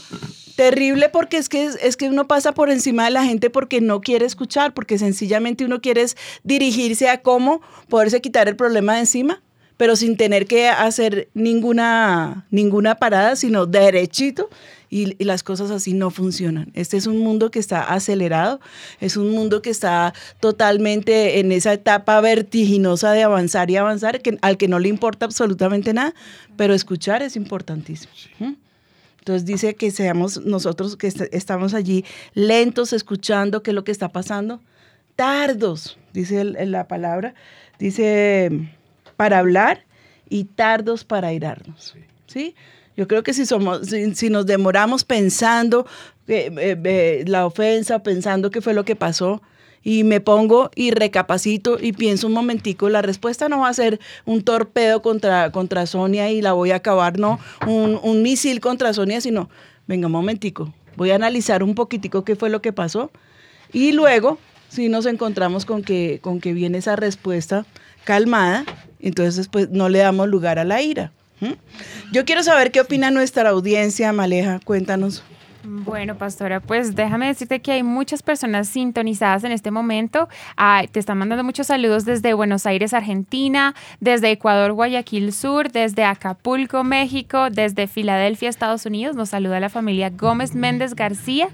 terrible 0.55 1.09
porque 1.09 1.37
es 1.37 1.49
que, 1.49 1.65
es 1.65 1.97
que 1.97 2.09
uno 2.09 2.27
pasa 2.27 2.53
por 2.53 2.69
encima 2.69 3.05
de 3.05 3.11
la 3.11 3.23
gente 3.23 3.49
porque 3.49 3.81
no 3.81 4.01
quiere 4.01 4.25
escuchar, 4.25 4.73
porque 4.73 4.97
sencillamente 4.97 5.65
uno 5.65 5.81
quiere 5.81 6.05
dirigirse 6.43 7.09
a 7.09 7.21
cómo 7.21 7.61
poderse 7.89 8.21
quitar 8.21 8.47
el 8.47 8.55
problema 8.55 8.93
de 8.93 9.01
encima, 9.01 9.41
pero 9.77 9.95
sin 9.95 10.17
tener 10.17 10.45
que 10.45 10.67
hacer 10.69 11.29
ninguna, 11.33 12.45
ninguna 12.51 12.95
parada, 12.95 13.35
sino 13.35 13.65
derechito. 13.65 14.49
Y, 14.89 15.15
y 15.17 15.23
las 15.25 15.41
cosas 15.41 15.71
así 15.71 15.93
no 15.93 16.11
funcionan. 16.11 16.69
Este 16.75 16.97
es 16.97 17.07
un 17.07 17.17
mundo 17.17 17.49
que 17.49 17.57
está 17.57 17.81
acelerado, 17.81 18.59
es 18.99 19.17
un 19.17 19.31
mundo 19.31 19.63
que 19.63 19.71
está 19.71 20.13
totalmente 20.39 21.39
en 21.39 21.51
esa 21.51 21.73
etapa 21.73 22.21
vertiginosa 22.21 23.11
de 23.11 23.23
avanzar 23.23 23.71
y 23.71 23.77
avanzar, 23.77 24.21
que, 24.21 24.37
al 24.41 24.55
que 24.57 24.67
no 24.67 24.77
le 24.77 24.89
importa 24.89 25.25
absolutamente 25.25 25.93
nada, 25.95 26.13
pero 26.57 26.75
escuchar 26.75 27.23
es 27.23 27.35
importantísimo. 27.35 28.13
¿Mm? 28.37 28.53
Entonces 29.17 29.45
dice 29.45 29.73
que 29.73 29.89
seamos 29.89 30.45
nosotros 30.45 30.95
que 30.95 31.07
est- 31.07 31.33
estamos 31.33 31.73
allí 31.73 32.05
lentos 32.35 32.93
escuchando 32.93 33.63
qué 33.63 33.71
es 33.71 33.75
lo 33.75 33.83
que 33.83 33.91
está 33.91 34.09
pasando, 34.09 34.61
tardos, 35.15 35.97
dice 36.13 36.41
el- 36.41 36.71
la 36.71 36.87
palabra, 36.87 37.33
dice 37.79 38.69
para 39.23 39.39
hablar 39.39 39.85
y 40.27 40.43
tardos 40.43 41.05
para 41.05 41.29
airarnos. 41.29 41.95
¿sí? 42.27 42.55
Yo 42.97 43.07
creo 43.07 43.23
que 43.23 43.33
si, 43.33 43.45
somos, 43.45 43.87
si, 43.87 44.13
si 44.15 44.29
nos 44.29 44.45
demoramos 44.45 45.05
pensando 45.05 45.85
eh, 46.27 46.51
eh, 46.57 46.77
eh, 46.83 47.23
la 47.25 47.45
ofensa, 47.45 48.03
pensando 48.03 48.51
qué 48.51 48.59
fue 48.59 48.73
lo 48.73 48.83
que 48.83 48.97
pasó, 48.97 49.41
y 49.81 50.03
me 50.03 50.19
pongo 50.19 50.71
y 50.75 50.91
recapacito 50.91 51.77
y 51.79 51.93
pienso 51.93 52.27
un 52.27 52.33
momentico, 52.33 52.89
la 52.89 53.01
respuesta 53.01 53.47
no 53.47 53.59
va 53.61 53.69
a 53.69 53.73
ser 53.73 54.01
un 54.25 54.43
torpedo 54.43 55.01
contra, 55.01 55.53
contra 55.53 55.85
Sonia 55.85 56.29
y 56.29 56.41
la 56.41 56.51
voy 56.51 56.71
a 56.71 56.75
acabar, 56.75 57.17
no, 57.17 57.39
un, 57.65 57.97
un 58.03 58.21
misil 58.23 58.59
contra 58.59 58.91
Sonia, 58.91 59.21
sino, 59.21 59.49
venga 59.87 60.07
un 60.07 60.11
momentico, 60.11 60.73
voy 60.97 61.11
a 61.11 61.15
analizar 61.15 61.63
un 61.63 61.75
poquitico 61.75 62.25
qué 62.25 62.35
fue 62.35 62.49
lo 62.49 62.61
que 62.61 62.73
pasó 62.73 63.09
y 63.71 63.93
luego, 63.93 64.37
si 64.67 64.89
nos 64.89 65.05
encontramos 65.05 65.63
con 65.63 65.81
que, 65.81 66.19
con 66.21 66.41
que 66.41 66.51
viene 66.51 66.79
esa 66.79 66.97
respuesta 66.97 67.65
calmada, 68.03 68.65
entonces 69.03 69.47
pues 69.47 69.69
no 69.69 69.89
le 69.89 69.99
damos 69.99 70.27
lugar 70.27 70.57
a 70.57 70.63
la 70.63 70.81
ira. 70.81 71.11
Yo 72.13 72.23
quiero 72.23 72.41
saber 72.41 72.71
qué 72.71 72.79
opina 72.79 73.11
nuestra 73.11 73.49
audiencia, 73.49 74.13
Maleja, 74.13 74.61
cuéntanos. 74.63 75.23
Bueno, 75.65 76.17
pastora, 76.17 76.59
pues 76.59 76.93
déjame 76.93 77.27
decirte 77.27 77.61
que 77.61 77.71
hay 77.71 77.83
muchas 77.83 78.21
personas 78.21 78.67
sintonizadas 78.67 79.45
en 79.45 79.53
este 79.53 79.71
momento. 79.71 80.27
Te 80.91 80.99
están 80.99 81.17
mandando 81.17 81.45
muchos 81.45 81.67
saludos 81.67 82.03
desde 82.03 82.33
Buenos 82.33 82.65
Aires, 82.65 82.93
Argentina, 82.93 83.73
desde 84.01 84.29
Ecuador, 84.31 84.73
Guayaquil 84.73 85.31
Sur, 85.31 85.71
desde 85.71 86.03
Acapulco, 86.03 86.83
México, 86.83 87.49
desde 87.49 87.87
Filadelfia, 87.87 88.49
Estados 88.49 88.85
Unidos. 88.85 89.15
Nos 89.15 89.29
saluda 89.29 89.61
la 89.61 89.69
familia 89.69 90.09
Gómez 90.09 90.53
Méndez 90.53 90.95
García 90.95 91.47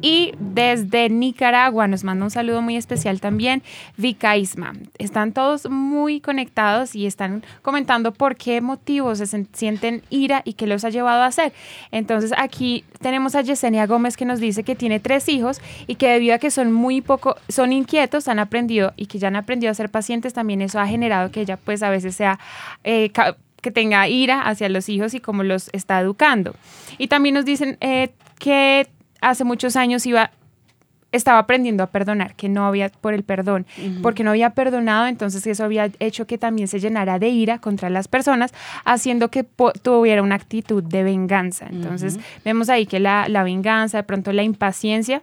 y 0.00 0.34
desde 0.38 1.10
Nicaragua 1.10 1.88
nos 1.88 2.04
manda 2.04 2.26
un 2.26 2.30
saludo 2.30 2.62
muy 2.62 2.76
especial 2.76 3.20
también 3.20 3.64
Vika 3.96 4.36
Isma. 4.36 4.74
Están 4.98 5.32
todos 5.32 5.68
muy 5.68 6.20
conectados 6.20 6.94
y 6.94 7.06
están 7.06 7.42
comentando 7.62 8.12
por 8.12 8.36
qué 8.36 8.60
motivos 8.60 9.18
se 9.18 9.26
sienten 9.26 10.02
ira 10.10 10.42
y 10.44 10.52
qué 10.52 10.68
los 10.68 10.84
ha 10.84 10.90
llevado 10.90 11.22
a 11.22 11.26
hacer. 11.26 11.52
Entonces 11.90 12.32
aquí 12.36 12.84
tenemos 13.00 13.34
a 13.34 13.47
Yesenia 13.48 13.86
Gómez 13.86 14.16
que 14.16 14.24
nos 14.24 14.40
dice 14.40 14.62
que 14.62 14.76
tiene 14.76 15.00
tres 15.00 15.28
hijos 15.28 15.60
y 15.86 15.96
que 15.96 16.08
debido 16.08 16.34
a 16.34 16.38
que 16.38 16.50
son 16.50 16.72
muy 16.72 17.00
poco, 17.00 17.36
son 17.48 17.72
inquietos, 17.72 18.28
han 18.28 18.38
aprendido 18.38 18.92
y 18.96 19.06
que 19.06 19.18
ya 19.18 19.28
han 19.28 19.36
aprendido 19.36 19.70
a 19.70 19.74
ser 19.74 19.90
pacientes, 19.90 20.34
también 20.34 20.62
eso 20.62 20.78
ha 20.78 20.86
generado 20.86 21.30
que 21.30 21.40
ella 21.40 21.56
pues 21.56 21.82
a 21.82 21.90
veces 21.90 22.14
sea 22.14 22.38
eh, 22.84 23.10
que 23.60 23.70
tenga 23.70 24.06
ira 24.08 24.42
hacia 24.42 24.68
los 24.68 24.88
hijos 24.88 25.14
y 25.14 25.20
cómo 25.20 25.42
los 25.42 25.68
está 25.72 26.00
educando. 26.00 26.54
Y 26.96 27.08
también 27.08 27.34
nos 27.34 27.44
dicen 27.44 27.76
eh, 27.80 28.10
que 28.38 28.86
hace 29.20 29.44
muchos 29.44 29.76
años 29.76 30.06
iba 30.06 30.30
estaba 31.10 31.38
aprendiendo 31.38 31.82
a 31.82 31.86
perdonar, 31.86 32.34
que 32.34 32.48
no 32.48 32.66
había 32.66 32.90
por 32.90 33.14
el 33.14 33.22
perdón, 33.22 33.66
porque 34.02 34.24
no 34.24 34.30
había 34.30 34.50
perdonado, 34.50 35.06
entonces 35.06 35.46
eso 35.46 35.64
había 35.64 35.90
hecho 36.00 36.26
que 36.26 36.36
también 36.36 36.68
se 36.68 36.80
llenara 36.80 37.18
de 37.18 37.28
ira 37.28 37.58
contra 37.58 37.88
las 37.88 38.08
personas, 38.08 38.52
haciendo 38.84 39.30
que 39.30 39.44
tuviera 39.82 40.22
una 40.22 40.34
actitud 40.34 40.82
de 40.82 41.02
venganza. 41.02 41.66
Entonces 41.70 42.18
vemos 42.44 42.68
ahí 42.68 42.86
que 42.86 43.00
la, 43.00 43.26
la 43.28 43.42
venganza, 43.42 43.98
de 43.98 44.04
pronto 44.04 44.32
la 44.32 44.42
impaciencia. 44.42 45.22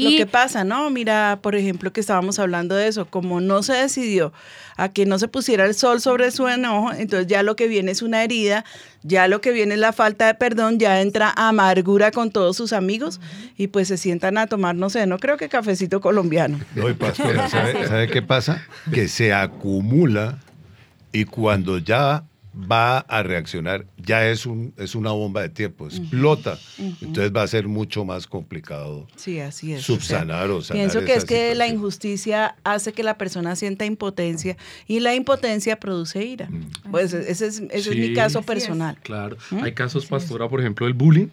Lo 0.00 0.10
que 0.10 0.26
pasa, 0.26 0.64
¿no? 0.64 0.90
Mira, 0.90 1.38
por 1.42 1.54
ejemplo, 1.54 1.92
que 1.92 2.00
estábamos 2.00 2.38
hablando 2.38 2.74
de 2.74 2.88
eso, 2.88 3.06
como 3.06 3.40
no 3.40 3.62
se 3.62 3.74
decidió 3.74 4.32
a 4.76 4.88
que 4.88 5.06
no 5.06 5.18
se 5.18 5.28
pusiera 5.28 5.66
el 5.66 5.74
sol 5.74 6.00
sobre 6.00 6.30
su 6.30 6.48
enojo, 6.48 6.92
entonces 6.92 7.26
ya 7.26 7.42
lo 7.42 7.56
que 7.56 7.68
viene 7.68 7.90
es 7.92 8.02
una 8.02 8.24
herida, 8.24 8.64
ya 9.02 9.28
lo 9.28 9.40
que 9.40 9.52
viene 9.52 9.74
es 9.74 9.80
la 9.80 9.92
falta 9.92 10.26
de 10.26 10.34
perdón, 10.34 10.78
ya 10.78 11.00
entra 11.00 11.32
amargura 11.36 12.10
con 12.10 12.30
todos 12.30 12.56
sus 12.56 12.72
amigos 12.72 13.20
y 13.56 13.66
pues 13.66 13.88
se 13.88 13.96
sientan 13.96 14.38
a 14.38 14.46
tomar, 14.46 14.74
no 14.74 14.88
sé, 14.88 15.06
no 15.06 15.18
creo 15.18 15.36
que 15.36 15.48
cafecito 15.48 16.00
colombiano. 16.00 16.58
No, 16.74 16.88
y 16.88 16.94
pastora, 16.94 17.48
¿sabe, 17.48 17.86
sabe 17.86 18.08
qué 18.08 18.22
pasa? 18.22 18.62
Que 18.92 19.08
se 19.08 19.34
acumula 19.34 20.38
y 21.12 21.24
cuando 21.24 21.78
ya 21.78 22.24
va 22.54 22.98
a 22.98 23.22
reaccionar, 23.22 23.86
ya 23.96 24.26
es, 24.26 24.46
un, 24.46 24.74
es 24.76 24.94
una 24.94 25.12
bomba 25.12 25.42
de 25.42 25.48
tiempo, 25.48 25.86
explota. 25.86 26.58
Entonces 26.78 27.32
va 27.34 27.42
a 27.42 27.46
ser 27.46 27.68
mucho 27.68 28.04
más 28.04 28.26
complicado 28.26 29.06
Sí, 29.16 29.38
así 29.40 29.72
es. 29.72 29.82
subsanar 29.82 30.50
o 30.50 30.60
sanar 30.62 30.80
Pienso 30.80 31.04
que 31.04 31.14
es 31.14 31.24
que 31.24 31.54
la 31.54 31.68
injusticia 31.68 32.56
hace 32.64 32.92
que 32.92 33.02
la 33.02 33.16
persona 33.18 33.56
sienta 33.56 33.84
impotencia 33.84 34.56
y 34.86 35.00
la 35.00 35.14
impotencia 35.14 35.78
produce 35.78 36.24
ira. 36.24 36.48
Mm. 36.50 36.90
Pues 36.90 37.12
ese 37.12 37.46
es, 37.46 37.62
ese 37.70 37.90
es 37.90 37.96
mi 37.96 38.14
caso 38.14 38.42
personal. 38.42 38.98
Claro, 39.02 39.36
hay 39.62 39.72
casos, 39.72 40.06
pastora, 40.06 40.48
por 40.48 40.60
ejemplo, 40.60 40.86
el 40.86 40.94
bullying. 40.94 41.28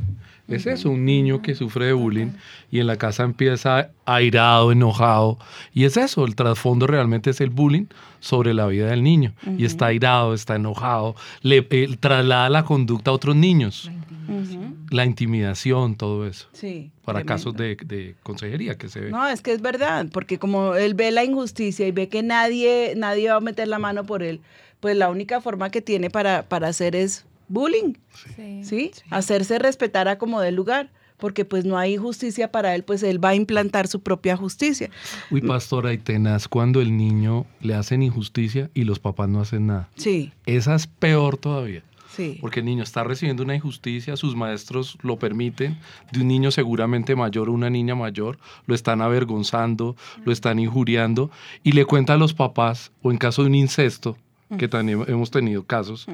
Es 0.47 0.65
eso, 0.65 0.89
un 0.89 1.03
niño 1.03 1.41
que 1.41 1.55
sufre 1.55 1.87
de 1.87 1.93
bullying 1.93 2.31
y 2.71 2.79
en 2.79 2.87
la 2.87 2.97
casa 2.97 3.23
empieza 3.23 3.89
airado, 4.05 4.71
enojado. 4.71 5.37
Y 5.73 5.83
es 5.83 5.97
eso, 5.97 6.25
el 6.25 6.35
trasfondo 6.35 6.87
realmente 6.87 7.31
es 7.31 7.41
el 7.41 7.49
bullying 7.49 7.87
sobre 8.21 8.53
la 8.53 8.67
vida 8.67 8.87
del 8.87 9.03
niño. 9.03 9.33
Y 9.57 9.65
está 9.65 9.87
airado, 9.87 10.33
está 10.33 10.55
enojado, 10.55 11.15
le 11.41 11.67
eh, 11.69 11.97
traslada 11.99 12.49
la 12.49 12.63
conducta 12.63 13.11
a 13.11 13.13
otros 13.13 13.35
niños. 13.35 13.91
La 14.89 15.05
intimidación, 15.05 15.95
todo 15.95 16.27
eso. 16.27 16.47
Sí. 16.53 16.91
Para 17.03 17.19
tremendo. 17.19 17.33
casos 17.33 17.55
de, 17.55 17.75
de 17.85 18.15
consejería 18.23 18.77
que 18.77 18.89
se 18.89 19.01
ve. 19.01 19.11
No, 19.11 19.27
es 19.27 19.41
que 19.41 19.51
es 19.51 19.61
verdad, 19.61 20.07
porque 20.11 20.39
como 20.39 20.75
él 20.75 20.93
ve 20.93 21.11
la 21.11 21.23
injusticia 21.23 21.87
y 21.87 21.91
ve 21.91 22.07
que 22.09 22.23
nadie, 22.23 22.93
nadie 22.95 23.29
va 23.29 23.35
a 23.35 23.41
meter 23.41 23.67
la 23.67 23.79
mano 23.79 24.05
por 24.05 24.23
él, 24.23 24.41
pues 24.79 24.95
la 24.95 25.09
única 25.09 25.41
forma 25.41 25.69
que 25.69 25.81
tiene 25.81 26.09
para, 26.09 26.43
para 26.43 26.67
hacer 26.67 26.95
es 26.95 27.25
bullying, 27.47 27.93
¿sí? 28.63 28.91
Hacerse 29.09 29.59
respetar 29.59 30.07
a 30.07 30.17
como 30.17 30.41
del 30.41 30.55
lugar, 30.55 30.89
porque 31.17 31.45
pues 31.45 31.65
no 31.65 31.77
hay 31.77 31.97
justicia 31.97 32.51
para 32.51 32.75
él, 32.75 32.83
pues 32.83 33.01
él 33.03 33.23
va 33.23 33.29
a 33.29 33.35
implantar 33.35 33.87
su 33.87 34.01
propia 34.01 34.37
justicia. 34.37 34.89
Uy, 35.31 35.41
pastora, 35.41 35.91
y 35.93 35.97
tenaz 35.97 36.47
cuando 36.47 36.79
el 36.81 36.95
niño 36.95 37.45
le 37.61 37.73
hacen 37.73 38.03
injusticia 38.03 38.69
y 38.73 38.83
los 38.83 38.99
papás 38.99 39.27
no 39.27 39.39
hacen 39.41 39.67
nada. 39.67 39.89
Sí, 39.95 40.31
Esa 40.45 40.75
es 40.75 40.85
peor 40.87 41.37
todavía. 41.37 41.81
sí. 42.15 42.37
Porque 42.39 42.59
el 42.59 42.65
niño 42.67 42.83
está 42.83 43.03
recibiendo 43.03 43.41
una 43.43 43.55
injusticia, 43.55 44.15
sus 44.15 44.35
maestros 44.35 44.97
lo 45.01 45.17
permiten, 45.17 45.77
de 46.11 46.21
un 46.21 46.27
niño 46.27 46.51
seguramente 46.51 47.15
mayor 47.15 47.49
o 47.49 47.53
una 47.53 47.69
niña 47.71 47.95
mayor, 47.95 48.37
lo 48.67 48.75
están 48.75 49.01
avergonzando, 49.01 49.95
lo 50.23 50.31
están 50.31 50.59
injuriando 50.59 51.31
y 51.63 51.71
le 51.71 51.85
cuenta 51.85 52.13
a 52.13 52.17
los 52.17 52.33
papás, 52.35 52.91
o 53.01 53.09
en 53.11 53.17
caso 53.17 53.41
de 53.41 53.47
un 53.49 53.55
incesto, 53.55 54.17
que 54.57 54.67
también 54.67 55.03
hemos 55.07 55.29
tenido 55.29 55.63
casos, 55.63 56.07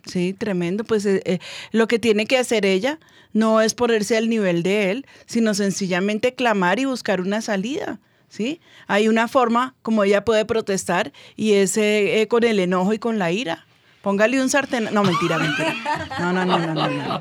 Sí, 0.07 0.33
tremendo. 0.33 0.83
Pues 0.85 1.05
eh, 1.05 1.21
eh, 1.27 1.41
lo 1.73 1.89
que 1.89 1.99
tiene 1.99 2.25
que 2.25 2.39
hacer 2.39 2.65
ella 2.65 2.99
no 3.35 3.61
es 3.61 3.75
ponerse 3.75 4.17
al 4.17 4.31
nivel 4.31 4.63
de 4.63 4.93
él, 4.93 5.07
sino 5.27 5.53
sencillamente 5.53 6.33
clamar 6.35 6.79
y 6.79 6.87
buscar 6.87 7.21
una 7.21 7.43
salida. 7.43 8.01
¿Sí? 8.31 8.63
Hay 8.87 9.09
una 9.09 9.29
forma 9.29 9.75
como 9.83 10.05
ella 10.05 10.25
puede 10.25 10.47
protestar 10.47 11.13
y 11.37 11.53
es 11.53 11.77
eh, 11.77 12.27
con 12.31 12.45
el 12.45 12.61
enojo 12.61 12.95
y 12.95 12.99
con 12.99 13.19
la 13.19 13.31
ira. 13.31 13.67
Póngale 14.03 14.41
un 14.41 14.49
sartén. 14.49 14.89
No, 14.93 15.03
mentira, 15.03 15.39
mentira. 15.39 15.75
No, 16.19 16.33
no, 16.33 16.45
no, 16.47 16.59
no, 16.59 16.75
no, 16.75 16.89
no. 16.89 17.21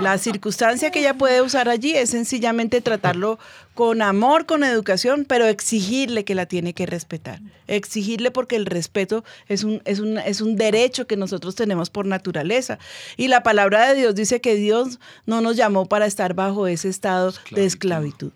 La 0.00 0.16
circunstancia 0.16 0.90
que 0.90 1.00
ella 1.00 1.14
puede 1.14 1.42
usar 1.42 1.68
allí 1.68 1.92
es 1.96 2.10
sencillamente 2.10 2.80
tratarlo 2.80 3.38
con 3.80 4.02
amor, 4.02 4.44
con 4.44 4.62
educación, 4.62 5.24
pero 5.26 5.46
exigirle 5.46 6.26
que 6.26 6.34
la 6.34 6.44
tiene 6.44 6.74
que 6.74 6.84
respetar. 6.84 7.40
Exigirle 7.66 8.30
porque 8.30 8.56
el 8.56 8.66
respeto 8.66 9.24
es 9.48 9.64
un, 9.64 9.80
es 9.86 10.00
un, 10.00 10.18
es 10.18 10.42
un 10.42 10.56
derecho 10.56 11.06
que 11.06 11.16
nosotros 11.16 11.54
tenemos 11.54 11.88
por 11.88 12.04
naturaleza. 12.04 12.78
Y 13.16 13.28
la 13.28 13.42
palabra 13.42 13.88
de 13.88 13.94
Dios 13.94 14.14
dice 14.14 14.42
que 14.42 14.54
Dios 14.54 15.00
no 15.24 15.40
nos 15.40 15.56
llamó 15.56 15.86
para 15.86 16.04
estar 16.04 16.34
bajo 16.34 16.66
ese 16.66 16.90
estado 16.90 17.32
de 17.52 17.64
esclavitud. 17.64 18.32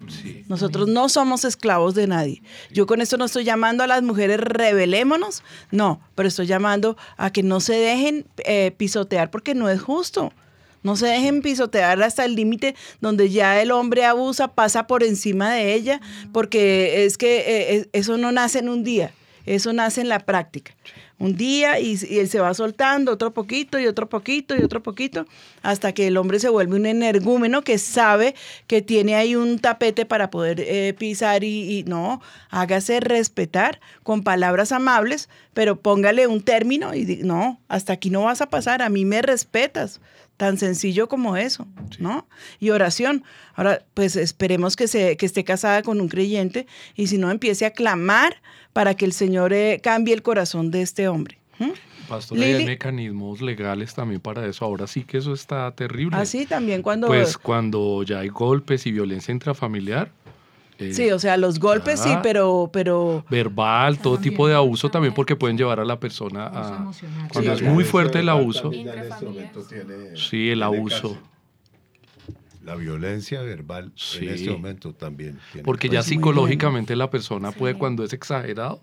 Nosotros 0.48 0.88
no 0.88 1.11
somos 1.11 1.44
esclavos 1.44 1.94
de 1.94 2.07
nadie. 2.07 2.42
Yo 2.72 2.87
con 2.87 3.02
esto 3.02 3.18
no 3.18 3.26
estoy 3.26 3.44
llamando 3.44 3.85
a 3.85 3.87
las 3.87 4.02
mujeres 4.02 4.40
rebelémonos, 4.40 5.42
no, 5.70 6.00
pero 6.14 6.26
estoy 6.26 6.46
llamando 6.46 6.96
a 7.18 7.30
que 7.30 7.42
no 7.42 7.61
se 7.61 7.74
dejen 7.74 8.24
eh, 8.46 8.72
pisotear 8.74 9.30
porque 9.30 9.54
no 9.54 9.68
es 9.68 9.83
justo. 9.83 10.33
No 10.84 10.94
se 10.96 11.06
dejen 11.06 11.42
pisotear 11.42 12.00
hasta 12.02 12.24
el 12.24 12.36
límite 12.36 12.76
donde 13.00 13.30
ya 13.30 13.60
el 13.60 13.72
hombre 13.72 14.04
abusa, 14.04 14.48
pasa 14.48 14.86
por 14.86 15.02
encima 15.02 15.52
de 15.52 15.74
ella, 15.74 16.00
porque 16.32 17.04
es 17.04 17.18
que 17.18 17.38
eh, 17.38 17.74
es- 17.76 17.88
eso 17.92 18.16
no 18.18 18.30
nace 18.30 18.60
en 18.60 18.68
un 18.68 18.84
día, 18.84 19.12
eso 19.46 19.72
nace 19.72 20.00
en 20.02 20.08
la 20.08 20.20
práctica. 20.20 20.72
Un 21.16 21.36
día 21.36 21.78
y, 21.78 21.96
él 22.18 22.28
se 22.28 22.40
va 22.40 22.52
soltando 22.54 23.12
otro 23.12 23.32
poquito 23.32 23.78
y 23.78 23.86
otro 23.86 24.08
poquito 24.08 24.56
y 24.56 24.62
otro 24.64 24.82
poquito, 24.82 25.26
hasta 25.62 25.92
que 25.92 26.08
el 26.08 26.16
hombre 26.16 26.40
se 26.40 26.48
vuelve 26.48 26.74
un 26.74 26.86
energúmeno 26.86 27.62
que 27.62 27.78
sabe 27.78 28.34
que 28.66 28.82
tiene 28.82 29.14
ahí 29.14 29.36
un 29.36 29.60
tapete 29.60 30.06
para 30.06 30.28
poder 30.30 30.60
eh, 30.60 30.92
pisar 30.98 31.44
y, 31.44 31.78
y 31.78 31.84
no, 31.84 32.20
hágase 32.50 32.98
respetar 32.98 33.80
con 34.02 34.24
palabras 34.24 34.72
amables, 34.72 35.28
pero 35.54 35.76
póngale 35.80 36.26
un 36.26 36.42
término 36.42 36.94
y 36.94 37.04
no, 37.22 37.60
hasta 37.68 37.92
aquí 37.92 38.10
no 38.10 38.24
vas 38.24 38.40
a 38.40 38.50
pasar, 38.50 38.82
a 38.82 38.88
mí 38.88 39.04
me 39.04 39.22
respetas. 39.22 40.00
Tan 40.36 40.58
sencillo 40.58 41.08
como 41.08 41.36
eso, 41.36 41.66
¿no? 41.98 42.26
Y 42.58 42.70
oración. 42.70 43.22
Ahora, 43.54 43.84
pues 43.94 44.16
esperemos 44.16 44.74
que, 44.74 44.88
se, 44.88 45.16
que 45.16 45.26
esté 45.26 45.44
casada 45.44 45.82
con 45.82 46.00
un 46.00 46.08
creyente 46.08 46.66
y 46.96 47.06
si 47.06 47.18
no, 47.18 47.30
empiece 47.30 47.66
a 47.66 47.70
clamar 47.70 48.42
para 48.72 48.94
que 48.94 49.04
el 49.04 49.12
Señor 49.12 49.52
eh, 49.52 49.80
cambie 49.82 50.12
el 50.12 50.22
corazón 50.22 50.70
de 50.70 50.82
este 50.82 51.06
hombre. 51.08 51.38
¿m? 51.60 51.72
Pastor, 52.08 52.38
hay 52.38 52.64
mecanismos 52.64 53.40
legales 53.40 53.94
también 53.94 54.20
para 54.20 54.46
eso. 54.46 54.64
Ahora 54.64 54.86
sí 54.86 55.04
que 55.04 55.18
eso 55.18 55.32
está 55.32 55.70
terrible. 55.72 56.16
Así 56.16 56.46
también 56.46 56.82
cuando... 56.82 57.06
Pues 57.06 57.38
cuando 57.38 58.02
ya 58.02 58.18
hay 58.20 58.28
golpes 58.28 58.86
y 58.86 58.92
violencia 58.92 59.32
intrafamiliar. 59.32 60.10
Eh, 60.78 60.92
sí, 60.92 61.10
o 61.10 61.18
sea, 61.18 61.37
los 61.37 61.58
golpes 61.60 62.00
sí, 62.00 62.10
pero... 62.22 62.68
pero 62.72 63.24
verbal, 63.30 63.98
todo 63.98 64.18
tipo 64.18 64.48
de 64.48 64.54
abuso 64.54 64.90
también 64.90 65.14
porque 65.14 65.37
pueden 65.37 65.56
llevar 65.56 65.80
a 65.80 65.84
la 65.84 65.98
persona 66.00 66.46
a... 66.46 66.90
Cuando 67.32 67.52
es 67.52 67.62
muy 67.62 67.84
fuerte 67.84 68.18
el 68.18 68.26
verbal 68.26 68.40
abuso, 68.42 68.70
tiene- 68.70 70.16
sí, 70.16 70.50
el 70.50 70.62
abuso. 70.62 71.18
La 72.64 72.76
violencia 72.76 73.42
verbal 73.42 73.92
Sí. 73.94 74.26
en 74.26 74.34
este 74.34 74.50
momento 74.50 74.94
también. 74.94 75.38
tiene 75.52 75.64
Porque 75.64 75.88
ya 75.90 76.02
psicológicamente 76.02 76.96
la 76.96 77.10
persona 77.10 77.52
puede 77.52 77.74
cuando 77.74 78.04
es 78.04 78.12
exagerado 78.14 78.80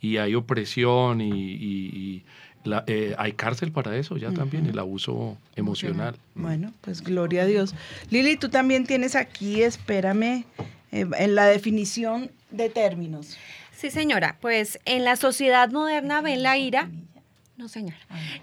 y 0.00 0.16
hay 0.16 0.34
opresión 0.34 1.20
y, 1.20 1.30
y- 1.30 1.90
y 1.94 2.24
la- 2.64 2.84
eh, 2.86 3.14
hay 3.18 3.32
cárcel 3.32 3.70
para 3.70 3.94
eso 3.96 4.16
ya 4.16 4.32
también, 4.32 4.66
el 4.66 4.78
abuso 4.78 5.36
emocional. 5.56 6.16
Bueno, 6.34 6.72
pues 6.80 7.02
gloria 7.02 7.42
a 7.42 7.46
Dios. 7.46 7.74
Lili, 8.10 8.36
tú 8.36 8.48
también 8.48 8.86
tienes 8.86 9.14
aquí, 9.14 9.62
espérame, 9.62 10.44
en 10.90 11.34
la 11.34 11.46
definición 11.46 12.30
de 12.50 12.68
términos. 12.70 13.36
Sí, 13.76 13.90
señora. 13.90 14.36
Pues 14.40 14.78
en 14.84 15.04
la 15.04 15.16
sociedad 15.16 15.70
moderna 15.70 16.20
ven 16.20 16.42
la 16.42 16.56
ira. 16.58 16.88
No, 17.56 17.66
señora. 17.68 17.96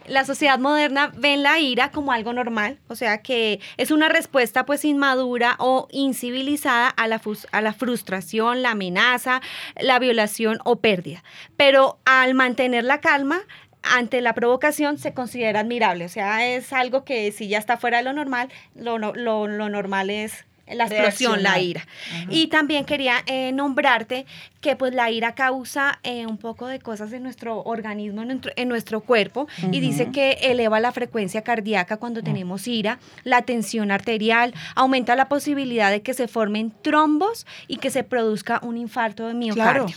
La 0.08 0.25
sociedad 0.25 0.60
moderna 0.60 1.10
ven 1.15 1.41
la 1.41 1.58
ira 1.60 1.89
como 1.91 2.12
algo 2.12 2.34
normal, 2.34 2.79
o 2.89 2.95
sea 2.97 3.21
que 3.21 3.62
es 3.77 3.91
una 3.91 4.10
respuesta 4.10 4.65
pues 4.65 4.84
inmadura 4.84 5.55
o 5.60 5.88
incivilizada 5.91 6.89
a 6.89 7.08
la, 7.08 7.21
a 7.53 7.62
la 7.62 7.71
frustración, 7.73 8.62
la 8.62 8.71
amenaza, 8.71 9.41
la 9.79 9.99
violación 9.99 10.60
o 10.65 10.77
pérdida. 10.81 11.23
Pero 11.55 11.97
al 12.03 12.34
mantener 12.34 12.84
la 12.84 12.99
calma 12.99 13.39
ante 13.84 14.19
la 14.19 14.34
provocación 14.34 14.97
se 14.97 15.13
considera 15.13 15.62
admirable, 15.62 16.03
o 16.05 16.10
sea, 16.10 16.45
es 16.47 16.73
algo 16.73 17.05
que 17.05 17.31
si 17.31 17.47
ya 17.47 17.58
está 17.58 17.77
fuera 17.77 17.99
de 17.99 18.03
lo 18.03 18.12
normal, 18.13 18.49
lo, 18.75 18.97
lo- 18.97 19.13
lo 19.47 19.69
normal 19.69 20.10
es 20.10 20.43
la 20.67 20.86
explosión, 20.86 21.43
la 21.43 21.60
ira. 21.60 21.86
Y 22.30 22.47
también 22.47 22.86
quería 22.86 23.23
eh, 23.28 23.51
nombrarte 23.51 24.25
que 24.62 24.75
pues 24.75 24.93
la 24.93 25.12
ira 25.12 25.36
causa 25.36 25.99
eh, 26.04 26.25
un 26.25 26.38
poco 26.38 26.67
de 26.67 26.80
cosas 26.80 27.13
en 27.13 27.21
nuestro 27.23 27.62
organismo, 27.62 28.21
en 28.23 28.28
nuestro, 28.30 28.51
en 28.56 28.67
nuestro 28.67 29.01
cuerpo, 29.01 29.47
y 29.71 29.80
dice 29.80 30.12
que 30.12 30.32
eleva 30.41 30.80
la 30.80 30.91
frecuencia 30.91 31.43
cardíaca 31.43 31.97
cuando 31.97 32.23
tenemos 32.23 32.67
ira, 32.67 32.99
la 33.23 33.43
tensión 33.43 33.91
arterial, 33.91 34.54
aumenta 34.73 35.15
la 35.15 35.30
posibilidad 35.30 35.91
de 35.91 36.01
que 36.01 36.13
se 36.13 36.28
formen 36.28 36.73
trombos 36.82 37.45
y 37.67 37.78
que 37.78 37.91
se 37.91 38.04
produzca 38.04 38.60
un 38.63 38.78
infarto 38.78 39.28
de 39.28 39.34
Claro, 39.34 39.86
miocardio. 39.86 39.95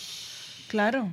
claro. 0.68 1.09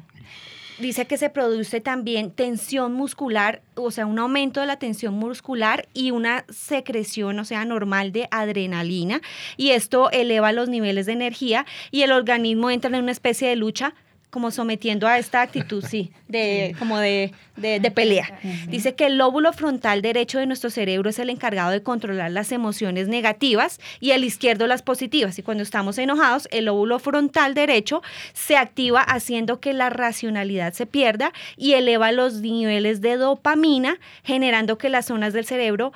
Dice 0.77 1.05
que 1.05 1.17
se 1.17 1.29
produce 1.29 1.79
también 1.79 2.31
tensión 2.31 2.93
muscular, 2.93 3.61
o 3.75 3.91
sea, 3.91 4.05
un 4.05 4.19
aumento 4.19 4.59
de 4.59 4.67
la 4.67 4.77
tensión 4.77 5.13
muscular 5.13 5.87
y 5.93 6.11
una 6.11 6.43
secreción, 6.49 7.39
o 7.39 7.45
sea, 7.45 7.63
normal 7.63 8.11
de 8.11 8.27
adrenalina. 8.29 9.21
Y 9.55 9.69
esto 9.69 10.11
eleva 10.11 10.51
los 10.51 10.67
niveles 10.67 11.05
de 11.05 11.13
energía 11.13 11.65
y 11.91 12.01
el 12.01 12.11
organismo 12.11 12.69
entra 12.71 12.89
en 12.89 13.03
una 13.03 13.13
especie 13.13 13.47
de 13.47 13.55
lucha 13.55 13.93
como 14.35 14.51
sometiendo 14.51 15.07
a 15.07 15.17
esta 15.17 15.41
actitud, 15.41 15.81
sí, 15.87 16.11
de, 16.27 16.75
como 16.77 16.99
de, 16.99 17.31
de- 17.55 17.79
de 17.79 17.89
pelea. 17.89 18.37
Dice 18.67 18.93
que 18.93 19.05
el 19.05 19.17
lóbulo 19.17 19.53
frontal 19.53 20.01
derecho 20.01 20.39
de 20.39 20.45
nuestro 20.45 20.69
cerebro 20.69 21.09
es 21.09 21.19
el 21.19 21.29
encargado 21.29 21.71
de 21.71 21.81
controlar 21.81 22.31
las 22.31 22.51
emociones 22.51 23.07
negativas 23.07 23.79
y 24.01 24.11
el 24.11 24.25
izquierdo 24.25 24.67
las 24.67 24.81
positivas. 24.81 25.39
Y 25.39 25.41
cuando 25.41 25.63
estamos 25.63 25.97
enojados, 25.97 26.49
el 26.51 26.65
lóbulo 26.65 26.99
frontal 26.99 27.53
derecho 27.53 28.01
se 28.33 28.57
activa 28.57 28.99
haciendo 28.99 29.61
que 29.61 29.71
la 29.71 29.89
racionalidad 29.89 30.73
se 30.73 30.85
pierda 30.85 31.31
y 31.55 31.75
eleva 31.75 32.11
los 32.11 32.41
niveles 32.41 32.99
de 32.99 33.15
dopamina, 33.15 33.99
generando 34.25 34.77
que 34.77 34.89
las 34.89 35.05
zonas 35.05 35.31
del 35.31 35.45
cerebro 35.45 35.93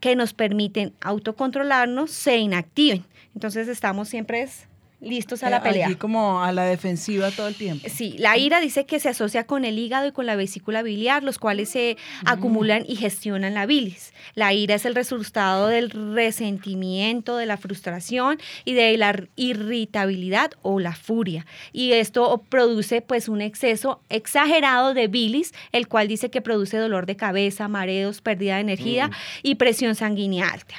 que 0.00 0.14
nos 0.14 0.34
permiten 0.34 0.92
autocontrolarnos 1.00 2.10
se 2.10 2.36
inactiven. 2.36 3.02
Entonces 3.34 3.66
estamos 3.66 4.10
siempre 4.10 4.42
es, 4.42 4.66
listos 5.00 5.42
a 5.44 5.50
la 5.50 5.58
Eh, 5.58 5.60
pelea. 5.62 5.86
Allí 5.86 5.96
como 5.96 6.42
a 6.42 6.50
la 6.52 6.64
defensiva 6.64 7.30
todo 7.30 7.46
el 7.48 7.54
tiempo. 7.54 7.86
Sí, 7.88 8.16
la 8.18 8.36
ira 8.36 8.60
dice 8.60 8.84
que 8.84 8.98
se 8.98 9.08
asocia 9.08 9.46
con 9.46 9.64
el 9.64 9.78
hígado 9.78 10.06
y 10.08 10.12
con 10.12 10.26
la 10.26 10.34
vesícula 10.34 10.82
biliar, 10.82 11.22
los 11.22 11.38
cuales 11.38 11.68
se 11.68 11.96
acumulan 12.24 12.84
y 12.86 12.96
gestionan 12.96 13.54
la 13.54 13.66
bilis. 13.66 14.12
La 14.34 14.52
ira 14.52 14.74
es 14.74 14.84
el 14.84 14.94
resultado 14.96 15.68
del 15.68 15.90
resentimiento, 15.90 17.36
de 17.36 17.46
la 17.46 17.56
frustración 17.56 18.38
y 18.64 18.72
de 18.74 18.96
la 18.96 19.14
irritabilidad 19.36 20.52
o 20.62 20.80
la 20.80 20.94
furia. 20.94 21.46
Y 21.72 21.92
esto 21.92 22.42
produce 22.48 23.00
pues 23.00 23.28
un 23.28 23.40
exceso 23.40 24.00
exagerado 24.08 24.94
de 24.94 25.08
bilis, 25.08 25.52
el 25.72 25.88
cual 25.88 26.08
dice 26.08 26.30
que 26.30 26.40
produce 26.40 26.76
dolor 26.76 27.06
de 27.06 27.16
cabeza, 27.16 27.68
mareos, 27.68 28.20
pérdida 28.20 28.56
de 28.56 28.62
energía 28.62 29.10
y 29.42 29.56
presión 29.56 29.94
sanguínea 29.94 30.48
alta. 30.48 30.76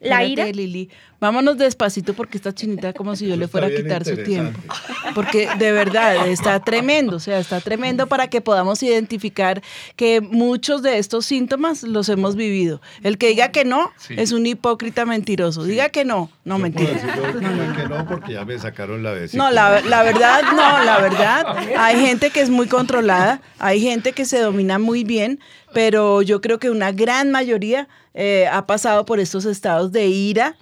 La 0.00 0.24
ira 0.24 0.46
Lili, 0.46 0.90
vámonos 1.20 1.58
despacito 1.58 2.14
porque 2.14 2.36
esta 2.36 2.54
chinita 2.54 2.92
como 2.92 3.16
si 3.16 3.26
yo 3.26 3.36
le 3.36 3.48
fuera 3.48 3.66
a 3.66 3.70
quitar 3.70 4.04
su 4.04 4.16
tiempo. 4.22 4.58
Porque 5.14 5.48
de 5.58 5.72
verdad 5.72 6.28
está 6.28 6.60
tremendo, 6.60 7.16
o 7.16 7.20
sea, 7.20 7.38
está 7.38 7.60
tremendo 7.60 8.06
para 8.06 8.28
que 8.28 8.40
podamos 8.40 8.82
identificar 8.82 9.62
que 9.96 10.20
muchos 10.20 10.82
de 10.82 10.98
estos 10.98 11.26
síntomas 11.26 11.82
los 11.82 12.08
hemos 12.08 12.36
vivido. 12.36 12.80
El 13.02 13.18
que 13.18 13.28
diga 13.28 13.48
que 13.50 13.64
no 13.64 13.90
Sí. 13.96 14.14
es 14.16 14.32
un 14.32 14.46
hipócrita 14.46 15.04
mentiroso. 15.04 15.64
Diga 15.64 15.88
que 15.88 16.04
no, 16.04 16.30
no 16.44 16.56
Yo 16.56 16.62
mentira. 16.62 16.90
puedo 16.92 17.32
decirlo 17.32 17.74
que 17.74 17.82
que 17.82 17.88
no, 17.88 18.06
porque 18.06 18.32
ya 18.34 18.44
me 18.44 18.58
sacaron 18.58 19.02
la 19.02 19.12
vesícula. 19.12 19.44
No, 19.44 19.50
la, 19.54 19.80
la 19.80 20.02
verdad, 20.02 20.42
no, 20.52 20.84
la 20.84 20.98
verdad. 21.00 21.46
Hay 21.78 22.00
gente 22.04 22.30
que 22.30 22.40
es 22.40 22.50
muy 22.50 22.66
controlada, 22.68 23.40
hay 23.58 23.80
gente 23.80 24.12
que 24.12 24.24
se 24.24 24.38
domina 24.40 24.78
muy 24.78 25.04
bien, 25.04 25.40
pero 25.74 26.22
yo 26.22 26.40
creo 26.40 26.58
que 26.58 26.70
una 26.70 26.92
gran 26.92 27.30
mayoría 27.30 27.88
eh, 28.14 28.48
ha 28.50 28.66
pasado 28.66 29.04
por 29.04 29.20
estos 29.20 29.44
estados 29.44 29.92
de 29.92 30.06
ira 30.06 30.56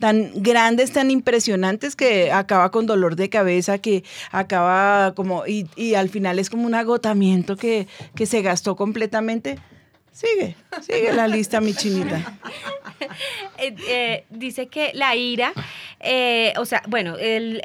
tan 0.00 0.32
grandes, 0.34 0.92
tan 0.92 1.10
impresionantes 1.10 1.94
que 1.94 2.32
acaba 2.32 2.70
con 2.70 2.86
dolor 2.86 3.14
de 3.14 3.28
cabeza, 3.28 3.78
que 3.78 4.02
acaba 4.32 5.14
como, 5.14 5.46
y, 5.46 5.68
y 5.76 5.94
al 5.94 6.08
final 6.08 6.38
es 6.38 6.50
como 6.50 6.66
un 6.66 6.74
agotamiento 6.74 7.56
que, 7.56 7.86
que 8.16 8.26
se 8.26 8.42
gastó 8.42 8.74
completamente. 8.74 9.58
Sigue, 10.12 10.56
sigue 10.82 11.12
la 11.12 11.28
lista, 11.28 11.60
mi 11.60 11.72
chinita. 11.72 12.38
eh, 13.58 13.74
eh, 13.88 14.24
dice 14.28 14.66
que 14.66 14.90
la 14.92 15.14
ira, 15.14 15.52
eh, 16.00 16.52
o 16.58 16.64
sea, 16.64 16.82
bueno, 16.88 17.16
el, 17.16 17.62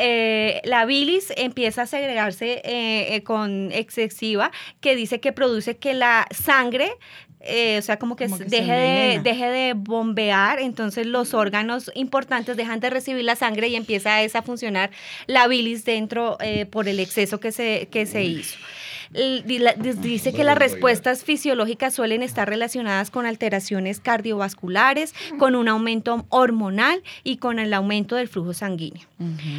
la 0.64 0.86
bilis 0.86 1.34
empieza 1.36 1.82
a 1.82 1.88
segregarse 1.88 3.24
con 3.26 3.72
excesiva, 3.72 4.52
que 4.80 4.96
dice 4.96 5.20
que 5.20 5.34
produce 5.34 5.78
que 5.78 5.96
la 5.96 6.28
sangre 6.32 6.92
eh, 7.46 7.78
o 7.78 7.82
sea, 7.82 7.98
como 7.98 8.16
que, 8.16 8.26
Como 8.26 8.38
deje, 8.38 8.72
de, 8.72 9.20
deje 9.24 9.50
de 9.50 9.74
bombear, 9.76 10.60
entonces 10.60 11.06
los 11.06 11.34
órganos 11.34 11.92
importantes 11.96 12.58
dejan 12.58 12.80
de 12.80 12.90
recibir 12.90 13.24
la 13.24 13.36
sangre 13.36 13.68
y 13.68 13.76
empieza 13.76 14.20
a 14.20 14.42
funcionar 14.42 14.92
la 15.28 15.48
bilis 15.48 15.86
dentro 15.86 16.38
eh, 16.42 16.66
por 16.66 16.88
el 16.88 17.00
exceso 17.00 17.40
que 17.40 17.52
se, 17.52 17.88
que 17.92 18.06
se 18.06 18.24
hizo. 18.24 18.58
Dice 19.12 20.34
que 20.34 20.44
las 20.44 20.58
respuestas 20.58 21.24
fisiológicas 21.24 21.94
suelen 21.94 22.24
estar 22.24 22.48
relacionadas 22.48 23.12
con 23.12 23.26
alteraciones 23.26 24.00
cardiovasculares, 24.00 25.14
con 25.38 25.56
un 25.56 25.68
aumento 25.68 26.26
hormonal 26.30 27.04
y 27.24 27.38
con 27.38 27.60
el 27.60 27.74
aumento 27.74 28.16
del 28.16 28.28
flujo 28.28 28.54
sanguíneo. 28.54 29.08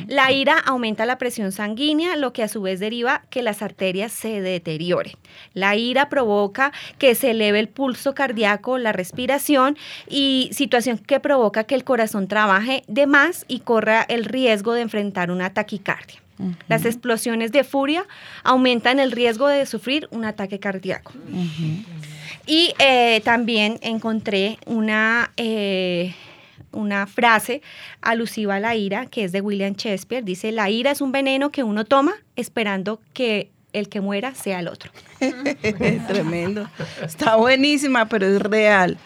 La 0.09 0.33
ira 0.33 0.59
aumenta 0.59 1.07
la 1.07 1.19
presión 1.19 1.53
sanguínea, 1.53 2.17
lo 2.17 2.33
que 2.33 2.43
a 2.43 2.49
su 2.49 2.63
vez 2.63 2.81
deriva 2.81 3.23
que 3.31 3.43
las 3.43 3.63
arterias 3.63 4.13
se 4.13 4.41
deterioren. 4.41 5.15
La 5.55 5.77
ira 5.77 6.09
provoca 6.09 6.73
que 6.99 7.15
se 7.15 7.31
eleve 7.31 7.61
el 7.61 7.69
pulso 7.69 8.15
cardíaco, 8.15 8.79
la 8.79 8.93
respiración 8.93 9.77
y 10.09 10.51
situación 10.53 10.99
que 10.99 11.21
provoca 11.21 11.65
que 11.65 11.75
el 11.75 11.85
corazón 11.85 12.29
trabaje 12.29 12.85
de 12.87 13.07
más 13.07 13.45
y 13.49 13.61
corra 13.61 14.03
el 14.03 14.25
riesgo 14.25 14.73
de 14.73 14.83
enfrentar 14.83 15.31
una 15.31 15.53
taquicardia. 15.53 16.26
Las 16.69 16.85
explosiones 16.85 17.53
de 17.53 17.65
furia 17.65 18.05
aumentan 18.43 18.99
el 18.99 19.13
riesgo 19.13 19.49
de 19.49 19.65
sufrir 19.67 20.09
un 20.11 20.25
ataque 20.25 20.59
cardíaco. 20.59 21.13
Y 22.47 22.75
eh, 22.79 23.21
también 23.25 23.79
encontré 23.83 24.59
una, 24.67 25.33
eh, 25.37 26.15
una 26.73 27.07
frase 27.07 27.63
alusiva 28.01 28.57
a 28.57 28.61
la 28.61 28.77
ira, 28.77 29.07
que 29.07 29.25
es 29.25 29.33
de 29.33 29.41
William 29.41 29.75
Shakespeare. 29.75 30.25
Dice, 30.25 30.53
la 30.53 30.71
ira 30.71 30.91
es 30.91 31.01
un 31.01 31.11
veneno 31.11 31.51
que 31.51 31.65
uno 31.65 31.85
toma 31.85 32.15
esperando 32.37 33.01
que 33.13 33.51
el 33.73 33.89
que 33.89 34.01
muera 34.01 34.35
sea 34.35 34.61
el 34.61 34.69
otro. 34.69 34.91
Tremendo. 36.09 36.69
Está 37.03 37.37
buenísima, 37.37 38.09
pero 38.09 38.27
es 38.27 38.41
real. 38.41 38.97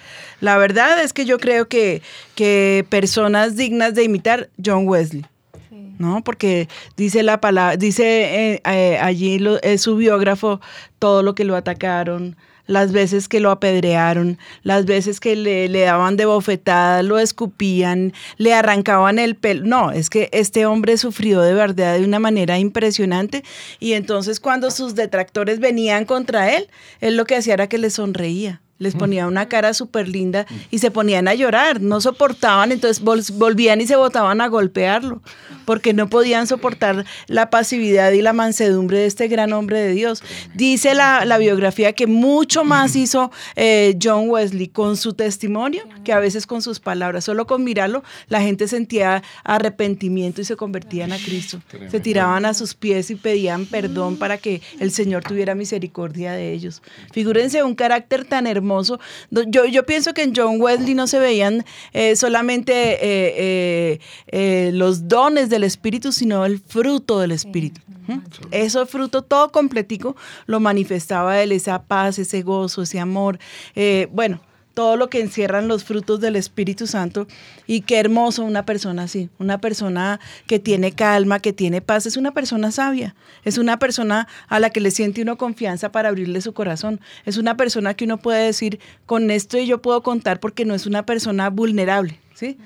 La 0.40 0.56
verdad 0.58 1.02
es 1.02 1.12
que 1.12 1.24
yo 1.24 1.38
creo 1.38 1.68
que, 1.68 2.02
que 2.34 2.86
personas 2.88 3.56
dignas 3.56 3.94
de 3.94 4.04
imitar 4.04 4.48
John 4.64 4.86
Wesley. 4.86 5.24
¿No? 6.00 6.24
Porque 6.24 6.66
dice 6.96 7.22
la 7.22 7.42
palabra, 7.42 7.76
dice 7.76 8.54
eh, 8.54 8.62
eh, 8.64 8.98
allí 9.02 9.38
eh, 9.60 9.76
su 9.76 9.96
biógrafo 9.96 10.58
todo 10.98 11.22
lo 11.22 11.34
que 11.34 11.44
lo 11.44 11.56
atacaron, 11.56 12.38
las 12.66 12.90
veces 12.90 13.28
que 13.28 13.38
lo 13.38 13.50
apedrearon, 13.50 14.38
las 14.62 14.86
veces 14.86 15.20
que 15.20 15.36
le, 15.36 15.68
le 15.68 15.80
daban 15.82 16.16
de 16.16 16.24
bofetadas, 16.24 17.04
lo 17.04 17.18
escupían, 17.18 18.14
le 18.38 18.54
arrancaban 18.54 19.18
el 19.18 19.36
pelo. 19.36 19.66
No, 19.66 19.90
es 19.90 20.08
que 20.08 20.30
este 20.32 20.64
hombre 20.64 20.96
sufrió 20.96 21.42
de 21.42 21.52
verdad 21.52 21.98
de 21.98 22.04
una 22.06 22.18
manera 22.18 22.58
impresionante 22.58 23.44
y 23.78 23.92
entonces 23.92 24.40
cuando 24.40 24.70
sus 24.70 24.94
detractores 24.94 25.60
venían 25.60 26.06
contra 26.06 26.56
él, 26.56 26.68
él 27.02 27.18
lo 27.18 27.26
que 27.26 27.36
hacía 27.36 27.52
era 27.52 27.68
que 27.68 27.76
les 27.76 27.92
sonreía. 27.92 28.62
Les 28.80 28.94
ponía 28.96 29.26
una 29.28 29.46
cara 29.46 29.74
súper 29.74 30.08
linda 30.08 30.46
y 30.70 30.78
se 30.78 30.90
ponían 30.90 31.28
a 31.28 31.34
llorar, 31.34 31.80
no 31.82 32.00
soportaban, 32.00 32.72
entonces 32.72 33.04
vol- 33.04 33.30
volvían 33.34 33.80
y 33.82 33.86
se 33.86 33.94
botaban 33.94 34.40
a 34.40 34.48
golpearlo, 34.48 35.20
porque 35.66 35.92
no 35.92 36.08
podían 36.08 36.46
soportar 36.46 37.04
la 37.26 37.50
pasividad 37.50 38.10
y 38.12 38.22
la 38.22 38.32
mansedumbre 38.32 38.96
de 38.98 39.06
este 39.06 39.28
gran 39.28 39.52
hombre 39.52 39.80
de 39.80 39.92
Dios. 39.92 40.22
Dice 40.54 40.94
la, 40.94 41.26
la 41.26 41.36
biografía 41.36 41.92
que 41.92 42.06
mucho 42.06 42.64
más 42.64 42.96
hizo 42.96 43.30
eh, 43.54 43.98
John 44.02 44.30
Wesley 44.30 44.68
con 44.68 44.96
su 44.96 45.12
testimonio 45.12 45.84
que 46.02 46.14
a 46.14 46.18
veces 46.18 46.46
con 46.46 46.62
sus 46.62 46.80
palabras. 46.80 47.24
Solo 47.26 47.46
con 47.46 47.62
mirarlo 47.62 48.02
la 48.28 48.40
gente 48.40 48.66
sentía 48.66 49.22
arrepentimiento 49.44 50.40
y 50.40 50.44
se 50.46 50.56
convertían 50.56 51.12
a 51.12 51.18
Cristo. 51.18 51.60
Se 51.90 52.00
tiraban 52.00 52.46
a 52.46 52.54
sus 52.54 52.74
pies 52.74 53.10
y 53.10 53.14
pedían 53.14 53.66
perdón 53.66 54.16
para 54.16 54.38
que 54.38 54.62
el 54.78 54.90
Señor 54.90 55.22
tuviera 55.22 55.54
misericordia 55.54 56.32
de 56.32 56.54
ellos. 56.54 56.80
Figúrense 57.12 57.62
un 57.62 57.74
carácter 57.74 58.24
tan 58.24 58.46
hermoso. 58.46 58.69
Yo, 59.30 59.64
yo 59.64 59.84
pienso 59.84 60.14
que 60.14 60.22
en 60.22 60.32
John 60.34 60.60
Wesley 60.60 60.94
no 60.94 61.06
se 61.06 61.18
veían 61.18 61.64
eh, 61.92 62.16
solamente 62.16 62.72
eh, 63.00 64.00
eh, 64.28 64.70
los 64.72 65.08
dones 65.08 65.50
del 65.50 65.64
Espíritu, 65.64 66.12
sino 66.12 66.44
el 66.44 66.58
fruto 66.60 67.18
del 67.18 67.32
Espíritu. 67.32 67.80
¿Mm? 68.06 68.18
Eso 68.50 68.86
fruto 68.86 69.22
todo 69.22 69.50
completico 69.50 70.16
lo 70.46 70.60
manifestaba 70.60 71.40
él, 71.42 71.52
esa 71.52 71.82
paz, 71.82 72.18
ese 72.18 72.42
gozo, 72.42 72.82
ese 72.82 73.00
amor. 73.00 73.38
Bueno, 74.12 74.40
todo 74.80 74.96
lo 74.96 75.10
que 75.10 75.20
encierran 75.20 75.68
los 75.68 75.84
frutos 75.84 76.20
del 76.20 76.36
Espíritu 76.36 76.86
Santo. 76.86 77.26
Y 77.66 77.82
qué 77.82 77.98
hermoso 77.98 78.42
una 78.42 78.64
persona 78.64 79.02
así, 79.02 79.28
una 79.38 79.60
persona 79.60 80.20
que 80.46 80.58
tiene 80.58 80.92
calma, 80.92 81.38
que 81.38 81.52
tiene 81.52 81.82
paz, 81.82 82.06
es 82.06 82.16
una 82.16 82.32
persona 82.32 82.72
sabia, 82.72 83.14
es 83.44 83.58
una 83.58 83.78
persona 83.78 84.26
a 84.48 84.58
la 84.58 84.70
que 84.70 84.80
le 84.80 84.90
siente 84.90 85.20
uno 85.20 85.36
confianza 85.36 85.92
para 85.92 86.08
abrirle 86.08 86.40
su 86.40 86.54
corazón, 86.54 86.98
es 87.26 87.36
una 87.36 87.58
persona 87.58 87.92
que 87.92 88.06
uno 88.06 88.16
puede 88.16 88.46
decir, 88.46 88.80
con 89.04 89.30
esto 89.30 89.58
yo 89.58 89.82
puedo 89.82 90.02
contar 90.02 90.40
porque 90.40 90.64
no 90.64 90.74
es 90.74 90.86
una 90.86 91.04
persona 91.04 91.50
vulnerable, 91.50 92.18
¿sí? 92.32 92.56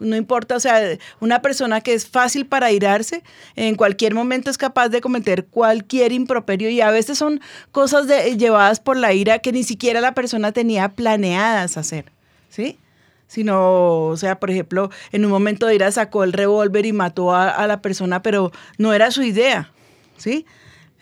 No 0.00 0.16
importa, 0.16 0.56
o 0.56 0.60
sea, 0.60 0.98
una 1.20 1.42
persona 1.42 1.80
que 1.80 1.94
es 1.94 2.08
fácil 2.08 2.46
para 2.46 2.72
irarse, 2.72 3.22
en 3.56 3.74
cualquier 3.76 4.14
momento 4.14 4.50
es 4.50 4.58
capaz 4.58 4.88
de 4.88 5.00
cometer 5.00 5.46
cualquier 5.46 6.12
improperio 6.12 6.70
y 6.70 6.80
a 6.80 6.90
veces 6.90 7.18
son 7.18 7.40
cosas 7.70 8.06
llevadas 8.36 8.80
por 8.80 8.96
la 8.96 9.12
ira 9.12 9.38
que 9.38 9.52
ni 9.52 9.62
siquiera 9.62 10.00
la 10.00 10.14
persona 10.14 10.52
tenía 10.52 10.88
planeadas 10.88 11.76
hacer, 11.76 12.06
¿sí? 12.48 12.78
Sino, 13.26 14.06
o 14.06 14.16
sea, 14.16 14.40
por 14.40 14.50
ejemplo, 14.50 14.90
en 15.12 15.24
un 15.24 15.30
momento 15.30 15.66
de 15.66 15.76
ira 15.76 15.92
sacó 15.92 16.24
el 16.24 16.32
revólver 16.32 16.86
y 16.86 16.92
mató 16.92 17.34
a 17.34 17.66
la 17.66 17.80
persona, 17.80 18.22
pero 18.22 18.50
no 18.78 18.92
era 18.92 19.10
su 19.10 19.22
idea, 19.22 19.70
¿sí? 20.16 20.46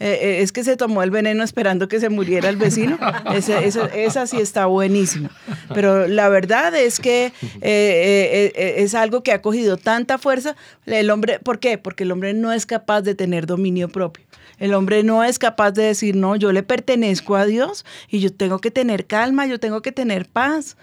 Eh, 0.01 0.19
eh, 0.23 0.43
es 0.43 0.53
que 0.53 0.63
se 0.63 0.77
tomó 0.77 1.03
el 1.03 1.11
veneno 1.11 1.43
esperando 1.43 1.89
que 1.89 1.99
se 2.01 2.09
muriera 2.09 2.49
el 2.49 2.57
vecino. 2.57 2.99
Ese- 3.35 3.67
esa 4.05 4.27
sí 4.27 4.37
está 4.41 4.67
buenísima. 4.67 5.31
Pero 5.75 6.07
la 6.07 6.29
verdad 6.29 6.75
es 6.77 7.01
que 7.01 7.27
eh, 7.27 7.33
eh, 7.63 8.53
eh, 8.55 8.75
es 8.79 8.95
algo 8.95 9.23
que 9.23 9.33
ha 9.33 9.43
cogido 9.43 9.77
tanta 9.77 10.19
fuerza. 10.19 10.55
El 10.87 11.11
hombre, 11.11 11.41
¿por 11.41 11.59
qué? 11.59 11.79
Porque 11.79 12.05
el 12.05 12.13
hombre 12.13 12.33
no 12.35 12.53
es 12.53 12.65
capaz 12.67 13.03
de 13.03 13.15
tener 13.15 13.47
dominio 13.47 13.89
propio. 13.89 14.25
El 14.59 14.75
hombre 14.75 15.03
no 15.05 15.23
es 15.25 15.39
capaz 15.39 15.73
de 15.73 15.85
decir, 15.85 16.17
no, 16.17 16.35
yo 16.37 16.53
le 16.53 16.63
pertenezco 16.63 17.37
a 17.37 17.45
Dios 17.47 17.85
y 18.09 18.19
yo 18.21 18.33
tengo 18.33 18.59
que 18.61 18.71
tener 18.73 19.07
calma, 19.07 19.47
yo 19.47 19.61
tengo 19.61 19.83
que 19.83 19.93
tener 19.93 20.27
paz. 20.27 20.77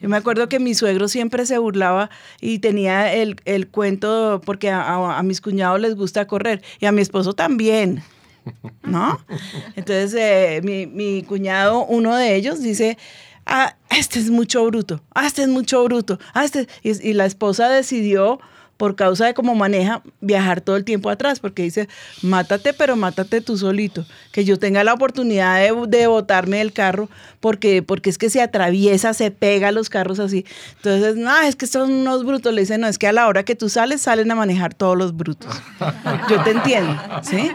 Yo 0.00 0.08
me 0.08 0.16
acuerdo 0.16 0.48
que 0.48 0.58
mi 0.58 0.74
suegro 0.74 1.08
siempre 1.08 1.46
se 1.46 1.56
burlaba 1.58 2.10
y 2.40 2.58
tenía 2.58 3.12
el, 3.14 3.36
el 3.44 3.68
cuento, 3.68 4.40
porque 4.44 4.68
a, 4.70 4.82
a- 4.82 5.18
a 5.18 5.22
mis 5.22 5.40
cuñados 5.40 5.80
les 5.80 5.94
gusta 5.94 6.26
correr 6.26 6.60
y 6.80 6.86
a 6.86 6.92
mi 6.92 7.00
esposo 7.02 7.32
también. 7.34 8.02
¿No? 8.82 9.18
Entonces, 9.76 10.14
eh, 10.14 10.60
mi, 10.62 10.86
mi 10.86 11.22
cuñado, 11.22 11.84
uno 11.86 12.16
de 12.16 12.34
ellos, 12.34 12.62
dice, 12.62 12.98
ah, 13.46 13.76
este 13.90 14.18
es 14.18 14.30
mucho 14.30 14.64
bruto, 14.66 15.02
ah, 15.14 15.26
este 15.26 15.42
es 15.42 15.48
mucho 15.48 15.82
bruto, 15.84 16.18
ah, 16.34 16.44
este... 16.44 16.68
Y, 16.82 17.12
la 17.12 17.26
esposa 17.26 17.68
decidió, 17.68 18.40
por 18.76 18.96
causa 18.96 19.26
de 19.26 19.34
cómo 19.34 19.54
maneja, 19.54 20.02
viajar 20.20 20.60
todo 20.60 20.76
el 20.76 20.84
tiempo 20.84 21.08
atrás, 21.08 21.38
porque 21.38 21.62
dice, 21.62 21.88
mátate, 22.22 22.72
pero 22.72 22.96
mátate 22.96 23.40
tú 23.40 23.56
solito, 23.56 24.04
que 24.32 24.44
yo 24.44 24.58
tenga 24.58 24.82
la 24.82 24.94
oportunidad 24.94 25.60
de, 25.60 25.86
de 25.86 26.06
botarme 26.08 26.58
del 26.58 26.72
carro, 26.72 27.08
porque, 27.38 27.82
porque 27.82 28.10
es 28.10 28.18
que 28.18 28.30
se 28.30 28.40
atraviesa, 28.40 29.14
se 29.14 29.30
pega 29.30 29.68
a 29.68 29.72
los 29.72 29.88
carros 29.88 30.18
así. 30.18 30.46
Entonces, 30.76 31.16
no, 31.16 31.36
es 31.40 31.54
que 31.54 31.66
son 31.66 31.92
unos 31.92 32.24
brutos. 32.24 32.54
Le 32.54 32.62
dicen, 32.62 32.80
no, 32.80 32.86
es 32.86 32.98
que 32.98 33.08
a 33.08 33.12
la 33.12 33.26
hora 33.28 33.44
que 33.44 33.54
tú 33.54 33.68
sales, 33.68 34.02
salen 34.02 34.30
a 34.30 34.34
manejar 34.34 34.74
todos 34.74 34.96
los 34.96 35.16
brutos. 35.16 35.52
Yo 36.30 36.42
te 36.42 36.50
entiendo, 36.50 36.96
¿sí? 37.22 37.50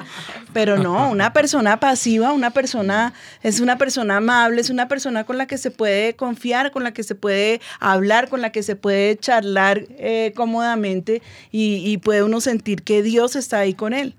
Pero 0.53 0.77
no, 0.77 1.09
una 1.11 1.33
persona 1.33 1.79
pasiva, 1.79 2.31
una 2.31 2.51
persona, 2.51 3.13
es 3.43 3.59
una 3.59 3.77
persona 3.77 4.17
amable, 4.17 4.61
es 4.61 4.69
una 4.69 4.87
persona 4.87 5.23
con 5.23 5.37
la 5.37 5.45
que 5.45 5.57
se 5.57 5.71
puede 5.71 6.15
confiar, 6.15 6.71
con 6.71 6.83
la 6.83 6.93
que 6.93 7.03
se 7.03 7.15
puede 7.15 7.61
hablar, 7.79 8.29
con 8.29 8.41
la 8.41 8.51
que 8.51 8.63
se 8.63 8.75
puede 8.75 9.17
charlar 9.17 9.85
eh, 9.97 10.33
cómodamente 10.35 11.21
y, 11.51 11.83
y 11.85 11.97
puede 11.97 12.23
uno 12.23 12.41
sentir 12.41 12.83
que 12.83 13.03
Dios 13.03 13.35
está 13.35 13.59
ahí 13.59 13.73
con 13.73 13.93
él. 13.93 14.15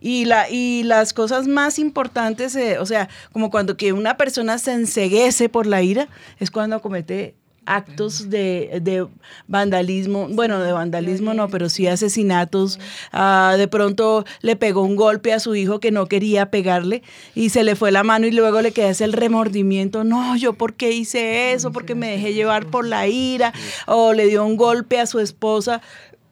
Y, 0.00 0.26
la, 0.26 0.50
y 0.50 0.82
las 0.82 1.14
cosas 1.14 1.46
más 1.46 1.78
importantes, 1.78 2.54
eh, 2.56 2.78
o 2.78 2.84
sea, 2.84 3.08
como 3.32 3.50
cuando 3.50 3.78
que 3.78 3.94
una 3.94 4.18
persona 4.18 4.58
se 4.58 4.72
enseguece 4.72 5.48
por 5.48 5.66
la 5.66 5.80
ira, 5.80 6.08
es 6.38 6.50
cuando 6.50 6.82
comete 6.82 7.34
actos 7.66 8.30
de, 8.30 8.80
de 8.82 9.06
vandalismo, 9.48 10.28
bueno, 10.28 10.60
de 10.60 10.72
vandalismo 10.72 11.34
no, 11.34 11.48
pero 11.48 11.68
sí 11.68 11.86
asesinatos. 11.86 12.78
Ah, 13.12 13.54
de 13.56 13.68
pronto 13.68 14.24
le 14.40 14.56
pegó 14.56 14.82
un 14.82 14.96
golpe 14.96 15.32
a 15.32 15.40
su 15.40 15.54
hijo 15.54 15.80
que 15.80 15.90
no 15.90 16.06
quería 16.06 16.50
pegarle 16.50 17.02
y 17.34 17.50
se 17.50 17.64
le 17.64 17.76
fue 17.76 17.92
la 17.92 18.02
mano 18.02 18.26
y 18.26 18.30
luego 18.30 18.60
le 18.62 18.72
queda 18.72 18.90
ese 18.90 19.06
remordimiento. 19.06 20.04
No, 20.04 20.36
yo 20.36 20.54
por 20.54 20.74
qué 20.74 20.92
hice 20.92 21.52
eso, 21.52 21.72
porque 21.72 21.94
me 21.94 22.10
dejé 22.10 22.34
llevar 22.34 22.66
por 22.66 22.86
la 22.86 23.06
ira, 23.06 23.52
o 23.86 24.12
le 24.12 24.26
dio 24.26 24.44
un 24.44 24.56
golpe 24.56 25.00
a 25.00 25.06
su 25.06 25.20
esposa 25.20 25.80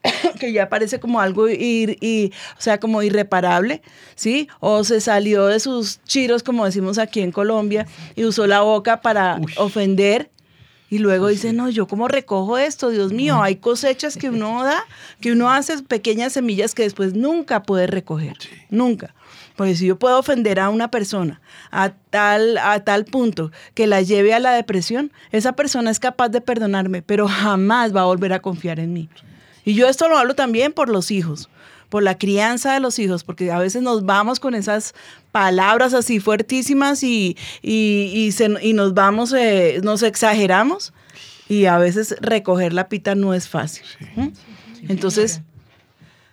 que 0.40 0.52
ya 0.52 0.68
parece 0.68 1.00
como 1.00 1.20
algo 1.20 1.48
ir, 1.48 1.98
y, 2.00 2.32
o 2.58 2.60
sea, 2.60 2.78
como 2.78 3.02
irreparable, 3.02 3.82
¿sí? 4.14 4.48
O 4.60 4.84
se 4.84 5.00
salió 5.00 5.46
de 5.46 5.60
sus 5.60 6.02
chiros, 6.04 6.42
como 6.42 6.64
decimos 6.64 6.98
aquí 6.98 7.20
en 7.20 7.32
Colombia, 7.32 7.86
y 8.16 8.24
usó 8.24 8.46
la 8.46 8.62
boca 8.62 9.00
para 9.00 9.40
ofender. 9.56 10.30
Y 10.92 10.98
luego 10.98 11.28
dice, 11.28 11.55
no, 11.55 11.70
yo 11.70 11.88
cómo 11.88 12.07
recojo 12.07 12.59
esto, 12.59 12.90
Dios 12.90 13.14
mío, 13.14 13.42
hay 13.42 13.57
cosechas 13.57 14.18
que 14.18 14.28
uno 14.28 14.62
da, 14.62 14.85
que 15.22 15.33
uno 15.33 15.50
hace 15.50 15.83
pequeñas 15.83 16.35
semillas 16.35 16.74
que 16.74 16.83
después 16.83 17.14
nunca 17.14 17.62
puede 17.62 17.87
recoger, 17.87 18.37
nunca. 18.68 19.14
Porque 19.57 19.74
si 19.74 19.87
yo 19.87 19.98
puedo 19.98 20.18
ofender 20.18 20.61
a 20.61 20.68
una 20.68 20.90
persona 20.90 21.40
a 21.70 21.94
tal, 22.11 22.59
a 22.59 22.85
tal 22.85 23.07
punto 23.07 23.52
que 23.72 23.87
la 23.87 24.02
lleve 24.02 24.35
a 24.35 24.38
la 24.38 24.52
depresión, 24.52 25.12
esa 25.31 25.52
persona 25.52 25.90
es 25.90 25.98
capaz 25.98 26.28
de 26.28 26.42
perdonarme, 26.42 27.00
pero 27.00 27.26
jamás 27.26 27.96
va 27.96 28.02
a 28.02 28.05
volver 28.05 28.35
a 28.35 28.42
confiar 28.42 28.78
en 28.78 28.92
mí. 28.92 29.09
Y 29.64 29.72
yo 29.72 29.88
esto 29.88 30.11
lo 30.11 30.18
hablo 30.18 30.35
también 30.35 30.74
por 30.74 30.90
los 30.90 31.11
hijos, 31.11 31.48
por 31.88 32.02
la 32.02 32.18
crianza 32.18 32.74
de 32.74 32.81
los 32.81 32.98
hijos, 32.98 33.24
porque 33.24 33.50
a 33.50 33.59
veces 33.59 33.81
nos 33.81 34.05
vamos 34.05 34.40
con 34.40 34.55
esas 34.55 34.94
palabras 35.32 35.94
así 35.94 36.20
fuertísimas 36.20 37.02
y, 37.02 37.36
y, 37.62 38.12
y 38.14 38.32
se- 38.32 38.56
y 38.62 38.72
nos 38.74 38.94
vamos, 38.94 39.32
eh, 39.32 39.80
nos 39.82 40.02
exageramos 40.02 40.92
y 41.48 41.64
a 41.66 41.78
veces 41.78 42.14
recoger 42.20 42.72
la 42.72 42.88
pita 42.88 43.14
no 43.14 43.34
es 43.34 43.48
fácil. 43.48 43.84
¿Mm? 44.14 44.28
Entonces, 44.88 45.40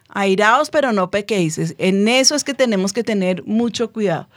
airaos 0.09 0.69
pero 0.69 0.91
no 0.91 1.09
pequéis. 1.11 1.75
En 1.77 2.07
eso 2.07 2.35
es 2.35 2.43
que 2.43 2.53
tenemos 2.53 2.93
que 2.93 3.03
tener 3.03 3.43
mucho 3.45 3.91
cuidado. 3.91 4.27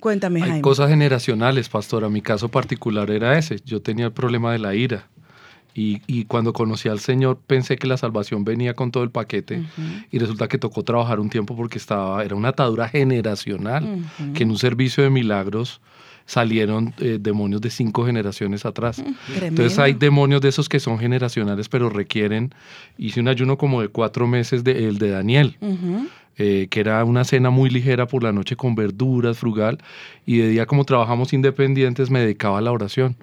Cuéntame, 0.00 0.40
Hay 0.42 0.48
Jaime. 0.48 0.62
cosas 0.62 0.88
generacionales, 0.88 1.68
pastora. 1.68 2.08
Mi 2.08 2.22
caso 2.22 2.48
particular 2.48 3.10
era 3.10 3.38
ese. 3.38 3.56
Yo 3.64 3.82
tenía 3.82 4.06
el 4.06 4.12
problema 4.12 4.52
de 4.52 4.58
la 4.58 4.74
ira. 4.74 5.08
Y, 5.78 6.02
y 6.08 6.24
cuando 6.24 6.52
conocí 6.52 6.88
al 6.88 6.98
Señor 6.98 7.38
pensé 7.46 7.76
que 7.76 7.86
la 7.86 7.96
salvación 7.96 8.44
venía 8.44 8.74
con 8.74 8.90
todo 8.90 9.04
el 9.04 9.10
paquete 9.10 9.62
y 10.10 10.18
resulta 10.18 10.48
que 10.48 10.58
tocó 10.58 10.82
trabajar 10.82 11.20
un 11.20 11.30
tiempo 11.30 11.54
porque 11.54 11.78
estaba, 11.78 12.24
era 12.24 12.34
una 12.34 12.48
atadura 12.48 12.88
generacional, 12.88 14.02
que 14.34 14.42
en 14.42 14.50
un 14.50 14.58
servicio 14.58 15.04
de 15.04 15.10
milagros 15.10 15.80
salieron 16.26 16.94
eh, 16.98 17.18
demonios 17.20 17.60
de 17.60 17.70
cinco 17.70 18.04
generaciones 18.04 18.66
atrás. 18.66 19.02
Entonces 19.40 19.78
hay 19.78 19.92
demonios 19.92 20.40
de 20.40 20.48
esos 20.48 20.68
que 20.68 20.80
son 20.80 20.98
generacionales 20.98 21.68
pero 21.68 21.90
requieren, 21.90 22.52
hice 22.98 23.20
un 23.20 23.28
ayuno 23.28 23.56
como 23.56 23.80
de 23.80 23.86
cuatro 23.86 24.26
meses 24.26 24.64
de 24.64 24.88
el 24.88 24.98
de 24.98 25.10
Daniel. 25.10 25.56
Ujú. 25.60 26.08
Eh, 26.38 26.68
que 26.70 26.80
era 26.80 27.04
una 27.04 27.24
cena 27.24 27.50
muy 27.50 27.68
ligera 27.68 28.06
por 28.06 28.22
la 28.22 28.32
noche 28.32 28.54
con 28.54 28.74
verduras, 28.74 29.38
frugal, 29.38 29.78
y 30.24 30.38
de 30.38 30.48
día 30.48 30.66
como 30.66 30.84
trabajamos 30.84 31.32
independientes 31.32 32.10
me 32.10 32.20
dedicaba 32.20 32.58
a 32.58 32.60
la 32.60 32.70
oración, 32.70 33.16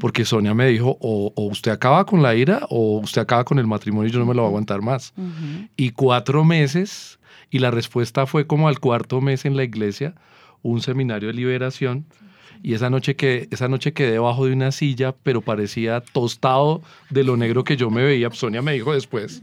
porque 0.00 0.24
Sonia 0.24 0.54
me 0.54 0.66
dijo, 0.68 0.96
o, 1.00 1.32
o 1.36 1.44
usted 1.44 1.72
acaba 1.72 2.06
con 2.06 2.22
la 2.22 2.34
ira 2.34 2.62
o 2.70 3.00
usted 3.00 3.20
acaba 3.20 3.44
con 3.44 3.58
el 3.58 3.66
matrimonio 3.66 4.08
y 4.08 4.12
yo 4.12 4.18
no 4.18 4.26
me 4.26 4.34
lo 4.34 4.42
voy 4.42 4.46
a 4.46 4.48
aguantar 4.48 4.82
más. 4.82 5.12
Y 5.76 5.90
cuatro 5.90 6.42
meses, 6.44 7.18
y 7.50 7.58
la 7.58 7.70
respuesta 7.70 8.26
fue 8.26 8.46
como 8.46 8.66
al 8.68 8.80
cuarto 8.80 9.20
mes 9.20 9.44
en 9.44 9.56
la 9.56 9.64
iglesia, 9.64 10.14
un 10.62 10.80
seminario 10.80 11.28
de 11.28 11.34
liberación. 11.34 12.06
Y 12.62 12.72
esa 12.72 12.88
noche, 12.88 13.14
que, 13.14 13.46
esa 13.50 13.68
noche 13.68 13.92
quedé 13.92 14.12
debajo 14.12 14.46
de 14.46 14.54
una 14.54 14.72
silla, 14.72 15.14
pero 15.22 15.42
parecía 15.42 16.00
tostado 16.00 16.80
de 17.10 17.22
lo 17.22 17.36
negro 17.36 17.62
que 17.62 17.76
yo 17.76 17.90
me 17.90 18.02
veía. 18.02 18.30
Sonia 18.30 18.62
me 18.62 18.72
dijo 18.72 18.94
después. 18.94 19.42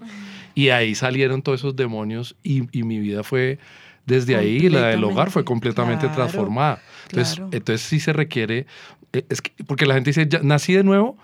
Y 0.55 0.69
ahí 0.69 0.95
salieron 0.95 1.41
todos 1.41 1.59
esos 1.61 1.75
demonios 1.75 2.35
y, 2.43 2.63
y 2.77 2.83
mi 2.83 2.99
vida 2.99 3.23
fue 3.23 3.57
desde 4.05 4.35
ahí, 4.35 4.69
la 4.69 4.87
del 4.87 5.03
hogar 5.03 5.29
fue 5.31 5.45
completamente 5.45 6.07
Claro, 6.07 6.15
transformada. 6.15 6.81
Entonces, 7.09 7.35
claro. 7.35 7.49
entonces 7.53 7.81
sí 7.87 7.99
se 7.99 8.13
requiere, 8.13 8.65
eh, 9.13 9.25
es 9.29 9.41
que- 9.41 9.51
porque 9.65 9.85
la 9.85 9.93
gente 9.93 10.09
dice, 10.09 10.27
"Ya 10.27 10.39
nací 10.43 10.73
de 10.73 10.83
nuevo, 10.83 11.17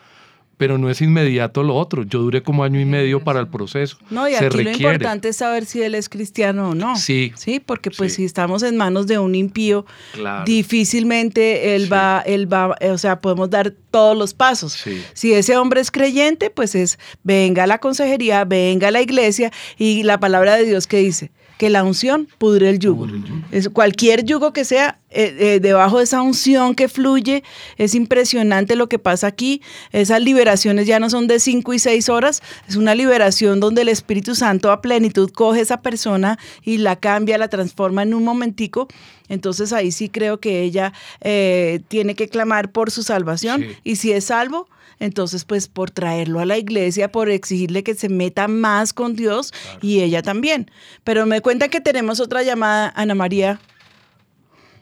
pero 0.57 0.77
no 0.79 0.89
es 0.89 1.01
inmediato 1.01 1.61
lo 1.63 1.75
otro. 1.75 2.03
Yo 2.03 2.19
duré 2.19 2.41
como 2.43 2.63
año 2.63 2.79
y 2.79 2.85
medio 2.85 3.23
para 3.23 3.39
el 3.39 3.47
proceso. 3.47 3.97
No, 4.09 4.27
y 4.27 4.33
se 4.33 4.45
aquí 4.47 4.63
lo 4.63 4.71
importante 4.71 5.29
es 5.29 5.37
saber 5.37 5.65
si 5.65 5.81
él 5.83 5.93
es 5.95 6.09
cristiano 6.09 6.69
o 6.71 6.75
no. 6.75 6.95
Sí. 6.95 7.31
Sí, 7.35 7.59
porque 7.59 7.91
pues 7.91 8.13
Sí. 8.13 8.17
si 8.17 8.25
estamos 8.25 8.63
en 8.63 8.75
manos 8.77 9.05
de 9.07 9.19
un 9.19 9.35
impío, 9.35 9.85
Claro. 10.13 10.45
difícilmente 10.45 11.75
él 11.75 11.83
Sí. 11.83 11.89
va, 11.89 12.23
él 12.25 12.51
va, 12.51 12.75
eh, 12.79 12.89
o 12.91 12.97
sea, 12.97 13.19
podemos 13.19 13.49
dar 13.49 13.73
todos 13.91 14.17
los 14.17 14.33
pasos. 14.33 14.73
Sí. 14.73 15.01
Si 15.13 15.33
ese 15.33 15.57
hombre 15.57 15.81
es 15.81 15.91
creyente, 15.91 16.49
pues 16.49 16.75
es 16.75 16.97
venga 17.23 17.63
a 17.63 17.67
la 17.67 17.79
consejería, 17.79 18.45
venga 18.45 18.87
a 18.87 18.91
la 18.91 19.01
iglesia 19.01 19.51
y 19.77 20.03
la 20.03 20.19
palabra 20.19 20.55
de 20.55 20.65
Dios 20.65 20.87
que 20.87 20.97
dice 20.97 21.31
que 21.57 21.69
la 21.69 21.83
unción 21.83 22.27
pudre 22.37 22.69
el 22.69 22.79
yugo. 22.79 23.07
Es 23.51 23.69
cualquier 23.69 24.23
yugo 24.23 24.53
que 24.53 24.63
sea, 24.63 24.99
eh, 25.09 25.35
eh, 25.39 25.59
debajo 25.59 25.97
de 25.97 26.03
esa 26.03 26.21
unción 26.21 26.75
que 26.75 26.87
fluye, 26.87 27.43
es 27.77 27.95
impresionante 27.95 28.75
lo 28.75 28.87
que 28.87 28.99
pasa 28.99 29.27
aquí. 29.27 29.61
Esas 29.91 30.21
liberaciones 30.21 30.85
ya 30.85 30.99
no 30.99 31.09
son 31.09 31.27
de 31.27 31.39
cinco 31.39 31.73
y 31.73 31.79
seis 31.79 32.09
horas, 32.09 32.41
es 32.67 32.75
una 32.75 32.93
liberación 32.93 33.59
donde 33.59 33.81
el 33.81 33.89
Espíritu 33.89 34.35
Santo 34.35 34.71
a 34.71 34.81
plenitud 34.81 35.31
coge 35.31 35.61
esa 35.61 35.81
persona 35.81 36.37
y 36.63 36.77
la 36.77 36.95
cambia, 36.95 37.37
la 37.37 37.47
transforma 37.47 38.03
en 38.03 38.13
un 38.13 38.23
momentico. 38.23 38.87
Entonces 39.29 39.73
ahí 39.73 39.91
sí 39.91 40.09
creo 40.09 40.39
que 40.39 40.61
ella 40.61 40.93
eh, 41.21 41.81
tiene 41.87 42.15
que 42.15 42.29
clamar 42.29 42.71
por 42.71 42.91
su 42.91 43.03
salvación 43.03 43.61
Sí. 43.61 43.67
y 43.83 43.95
si 43.95 44.11
es 44.11 44.25
salvo, 44.25 44.69
entonces 44.99 45.45
pues 45.45 45.67
por 45.67 45.91
traerlo 45.91 46.39
a 46.39 46.45
la 46.45 46.57
iglesia, 46.57 47.11
por 47.11 47.29
exigirle 47.29 47.83
que 47.83 47.95
se 47.95 48.09
meta 48.09 48.47
más 48.47 48.93
con 48.93 49.15
Dios 49.15 49.53
y 49.81 50.01
ella 50.01 50.21
también. 50.21 50.69
Pero 51.03 51.25
me 51.25 51.41
cuentan 51.41 51.69
que 51.69 51.81
tenemos 51.81 52.19
otra 52.19 52.43
llamada, 52.43 52.91
Ana 52.95 53.15
María. 53.15 53.59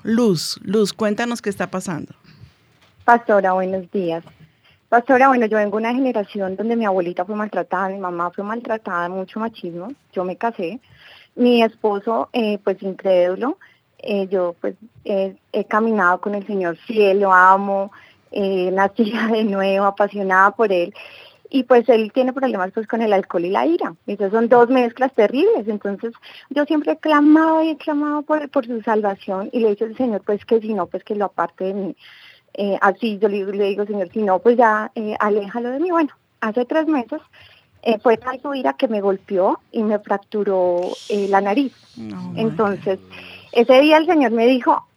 Luz, 0.04 0.60
Luz, 0.64 0.94
cuéntanos 0.94 1.42
qué 1.42 1.50
está 1.50 1.72
pasando. 1.72 2.14
Pastora, 3.06 3.54
buenos 3.54 3.90
días. 3.92 4.24
Pastora, 4.90 5.28
bueno, 5.28 5.48
yo 5.48 5.58
vengo 5.58 5.78
de 5.78 5.84
una 5.84 5.94
generación 5.94 6.56
donde 6.56 6.76
mi 6.76 6.86
abuelita 6.86 7.26
fue 7.26 7.36
maltratada, 7.36 7.90
mi 7.90 7.98
mamá 7.98 8.32
fue 8.32 8.44
maltratada, 8.44 9.10
mucho 9.10 9.40
machismo. 9.40 9.92
Yo 10.14 10.24
me 10.24 10.36
casé. 10.38 10.80
Mi 11.36 11.64
esposo, 11.64 12.30
eh, 12.34 12.60
pues 12.64 12.82
incrédulo. 12.82 13.58
Eh, 14.00 14.28
yo, 14.30 14.56
pues, 14.62 14.76
eh, 15.04 15.36
he 15.52 15.66
caminado 15.66 16.22
con 16.22 16.36
el 16.36 16.46
Señor 16.46 16.78
fiel, 16.78 17.22
lo 17.22 17.34
amo, 17.34 17.92
eh, 18.36 18.70
nacida 18.72 19.28
de 19.28 19.44
nuevo, 19.44 19.86
apasionada 19.86 20.52
por 20.52 20.72
Él. 20.72 20.94
Y 21.50 21.64
pues 21.64 21.88
él 21.90 22.12
tiene 22.12 22.34
problemas 22.34 22.72
pues 22.74 22.88
con 22.88 23.02
el 23.02 23.14
alcohol 23.14 23.46
y 23.46 23.50
la 23.50 23.66
ira. 23.66 23.94
Esas 24.08 24.32
son 24.32 24.50
dos 24.50 24.68
mezclas 24.70 25.14
terribles. 25.14 25.68
Entonces 25.68 26.12
yo 26.50 26.66
siempre 26.66 26.94
he 26.94 26.98
clamado 26.98 27.64
y 27.64 27.70
he 27.70 27.78
clamado 27.78 28.24
por, 28.24 28.50
por 28.50 28.66
su 28.66 28.82
salvación 28.82 29.50
y 29.54 29.60
le 29.60 29.68
he 29.68 29.70
dicho 29.72 29.86
al 29.86 29.96
Señor 29.96 30.22
pues 30.26 30.44
que 30.44 30.60
si 30.60 30.74
no, 30.74 30.88
pues 30.88 31.04
que 31.04 31.16
lo 31.16 31.26
aparte 31.26 31.66
de 31.66 31.74
mí. 31.74 31.96
Eh, 32.56 32.78
así 32.82 33.20
yo 33.20 33.30
le, 33.30 33.46
le 33.46 33.66
digo, 33.66 33.86
Señor, 33.86 34.10
si 34.12 34.22
no, 34.24 34.40
pues 34.40 34.58
ya 34.58 34.92
eh, 34.96 35.16
aléjalo 35.20 35.70
de 35.70 35.80
mí. 35.80 35.92
Bueno, 35.92 36.10
hace 36.42 36.66
tres 36.66 36.88
meses 36.88 37.22
eh, 37.84 38.00
fue 38.02 38.18
tal 38.18 38.42
su 38.42 38.54
ira 38.56 38.74
que 38.74 38.88
me 38.88 39.00
golpeó 39.00 39.60
y 39.72 39.84
me 39.84 40.00
fracturó 40.00 40.82
eh, 41.10 41.28
la 41.30 41.40
nariz. 41.40 41.74
Entonces, 42.36 43.00
ese 43.52 43.82
día 43.82 43.98
el 43.98 44.08
Señor 44.08 44.32
me 44.32 44.48
dijo, 44.48 44.88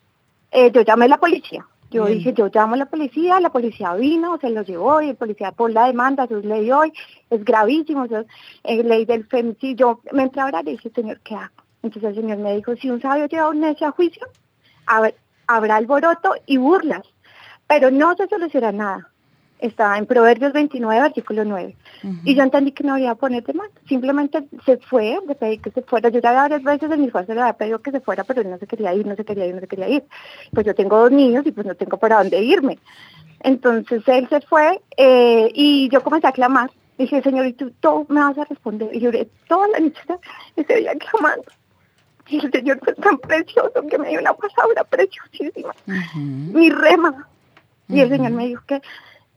eh, 0.50 0.70
yo 0.72 0.80
llamé 0.80 1.04
a 1.04 1.08
la 1.08 1.18
policía. 1.18 1.66
Yo 1.90 2.04
Bien. 2.04 2.18
dije, 2.18 2.34
yo 2.34 2.48
llamo 2.52 2.74
a 2.74 2.78
la 2.78 2.86
policía, 2.86 3.40
la 3.40 3.50
policía 3.50 3.94
vino, 3.94 4.38
se 4.38 4.50
lo 4.50 4.62
llevó 4.62 5.00
y 5.00 5.08
el 5.10 5.16
policía 5.16 5.52
por 5.52 5.70
la 5.72 5.86
demanda, 5.86 6.24
eso 6.24 6.38
es 6.38 6.44
ley 6.44 6.70
hoy, 6.70 6.92
es 7.30 7.42
gravísimo, 7.44 8.04
eso 8.04 8.18
es 8.18 8.26
eh, 8.64 8.82
ley 8.82 9.06
del 9.06 9.24
femicidio. 9.26 10.00
Me 10.12 10.24
entré 10.24 10.42
a 10.42 10.46
orar 10.46 10.68
y 10.68 10.72
dije, 10.72 10.90
Señor, 10.94 11.18
¿qué 11.20 11.34
hago? 11.34 11.54
Entonces 11.82 12.10
el 12.10 12.16
Señor 12.22 12.38
me 12.38 12.54
dijo, 12.56 12.76
si 12.76 12.90
un 12.90 13.00
sabio 13.00 13.26
lleva 13.26 13.44
a 13.46 13.50
un 13.50 13.60
necio 13.60 13.86
a 13.86 13.92
juicio, 13.92 14.26
hab- 14.86 15.14
habrá 15.46 15.76
alboroto 15.76 16.34
y 16.44 16.58
burlas, 16.58 17.02
pero 17.66 17.90
no 17.90 18.14
se 18.16 18.26
soluciona 18.28 18.70
nada. 18.72 19.08
Está 19.58 19.98
en 19.98 20.06
Proverbios 20.06 20.52
29, 20.52 21.02
versículo 21.02 21.44
9. 21.44 21.76
Y 22.24 22.34
yo 22.34 22.42
entendí 22.42 22.72
que 22.72 22.84
no 22.84 22.94
había 22.94 23.14
poner 23.16 23.42
de 23.42 23.54
más. 23.54 23.68
Simplemente 23.88 24.44
se 24.64 24.76
fue, 24.78 25.18
le 25.26 25.34
pedí 25.34 25.58
que 25.58 25.70
se 25.70 25.82
fuera. 25.82 26.08
Yo 26.10 26.20
ya 26.20 26.32
varias 26.32 26.62
veces 26.62 26.90
en 26.90 27.00
mi 27.00 27.10
fuerza 27.10 27.34
le 27.34 27.40
había 27.40 27.54
pedido 27.54 27.80
que 27.80 27.90
se 27.90 28.00
fuera, 28.00 28.22
pero 28.24 28.40
él 28.40 28.50
no 28.50 28.58
se 28.58 28.66
quería 28.66 28.94
ir, 28.94 29.06
no 29.06 29.16
se 29.16 29.24
quería 29.24 29.46
ir, 29.46 29.54
no 29.54 29.60
se 29.60 29.66
quería 29.66 29.88
ir. 29.88 30.04
Pues 30.52 30.64
yo 30.64 30.74
tengo 30.74 30.98
dos 30.98 31.10
niños 31.10 31.44
y 31.46 31.52
pues 31.52 31.66
no 31.66 31.74
tengo 31.74 31.96
para 31.96 32.18
dónde 32.18 32.40
irme. 32.40 32.78
Entonces 33.40 34.02
él 34.06 34.28
se 34.28 34.40
fue 34.42 34.80
eh, 34.96 35.50
y 35.54 35.88
yo 35.88 36.02
comencé 36.02 36.28
a 36.28 36.32
clamar. 36.32 36.70
Dije, 36.96 37.22
Señor, 37.22 37.46
¿y 37.46 37.52
tú, 37.52 37.72
tú 37.80 38.06
me 38.08 38.20
vas 38.20 38.38
a 38.38 38.44
responder? 38.44 38.90
Y 38.92 39.00
lloré 39.00 39.28
toda 39.48 39.68
la 39.68 39.80
noche 39.80 40.00
ese 40.56 40.76
día 40.76 40.92
clamando. 40.94 41.44
Y 42.28 42.44
el 42.44 42.52
Señor 42.52 42.78
fue 42.84 42.94
tan 42.94 43.18
precioso 43.18 43.86
que 43.88 43.98
me 43.98 44.10
dio 44.10 44.20
una 44.20 44.34
palabra 44.34 44.84
preciosísima. 44.84 45.74
Mi 46.14 46.70
rema. 46.70 47.26
Y 47.88 48.00
el 48.00 48.10
Señor 48.10 48.32
me 48.32 48.48
dijo 48.48 48.62
que, 48.66 48.82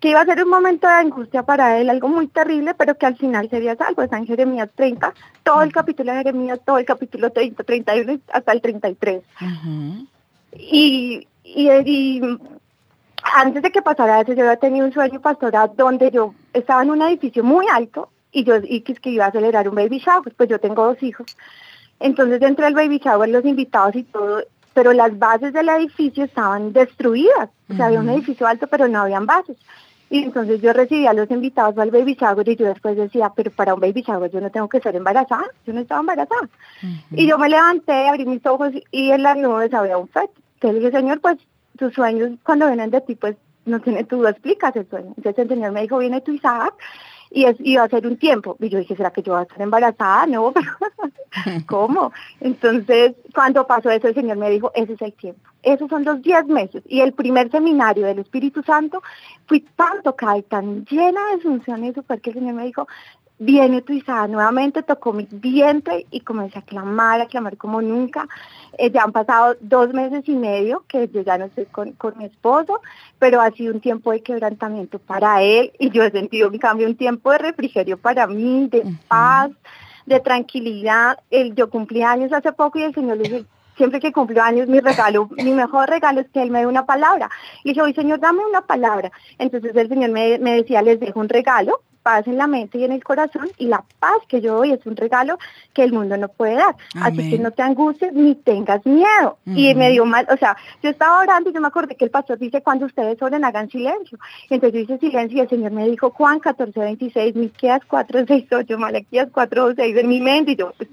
que 0.02 0.10
iba 0.10 0.20
a 0.20 0.26
ser 0.26 0.44
un 0.44 0.50
momento 0.50 0.88
de 0.88 0.94
angustia 0.94 1.44
para 1.44 1.78
él, 1.78 1.90
algo 1.90 2.10
muy 2.10 2.28
terrible, 2.28 2.74
pero 2.74 2.98
que 2.98 3.06
al 3.06 3.16
final 3.16 3.48
sería 3.52 3.76
salvo. 3.76 4.02
Está 4.02 4.18
en 4.18 4.26
Jeremías 4.26 4.68
30, 4.76 5.14
todo 5.44 5.62
el 5.62 5.72
capítulo 5.72 6.12
de 6.12 6.18
Jeremías, 6.18 6.60
todo 6.66 6.80
el 6.80 6.86
capítulo 6.86 7.30
30, 7.30 7.64
31 7.64 8.20
hasta 8.34 8.52
el 8.52 8.62
33. 8.62 9.22
Y, 10.58 11.28
y, 11.44 11.70
y 11.70 12.22
antes 13.36 13.62
de 13.62 13.72
que 13.72 13.84
pasara 13.84 14.22
eso, 14.22 14.34
yo 14.34 14.42
había 14.42 14.58
tenido 14.58 14.88
un 14.88 14.92
sueño 14.92 15.22
pastoral 15.22 15.72
donde 15.78 16.10
yo 16.10 16.34
estaba 16.52 16.82
en 16.82 16.90
un 16.90 17.04
edificio 17.04 17.44
muy 17.44 17.68
alto 17.72 18.10
y 18.32 18.44
yo 18.44 18.56
y 18.64 18.82
que, 18.82 19.10
iba 19.12 19.26
a 19.26 19.28
acelerar 19.28 19.70
un 19.70 19.76
baby 19.76 20.00
shower, 20.00 20.34
pues 20.36 20.50
yo 20.50 20.60
tengo 20.60 20.84
dos 20.84 21.02
hijos. 21.04 21.38
Entonces 22.00 22.40
dentro 22.40 22.66
del 22.66 22.74
baby 22.74 22.98
shower 22.98 23.30
los 23.30 23.46
invitados 23.46 23.96
y 23.96 24.04
todo, 24.04 24.44
pero 24.74 24.94
las 24.94 25.18
bases 25.20 25.54
del 25.54 25.70
edificio 25.70 26.24
estaban 26.24 26.74
destruidas. 26.74 27.52
O 27.70 27.76
sea, 27.76 27.86
había 27.86 28.00
un 28.00 28.10
edificio 28.10 28.48
alto, 28.48 28.66
pero 28.66 28.88
no 28.88 29.02
habían 29.02 29.28
bases. 29.28 29.58
Y 30.12 30.24
entonces 30.24 30.62
yo 30.62 30.74
recibía 30.74 31.12
a 31.12 31.14
los 31.14 31.32
invitados 31.32 31.78
al 31.78 31.90
baby 31.90 32.18
shower 32.20 32.48
y 32.50 32.58
yo 32.58 32.66
después 32.68 32.98
decía, 32.98 33.32
pero 33.34 33.50
para 33.50 33.74
un 33.74 33.80
baby 33.80 34.02
shower 34.02 34.30
yo 34.30 34.42
no 34.42 34.52
tengo 34.52 34.68
que 34.68 34.82
ser 34.82 34.94
embarazada, 34.98 35.46
yo 35.66 35.72
no 35.72 35.80
estaba 35.80 36.02
embarazada. 36.02 36.50
Y 37.12 37.28
yo 37.28 37.38
me 37.38 37.48
levanté, 37.48 38.10
abrí 38.10 38.26
mis 38.26 38.46
ojos 38.46 38.74
y 38.92 39.12
en 39.12 39.24
las 39.24 39.38
nubes 39.38 39.74
había 39.74 39.98
un 39.98 40.10
feto. 40.10 40.34
Entonces 40.56 40.74
le 40.74 40.80
dije, 40.80 41.00
Señor, 41.00 41.22
pues 41.22 41.38
tus 41.78 41.94
sueños 41.94 42.32
cuando 42.44 42.68
vienen 42.68 42.92
de 42.92 43.00
ti, 43.00 43.16
pues 43.16 43.38
no 43.64 43.80
tiene, 43.80 44.04
tú 44.04 44.28
explicas 44.28 44.76
el 44.76 44.86
sueño. 44.90 45.14
Entonces 45.16 45.44
el 45.44 45.48
Señor 45.48 45.72
me 45.72 45.84
dijo, 45.84 45.98
viene 45.98 46.20
tu 46.20 46.34
Isaac 46.34 46.74
y 47.32 47.46
es, 47.46 47.56
iba 47.60 47.84
a 47.84 47.90
ser 47.90 48.06
un 48.06 48.18
tiempo. 48.18 48.58
Y 48.60 48.70
yo 48.70 48.80
dije, 48.80 48.96
¿será 48.96 49.12
que 49.12 49.24
yo 49.24 49.34
voy 49.34 49.40
a 49.40 49.44
estar 49.44 49.62
embarazada? 49.62 50.28
No, 50.28 50.52
pero 50.54 50.72
¿cómo? 51.66 52.12
Entonces, 52.42 53.14
cuando 53.34 53.66
pasó 53.66 53.90
eso, 53.90 54.08
el 54.08 54.14
Señor 54.14 54.38
me 54.38 54.50
dijo, 54.50 54.72
ese 54.76 54.94
es 54.94 55.02
el 55.02 55.14
tiempo. 55.14 55.42
Esos 55.64 55.90
son 55.90 56.04
los 56.04 56.22
10 56.22 56.48
meses. 56.48 56.84
Y 56.88 57.02
el 57.02 57.14
primer 57.14 57.50
seminario 57.50 58.06
del 58.06 58.20
Espíritu 58.20 58.62
Santo, 58.64 59.02
fui 59.48 59.62
tan 59.76 60.02
tocada 60.04 60.38
y 60.38 60.44
tan 60.44 60.86
llena 60.86 61.22
de 61.32 61.40
funciones, 61.40 61.96
fue 62.06 62.20
que 62.20 62.32
el 62.32 62.36
Señor 62.36 62.56
me 62.56 62.66
dijo, 62.66 62.88
bien 63.42 63.74
utilizada 63.74 64.28
nuevamente, 64.28 64.84
tocó 64.84 65.14
mi 65.14 65.28
vientre 65.32 66.06
y 66.12 66.20
comencé 66.20 66.60
a 66.60 66.62
clamar, 66.62 67.22
a 67.22 67.26
clamar 67.26 67.58
como 67.58 67.82
nunca. 67.82 68.28
Eh, 68.78 68.92
ya 68.92 69.02
han 69.02 69.12
pasado 69.12 69.56
dos 69.62 69.92
meses 69.96 70.22
y 70.30 70.36
medio 70.36 70.84
que 70.88 71.08
yo 71.08 71.22
ya 71.22 71.40
no 71.40 71.46
estoy 71.46 71.66
con, 71.66 71.94
con 71.94 72.16
mi 72.20 72.26
esposo, 72.26 72.82
pero 73.18 73.42
ha 73.42 73.50
sido 73.50 73.74
un 73.74 73.82
tiempo 73.82 74.12
de 74.12 74.22
quebrantamiento 74.22 75.00
para 75.00 75.42
él 75.42 75.72
y 75.80 75.90
yo 75.90 76.04
he 76.04 76.12
sentido 76.12 76.50
en 76.54 76.60
cambio 76.60 76.86
un 76.88 76.96
tiempo 76.96 77.32
de 77.32 77.40
refrigerio 77.40 77.98
para 77.98 78.28
mí, 78.28 78.68
de 78.68 78.86
paz, 79.08 79.50
de 80.06 80.20
tranquilidad. 80.20 81.18
El, 81.32 81.56
yo 81.56 81.68
cumplí 81.72 82.04
años 82.04 82.32
hace 82.34 82.54
poco 82.54 82.78
y 82.78 82.84
el 82.84 82.94
Señor 82.94 83.18
le 83.18 83.24
dije, 83.24 83.46
siempre 83.76 84.00
que 84.00 84.12
cumplo 84.12 84.44
años, 84.44 84.68
mi 84.68 84.80
regalo, 84.82 85.28
mi 85.32 85.52
mejor 85.52 85.90
regalo 85.90 86.22
es 86.22 86.30
que 86.30 86.44
Él 86.44 86.52
me 86.52 86.60
dé 86.60 86.68
una 86.68 86.86
palabra. 86.86 87.28
Y 87.64 87.70
dije, 87.70 87.82
hoy 87.82 87.96
Señor, 87.96 88.20
dame 88.20 88.46
una 88.46 88.62
palabra. 88.62 89.12
Entonces 89.40 89.76
el 89.76 89.90
Señor 89.90 90.12
me, 90.12 90.38
me 90.38 90.58
decía, 90.58 90.84
les 90.84 91.00
dejo 91.00 91.20
un 91.20 91.28
regalo, 91.28 91.82
paz 92.02 92.28
en 92.28 92.38
la 92.38 92.48
mente 92.48 92.78
y 92.78 92.84
en 92.84 92.92
el 92.92 93.04
corazón 93.04 93.50
y 93.58 93.68
la 93.68 93.84
paz 94.00 94.18
que 94.28 94.42
yo 94.42 94.56
doy 94.56 94.72
es 94.72 94.86
un 94.86 94.96
regalo 94.96 95.38
que 95.74 95.84
el 95.84 95.94
mundo 95.94 96.18
no 96.18 96.28
puede 96.30 96.56
dar. 96.56 96.76
Así 97.02 97.30
que 97.30 97.40
no 97.40 97.52
te 97.52 97.62
angusties 97.62 98.14
ni 98.14 98.36
tengas 98.36 98.86
miedo. 98.86 99.38
Y 99.46 99.74
me 99.76 99.92
dio 99.92 100.06
mal, 100.06 100.28
o 100.30 100.38
sea, 100.38 100.58
yo 100.82 100.90
estaba 100.90 101.20
orando 101.20 101.50
y 101.50 101.54
yo 101.54 101.62
me 101.62 101.68
acordé 101.68 101.96
que 101.96 102.06
el 102.06 102.12
pastor 102.12 102.38
dice 102.38 102.62
cuando 102.62 102.86
ustedes 102.86 103.22
oren 103.22 103.46
hagan 103.46 103.70
silencio. 103.70 104.18
Y 104.50 104.56
entonces 104.56 104.88
yo 104.88 104.96
hice 104.96 105.08
silencio 105.08 105.38
y 105.38 105.42
el 105.42 105.50
Señor 105.50 105.72
me 105.72 105.88
dijo 105.88 106.12
Juan 106.12 106.40
14, 106.40 106.80
26, 106.80 107.36
Miqueas 107.36 107.82
4, 107.88 108.26
6, 108.28 108.46
8, 108.52 108.78
Malaquías 108.78 109.28
4, 109.32 109.74
6 109.76 109.98
en 109.98 110.08
mi 110.08 110.20
mente 110.20 110.52
y 110.52 110.56
yo 110.56 110.74
pues, 110.78 110.90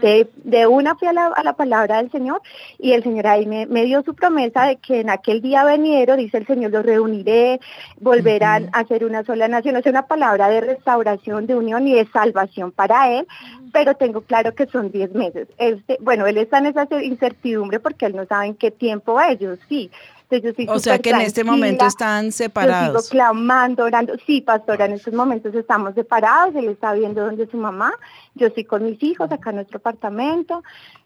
de, 0.00 0.28
de 0.44 0.66
una 0.66 0.96
fui 0.96 1.08
a 1.08 1.12
la, 1.12 1.28
a 1.28 1.42
la 1.42 1.54
palabra 1.54 1.98
del 1.98 2.10
Señor 2.10 2.42
y 2.78 2.92
el 2.92 3.02
Señor 3.02 3.26
ahí 3.26 3.46
me, 3.46 3.66
me 3.66 3.84
dio 3.84 4.02
su 4.02 4.14
promesa 4.14 4.66
de 4.66 4.76
que 4.76 5.00
en 5.00 5.10
aquel 5.10 5.40
día 5.40 5.64
venidero, 5.64 6.16
dice 6.16 6.38
el 6.38 6.46
Señor, 6.46 6.70
los 6.70 6.84
reuniré, 6.84 7.60
volverán 8.00 8.70
a 8.72 8.84
ser 8.84 9.04
una 9.04 9.24
sola 9.24 9.48
nación. 9.48 9.76
O 9.76 9.82
sea, 9.82 9.90
una 9.90 10.06
palabra 10.06 10.47
de 10.48 10.60
restauración, 10.60 11.46
de 11.46 11.54
unión 11.54 11.86
y 11.86 11.94
de 11.94 12.06
salvación 12.06 12.72
para 12.72 13.10
Él, 13.10 13.26
pero 13.72 13.94
tengo 13.94 14.22
claro 14.22 14.54
que 14.54 14.66
son 14.66 14.90
10 14.90 15.14
meses. 15.14 15.48
Este, 15.58 15.98
bueno, 16.00 16.26
Él 16.26 16.38
está 16.38 16.58
en 16.58 16.66
esa 16.66 16.86
incertidumbre 17.02 17.80
porque 17.80 18.06
Él 18.06 18.16
no 18.16 18.26
sabe 18.26 18.46
en 18.46 18.54
qué 18.54 18.70
tiempo 18.70 19.20
ellos, 19.20 19.58
sí. 19.68 19.90
Entonces, 20.30 20.66
yo 20.66 20.72
O 20.74 20.78
sea 20.78 20.98
que 20.98 21.10
en 21.10 21.22
este 21.22 21.42
momento 21.42 21.86
están 21.86 22.26
Yo 22.26 22.32
separados. 22.32 23.06
sigo 23.06 23.10
clamando, 23.10 23.84
orando. 23.84 24.14
Sí, 24.26 24.42
pastora, 24.42 24.84
en 24.84 24.92
estos 24.92 25.14
momentos 25.14 25.54
estamos 25.54 25.94
separados. 25.94 26.54
Él 26.54 26.68
está 26.68 26.92
viendo 26.92 27.24
donde 27.24 27.46
su 27.46 27.56
mamá. 27.56 27.92
Yo 28.34 28.48
estoy 28.48 28.64
con 28.64 28.84
mis 28.84 29.02
hijos 29.02 29.32
acá 29.32 29.50
en 29.50 29.56
nuestro 29.56 29.78
apartamento. 29.78 30.62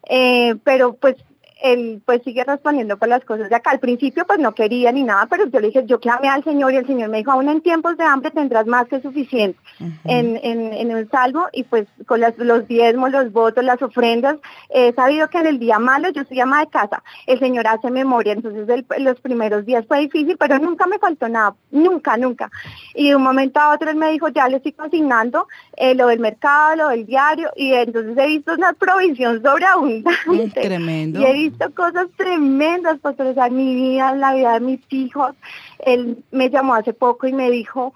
Eh, 0.09 0.57
pero 0.65 0.95
pues 0.95 1.15
él 1.63 2.03
pues 2.05 2.23
sigue 2.25 2.45
respondiendo 2.45 2.97
por 2.99 3.09
las 3.09 3.25
cosas 3.25 3.49
de 3.49 3.55
acá. 3.57 3.71
Al 3.71 3.79
principio 3.81 4.27
pues 4.27 4.39
no 4.39 4.53
quería 4.55 4.91
ni 4.93 5.03
nada, 5.05 5.27
pero 5.31 5.47
yo 5.47 5.61
le 5.61 5.69
dije, 5.69 5.85
yo 5.87 6.01
clamé 6.01 6.29
al 6.29 6.43
Señor 6.45 6.73
y 6.73 6.77
el 6.77 6.87
Señor 6.87 7.09
me 7.09 7.19
dijo, 7.19 7.31
aún 7.33 7.49
en 7.49 7.61
tiempos 7.61 7.97
de 7.97 8.05
hambre 8.05 8.31
tendrás 8.31 8.67
más 8.67 8.87
que 8.89 9.01
suficiente 9.01 9.59
en, 10.05 10.39
en, 10.43 10.73
en 10.73 10.91
el 10.91 11.09
salvo 11.11 11.47
y 11.53 11.65
pues 11.65 11.87
con 12.07 12.21
las- 12.21 12.37
los 12.39 12.67
diezmos, 12.69 13.11
los 13.11 13.33
votos, 13.33 13.65
las 13.65 13.81
ofrendas, 13.83 14.37
he 14.71 14.93
sabido 14.95 15.29
que 15.29 15.39
en 15.39 15.47
el 15.47 15.59
día 15.59 15.79
malo 15.79 16.09
yo 16.11 16.25
soy 16.25 16.41
ama 16.41 16.61
de 16.61 16.67
casa, 16.69 17.03
el 17.27 17.39
Señor 17.39 17.67
hace 17.67 17.91
memoria, 17.91 18.33
entonces 18.33 18.69
el- 18.69 18.87
los 19.05 19.21
primeros 19.21 19.65
días 19.65 19.85
fue 19.87 20.01
difícil, 20.01 20.37
pero 20.39 20.59
nunca 20.59 20.87
me 20.87 20.99
faltó 20.99 21.29
nada, 21.29 21.55
nunca, 21.71 22.17
nunca. 22.17 22.51
Y 22.95 23.09
de 23.09 23.17
un 23.17 23.23
momento 23.23 23.61
a 23.61 23.73
otro 23.75 23.91
él 23.91 23.97
me 23.97 24.11
dijo, 24.11 24.29
ya 24.29 24.49
le 24.49 24.57
estoy 24.59 24.73
consignando 24.73 25.47
eh, 25.77 25.95
lo 25.95 26.07
del 26.09 26.19
mercado, 26.21 26.77
lo 26.77 26.89
del 26.89 27.07
diario, 27.07 27.51
y 27.57 27.73
entonces 27.73 28.17
he 28.19 28.27
visto 28.27 28.53
una 28.55 28.73
provisión 28.73 29.43
sobreabundante. 29.43 30.61
Tremendo. 30.61 31.21
Y 31.21 31.25
he 31.25 31.33
visto 31.33 31.52
cosas 31.75 32.09
tremendas, 32.17 32.99
pastor, 32.99 33.29
o 33.29 33.35
sea, 33.35 33.47
en 33.47 33.57
mi 33.57 33.75
vida, 33.75 34.15
la 34.15 34.35
vida 34.35 34.55
de 34.55 34.61
mis 34.61 34.81
hijos. 34.91 35.35
Él 35.79 36.23
me 36.31 36.51
llamó 36.51 36.75
hace 36.75 36.93
poco 36.93 37.27
y 37.27 37.33
me 37.33 37.51
dijo, 37.51 37.95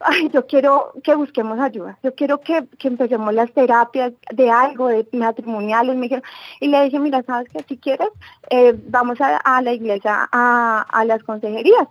ay, 0.00 0.30
yo 0.32 0.46
quiero 0.46 0.92
que 1.02 1.14
busquemos 1.14 1.58
ayuda, 1.58 1.98
yo 2.02 2.14
quiero 2.14 2.40
que, 2.40 2.64
que 2.78 2.88
empecemos 2.88 3.34
las 3.34 3.52
terapias 3.52 4.12
de 4.32 4.50
algo, 4.50 4.88
de 4.88 5.06
matrimoniales, 5.12 5.96
me 5.96 6.02
dijeron, 6.02 6.24
y 6.60 6.68
le 6.68 6.84
dije, 6.84 6.98
mira, 6.98 7.22
sabes 7.22 7.48
que 7.48 7.62
si 7.64 7.76
quieres, 7.76 8.08
eh, 8.50 8.78
vamos 8.88 9.20
a, 9.20 9.36
a 9.36 9.62
la 9.62 9.72
iglesia, 9.72 10.28
a, 10.30 10.86
a 10.88 11.04
las 11.04 11.22
consejerías. 11.22 11.88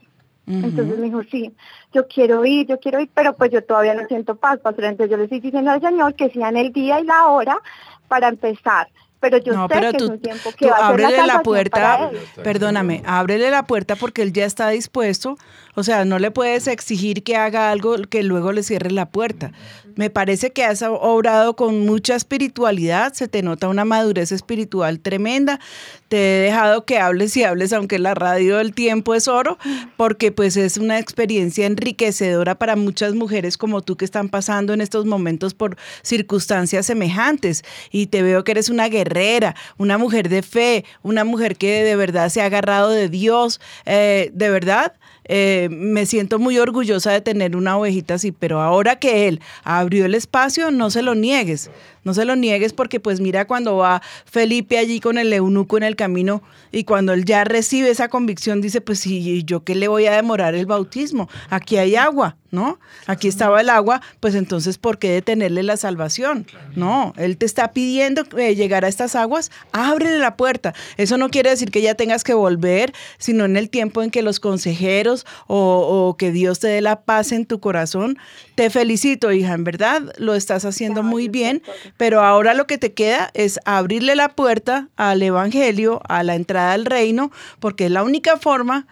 Entonces 0.50 0.98
me 0.98 1.08
dijo, 1.08 1.24
sí, 1.24 1.54
yo 1.92 2.08
quiero 2.08 2.46
ir, 2.46 2.68
yo 2.68 2.80
quiero 2.80 3.02
ir, 3.02 3.10
pero 3.14 3.34
pues 3.34 3.52
yo 3.52 3.62
todavía 3.66 3.96
no 3.96 4.08
siento 4.08 4.38
paz, 4.38 4.60
pastor. 4.60 4.86
Entonces 4.86 5.12
yo 5.12 5.18
le 5.18 5.24
estoy 5.26 5.42
diciendo 5.42 5.72
al 5.72 5.82
Señor 5.82 6.14
que 6.14 6.30
sean 6.30 6.56
el 6.56 6.72
día 6.72 7.02
y 7.02 7.04
la 7.04 7.28
hora 7.28 7.60
para 8.08 8.30
empezar. 8.30 8.88
Pero 9.20 9.38
yo 9.40 9.54
No, 9.54 9.68
sé 9.68 9.74
pero 9.74 9.92
que 9.92 9.98
tú, 9.98 10.04
es 10.06 10.10
un 10.12 10.20
tiempo 10.20 10.52
que 10.52 10.66
tú 10.66 10.68
va 10.70 10.76
a 10.76 10.80
ser 10.80 11.06
ábrele 11.06 11.26
la 11.28 11.42
puerta, 11.42 11.72
para 11.82 12.10
él. 12.10 12.18
perdóname, 12.44 13.02
ábrele 13.06 13.50
la 13.50 13.64
puerta 13.66 13.96
porque 13.96 14.22
él 14.22 14.32
ya 14.32 14.46
está 14.46 14.70
dispuesto. 14.70 15.38
O 15.76 15.84
sea, 15.84 16.06
no 16.06 16.20
le 16.20 16.30
puedes 16.32 16.68
exigir 16.68 17.24
que 17.24 17.36
haga 17.36 17.72
algo 17.72 17.96
que 18.10 18.22
luego 18.24 18.52
le 18.52 18.62
cierre 18.64 18.92
la 18.92 19.10
puerta. 19.10 19.52
Me 19.98 20.12
parece 20.12 20.52
que 20.52 20.64
has 20.64 20.84
obrado 20.84 21.56
con 21.56 21.86
mucha 21.86 22.16
espiritualidad, 22.16 23.14
se 23.14 23.28
te 23.28 23.42
nota 23.42 23.68
una 23.68 23.84
madurez 23.84 24.32
espiritual 24.32 25.00
tremenda. 25.00 25.60
Te 26.08 26.18
he 26.18 26.42
dejado 26.44 26.86
que 26.86 27.00
hables 27.00 27.36
y 27.36 27.44
hables, 27.44 27.74
aunque 27.74 27.98
la 27.98 28.14
radio 28.14 28.58
del 28.58 28.74
tiempo 28.74 29.16
es 29.16 29.28
oro, 29.28 29.58
porque 29.98 30.32
pues 30.32 30.56
es 30.56 30.78
una 30.78 31.00
experiencia 31.00 31.66
enriquecedora 31.66 32.56
para 32.56 32.76
muchas 32.76 33.16
mujeres 33.16 33.58
como 33.58 33.82
tú 33.82 33.98
que 33.98 34.06
están 34.06 34.30
pasando 34.30 34.74
en 34.74 34.82
estos 34.82 35.06
momentos 35.06 35.56
por 35.56 35.78
circunstancias 36.04 36.86
semejantes. 36.86 37.64
Y 37.92 38.06
te 38.06 38.22
veo 38.22 38.44
que 38.44 38.52
eres 38.52 38.70
una 38.70 38.90
guerrera, 38.90 39.56
una 39.78 39.98
mujer 39.98 40.30
de 40.30 40.44
fe, 40.44 40.86
una 41.02 41.24
mujer 41.24 41.58
que 41.58 41.84
de 41.84 41.96
verdad 41.96 42.30
se 42.30 42.42
ha 42.42 42.46
agarrado 42.46 42.92
de 42.92 43.10
Dios, 43.10 43.60
eh, 43.86 44.30
de 44.34 44.50
verdad. 44.52 44.94
Eh, 45.28 45.70
me 45.72 46.06
siento 46.06 46.40
muy 46.40 46.58
orgullosa 46.58 47.12
de 47.12 47.22
tener 47.22 47.56
una 47.56 47.78
ovejita 47.78 48.16
así, 48.16 48.32
pero 48.32 48.62
ahora 48.62 48.98
que 48.98 49.28
él 49.28 49.42
abrió 49.64 50.06
el 50.06 50.16
espacio, 50.16 50.72
no 50.72 50.90
se 50.90 51.02
lo 51.02 51.16
niegues, 51.16 51.70
no 52.04 52.14
se 52.14 52.26
lo 52.26 52.36
niegues 52.36 52.74
porque 52.74 53.00
pues 53.00 53.20
mira 53.20 53.46
cuando 53.46 53.78
va 53.78 54.02
Felipe 54.26 54.78
allí 54.78 55.00
con 55.00 55.18
el 55.18 55.32
eunuco 55.34 55.78
en 55.78 55.84
el 55.84 55.96
camino 55.96 56.42
y 56.72 56.84
cuando 56.84 57.14
él 57.14 57.26
ya 57.26 57.44
recibe 57.44 57.90
esa 57.90 58.08
convicción 58.08 58.62
dice 58.62 58.82
pues 58.82 59.00
sí, 59.00 59.44
yo 59.44 59.64
qué 59.64 59.76
le 59.76 59.88
voy 59.88 60.06
a 60.06 60.16
demorar 60.16 60.56
el 60.56 60.66
bautismo, 60.66 61.30
aquí 61.50 61.78
hay 61.78 61.96
agua, 61.96 62.38
¿no? 62.52 62.80
Aquí 63.06 63.28
estaba 63.28 63.62
el 63.62 63.70
agua, 63.70 64.02
pues 64.20 64.36
entonces 64.36 64.78
¿por 64.78 64.98
qué 64.98 65.12
detenerle 65.12 65.64
la 65.64 65.78
salvación? 65.78 66.46
No, 66.76 67.14
él 67.18 67.38
te 67.38 67.46
está 67.46 67.72
pidiendo 67.72 68.24
eh, 68.38 68.56
llegar 68.56 68.86
a 68.86 68.88
estas 68.88 69.16
aguas, 69.16 69.52
ábrele 69.72 70.20
la 70.20 70.38
puerta. 70.38 70.74
Eso 70.98 71.18
no 71.18 71.30
quiere 71.30 71.50
decir 71.50 71.72
que 71.72 71.82
ya 71.82 71.96
tengas 71.96 72.24
que 72.24 72.34
volver, 72.34 72.94
sino 73.18 73.46
en 73.46 73.58
el 73.58 73.70
tiempo 73.70 74.04
en 74.04 74.12
que 74.12 74.22
los 74.22 74.40
consejeros 74.40 75.26
o, 75.48 76.08
o 76.10 76.18
que 76.18 76.32
Dios 76.32 76.60
te 76.60 76.68
dé 76.68 76.82
la 76.82 77.02
paz 77.02 77.32
en 77.32 77.46
tu 77.46 77.60
corazón. 77.60 78.18
Te 78.56 78.70
felicito, 78.70 79.32
hija, 79.32 79.54
en 79.54 79.64
verdad 79.64 80.14
lo 80.18 80.36
estás 80.36 80.66
haciendo 80.66 81.04
muy 81.04 81.28
bien, 81.28 81.62
pero 81.98 82.22
ahora 82.22 82.54
lo 82.54 82.68
que 82.68 82.78
te 82.78 82.94
queda 82.94 83.30
es 83.34 83.60
abrirle 83.66 84.16
la 84.16 84.30
puerta 84.30 84.90
al 84.96 85.22
Evangelio, 85.22 86.02
a 86.08 86.24
la 86.24 86.36
entrada 86.36 86.74
al 86.74 86.86
reino, 86.86 87.32
porque 87.60 87.86
es 87.86 87.92
la 87.92 88.04
única 88.04 88.38
forma 88.38 88.88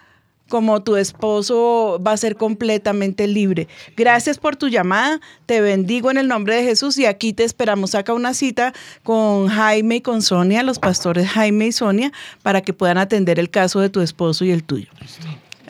como 0.48 0.82
tu 0.82 0.96
esposo 0.96 2.00
va 2.04 2.12
a 2.12 2.16
ser 2.16 2.36
completamente 2.36 3.26
libre. 3.26 3.68
Gracias 3.96 4.38
por 4.38 4.56
tu 4.56 4.68
llamada, 4.68 5.20
te 5.46 5.60
bendigo 5.60 6.10
en 6.10 6.18
el 6.18 6.28
nombre 6.28 6.56
de 6.56 6.62
Jesús 6.64 6.98
y 6.98 7.06
aquí 7.06 7.32
te 7.32 7.44
esperamos. 7.44 7.90
Saca 7.90 8.12
una 8.12 8.34
cita 8.34 8.72
con 9.02 9.48
Jaime 9.48 9.96
y 9.96 10.00
con 10.00 10.22
Sonia, 10.22 10.62
los 10.62 10.78
pastores 10.78 11.28
Jaime 11.28 11.66
y 11.66 11.72
Sonia, 11.72 12.12
para 12.42 12.60
que 12.60 12.72
puedan 12.72 12.98
atender 12.98 13.38
el 13.38 13.50
caso 13.50 13.80
de 13.80 13.90
tu 13.90 14.00
esposo 14.00 14.44
y 14.44 14.50
el 14.50 14.64
tuyo. 14.64 14.88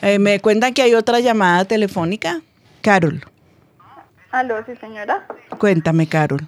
Eh, 0.01 0.19
me 0.19 0.39
cuentan 0.39 0.73
que 0.73 0.81
hay 0.83 0.93
otra 0.93 1.19
llamada 1.19 1.65
telefónica. 1.65 2.41
Carol, 2.81 3.23
Aló, 4.31 4.63
sí, 4.65 4.73
señora. 4.79 5.25
cuéntame, 5.57 6.07
Carol. 6.07 6.41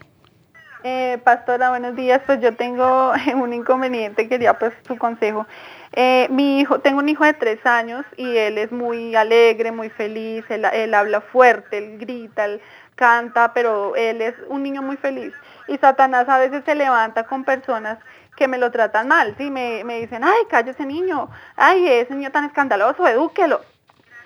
Eh, 0.84 1.18
pastora, 1.24 1.70
buenos 1.70 1.96
días. 1.96 2.22
Pues 2.26 2.40
yo 2.42 2.56
tengo 2.56 3.12
un 3.36 3.54
inconveniente, 3.54 4.28
quería 4.30 4.58
pues 4.58 4.74
su 4.88 4.98
consejo. 4.98 5.46
Eh, 5.94 6.28
mi 6.30 6.60
hijo, 6.60 6.80
tengo 6.80 7.00
un 7.00 7.10
hijo 7.10 7.26
de 7.26 7.34
tres 7.34 7.66
años 7.66 8.06
y 8.16 8.38
él 8.38 8.58
es 8.58 8.72
muy 8.72 9.16
alegre, 9.16 9.72
muy 9.72 9.90
feliz, 9.90 10.46
él, 10.50 10.94
habla 10.94 11.22
fuerte, 11.22 11.80
él 11.80 11.98
grita, 11.98 12.46
él 12.46 12.62
canta, 12.96 13.54
pero 13.54 13.96
él 13.96 14.22
es 14.22 14.36
un 14.50 14.62
niño 14.62 14.82
muy 14.82 14.98
feliz. 14.98 15.34
Y 15.68 15.78
Satanás 15.78 16.30
a 16.30 16.38
veces 16.38 16.64
se 16.66 16.76
levanta 16.76 17.24
con 17.24 17.44
personas 17.44 17.98
que 18.36 18.48
me 18.48 18.58
lo 18.58 18.72
tratan 18.72 19.08
mal, 19.08 19.36
¿sí? 19.38 19.50
Me, 19.50 19.84
me 19.84 20.00
dicen, 20.00 20.24
ay, 20.24 20.44
calle 20.50 20.72
ese 20.72 20.86
niño, 20.86 21.30
ay, 21.56 21.88
ese 21.88 22.14
niño 22.14 22.32
tan 22.32 22.46
escandaloso, 22.46 23.08
edúquelo. 23.08 23.62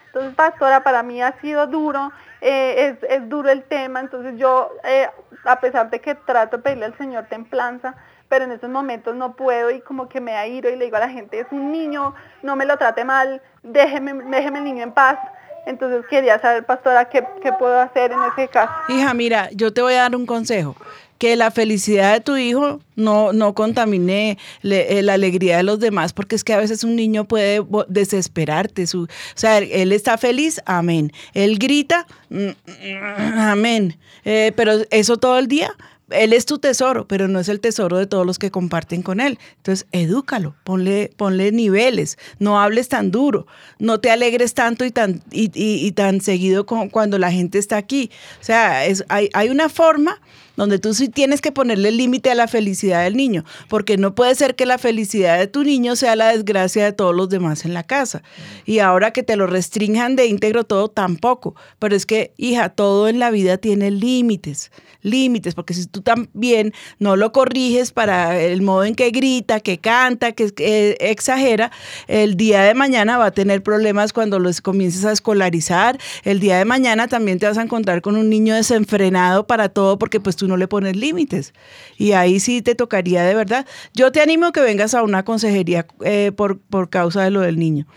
Entonces, 0.08 0.36
pastora, 0.36 0.84
para 0.84 1.02
mí 1.02 1.24
ha 1.24 1.32
sido 1.40 1.66
duro, 1.66 2.12
eh, 2.42 2.98
es, 3.02 3.10
es 3.10 3.28
duro 3.30 3.50
el 3.50 3.64
tema, 3.64 4.00
entonces 4.00 4.38
yo, 4.38 4.70
eh, 4.84 5.10
a 5.44 5.60
pesar 5.60 5.90
de 5.90 6.02
que 6.02 6.14
trato 6.14 6.58
de 6.58 6.64
pedirle 6.64 6.86
al 6.86 6.98
Señor 6.98 7.26
templanza, 7.26 7.96
pero 8.34 8.46
en 8.46 8.52
esos 8.52 8.68
momentos 8.72 9.16
no 9.16 9.36
puedo 9.36 9.70
y 9.70 9.80
como 9.82 10.10
que 10.10 10.20
me 10.20 10.32
da 10.32 10.48
iro 10.48 10.68
y 10.68 10.76
le 10.76 10.86
digo 10.86 10.98
a 10.98 11.02
la 11.02 11.10
gente, 11.10 11.40
es 11.40 11.46
un 11.52 11.72
niño, 11.72 12.16
no 12.42 12.56
me 12.56 12.66
lo 12.66 12.76
trate 12.78 13.06
mal, 13.06 13.44
déjeme, 13.62 14.12
déjeme 14.16 14.58
el 14.58 14.66
niño 14.66 14.82
en 14.82 14.92
paz. 14.92 15.20
Entonces 15.68 16.04
quería 16.10 16.42
saber, 16.42 16.66
pastora, 16.66 17.06
qué, 17.06 17.24
qué 17.44 17.54
puedo 17.54 17.80
hacer 17.80 18.12
en 18.12 18.18
ese 18.24 18.48
caso. 18.48 18.74
Hija, 18.90 19.14
mira, 19.14 19.50
yo 19.52 19.72
te 19.72 19.84
voy 19.84 19.94
a 19.94 20.02
dar 20.02 20.16
un 20.16 20.26
consejo. 20.26 20.76
Que 21.24 21.38
la 21.38 21.52
felicidad 21.52 22.16
de 22.16 22.20
tu 22.20 22.36
hijo 22.36 22.82
no, 22.98 23.32
no 23.32 23.54
contamine 23.56 24.38
le- 24.62 25.00
eh, 25.00 25.04
la 25.04 25.14
alegría 25.14 25.56
de 25.56 25.64
los 25.64 25.80
demás, 25.80 26.12
porque 26.12 26.36
es 26.36 26.44
que 26.44 26.52
a 26.52 26.58
veces 26.58 26.84
un 26.84 26.98
niño 26.98 27.24
puede 27.30 27.62
desesperarte. 27.88 28.86
Su, 28.88 29.04
o 29.04 29.08
sea, 29.34 29.60
él 29.60 29.94
está 29.94 30.18
feliz, 30.18 30.60
amén. 30.66 31.14
Él 31.34 31.60
grita, 31.60 32.06
mm, 32.30 32.48
mm, 32.48 33.38
amén. 33.40 33.98
Eh, 34.26 34.52
pero 34.58 34.74
eso 34.92 35.16
todo 35.16 35.40
el 35.40 35.48
día. 35.48 35.74
Él 36.10 36.34
es 36.34 36.46
tu 36.46 36.60
tesoro, 36.60 37.08
pero 37.08 37.30
no 37.30 37.40
es 37.40 37.48
el 37.48 37.62
tesoro 37.62 37.98
de 37.98 38.06
todos 38.06 38.26
los 38.26 38.38
que 38.38 38.52
comparten 38.52 39.02
con 39.02 39.22
él. 39.22 39.40
Entonces, 39.56 39.88
edúcalo, 39.94 40.56
ponle, 40.66 41.10
ponle 41.16 41.54
niveles, 41.54 42.18
no 42.38 42.60
hables 42.62 42.90
tan 42.90 43.12
duro, 43.12 43.48
no 43.80 44.02
te 44.02 44.12
alegres 44.12 44.54
tanto 44.54 44.84
y 44.84 44.92
tan, 44.92 45.24
y, 45.32 45.46
y- 45.58 45.88
y 45.88 45.92
tan 45.94 46.20
seguido 46.20 46.66
como 46.66 46.90
cuando 46.92 47.18
la 47.18 47.32
gente 47.32 47.58
está 47.60 47.78
aquí. 47.78 48.12
O 48.42 48.44
sea, 48.44 48.86
es, 48.86 49.06
hay, 49.08 49.30
hay 49.34 49.48
una 49.50 49.70
forma 49.70 50.20
donde 50.56 50.80
tú 50.80 50.94
sí 50.94 51.10
tienes 51.10 51.42
que 51.42 51.52
ponerle 51.52 51.92
límite 51.92 52.32
a 52.32 52.36
la 52.36 52.48
felicidad 52.48 53.04
del 53.04 53.16
niño, 53.16 53.44
porque 53.70 53.98
no 53.98 54.16
puede 54.16 54.36
ser 54.36 54.56
que 54.56 54.66
la 54.66 54.78
felicidad 54.78 55.40
de 55.40 55.48
tu 55.48 55.64
niño 55.64 55.96
sea 55.96 56.16
la 56.16 56.30
desgracia 56.30 56.86
de 56.86 56.94
todos 56.94 57.16
los 57.16 57.30
demás 57.30 57.66
en 57.66 57.74
la 57.74 57.84
casa. 57.84 58.24
Y 58.66 58.80
ahora 58.80 59.12
que 59.12 59.24
te 59.24 59.36
lo 59.36 59.48
restrinjan 59.48 60.16
de 60.16 60.28
íntegro 60.28 60.64
todo, 60.64 60.90
tampoco. 60.90 61.56
Pero 61.80 61.96
es 61.96 62.06
que, 62.06 62.34
hija, 62.38 62.70
todo 62.70 63.08
en 63.08 63.20
la 63.20 63.32
vida 63.32 63.58
tiene 63.58 63.92
límites, 63.92 64.72
límites, 65.02 65.56
porque 65.56 65.74
si 65.74 65.86
tú 65.86 66.02
también 66.02 66.74
no 67.00 67.16
lo 67.16 67.32
corriges 67.32 67.92
para 67.92 68.40
el 68.40 68.62
modo 68.62 68.86
en 68.86 68.96
que 68.96 69.10
grita, 69.12 69.60
que 69.60 69.78
canta, 69.80 70.32
que 70.32 70.98
exagera, 71.00 71.72
el 72.08 72.38
día 72.38 72.62
de 72.62 72.74
mañana 72.74 73.18
va 73.18 73.28
a 73.28 73.32
tener 73.32 73.64
problemas 73.64 74.14
cuando 74.14 74.40
los 74.40 74.62
comiences 74.62 75.06
a 75.06 75.12
escolarizar, 75.12 76.00
el 76.24 76.40
día 76.40 76.58
de 76.58 76.66
mañana 76.66 77.08
también 77.08 77.40
te 77.40 77.48
vas 77.48 77.58
a 77.58 77.64
encontrar 77.64 78.02
con 78.02 78.16
un 78.16 78.30
niño 78.30 78.56
desenfrenado 78.56 79.48
para 79.48 79.70
todo 79.70 79.98
porque 79.98 80.20
pues 80.20 80.36
tú 80.36 80.43
no 80.48 80.58
le 80.58 80.68
pones 80.68 80.96
límites. 80.96 81.54
Y 81.98 82.12
ahí 82.14 82.40
sí 82.40 82.62
te 82.62 82.76
tocaría 82.76 83.24
de 83.24 83.36
verdad. 83.36 83.66
Yo 83.94 84.12
te 84.12 84.22
animo 84.22 84.48
a 84.48 84.52
que 84.52 84.62
vengas 84.62 84.94
a 84.94 85.04
una 85.04 85.24
consejería 85.24 85.86
eh, 86.04 86.32
por, 86.36 86.60
por 86.60 86.90
causa 86.90 87.24
de 87.24 87.32
lo 87.32 87.42
del 87.42 87.58
niño. 87.58 87.88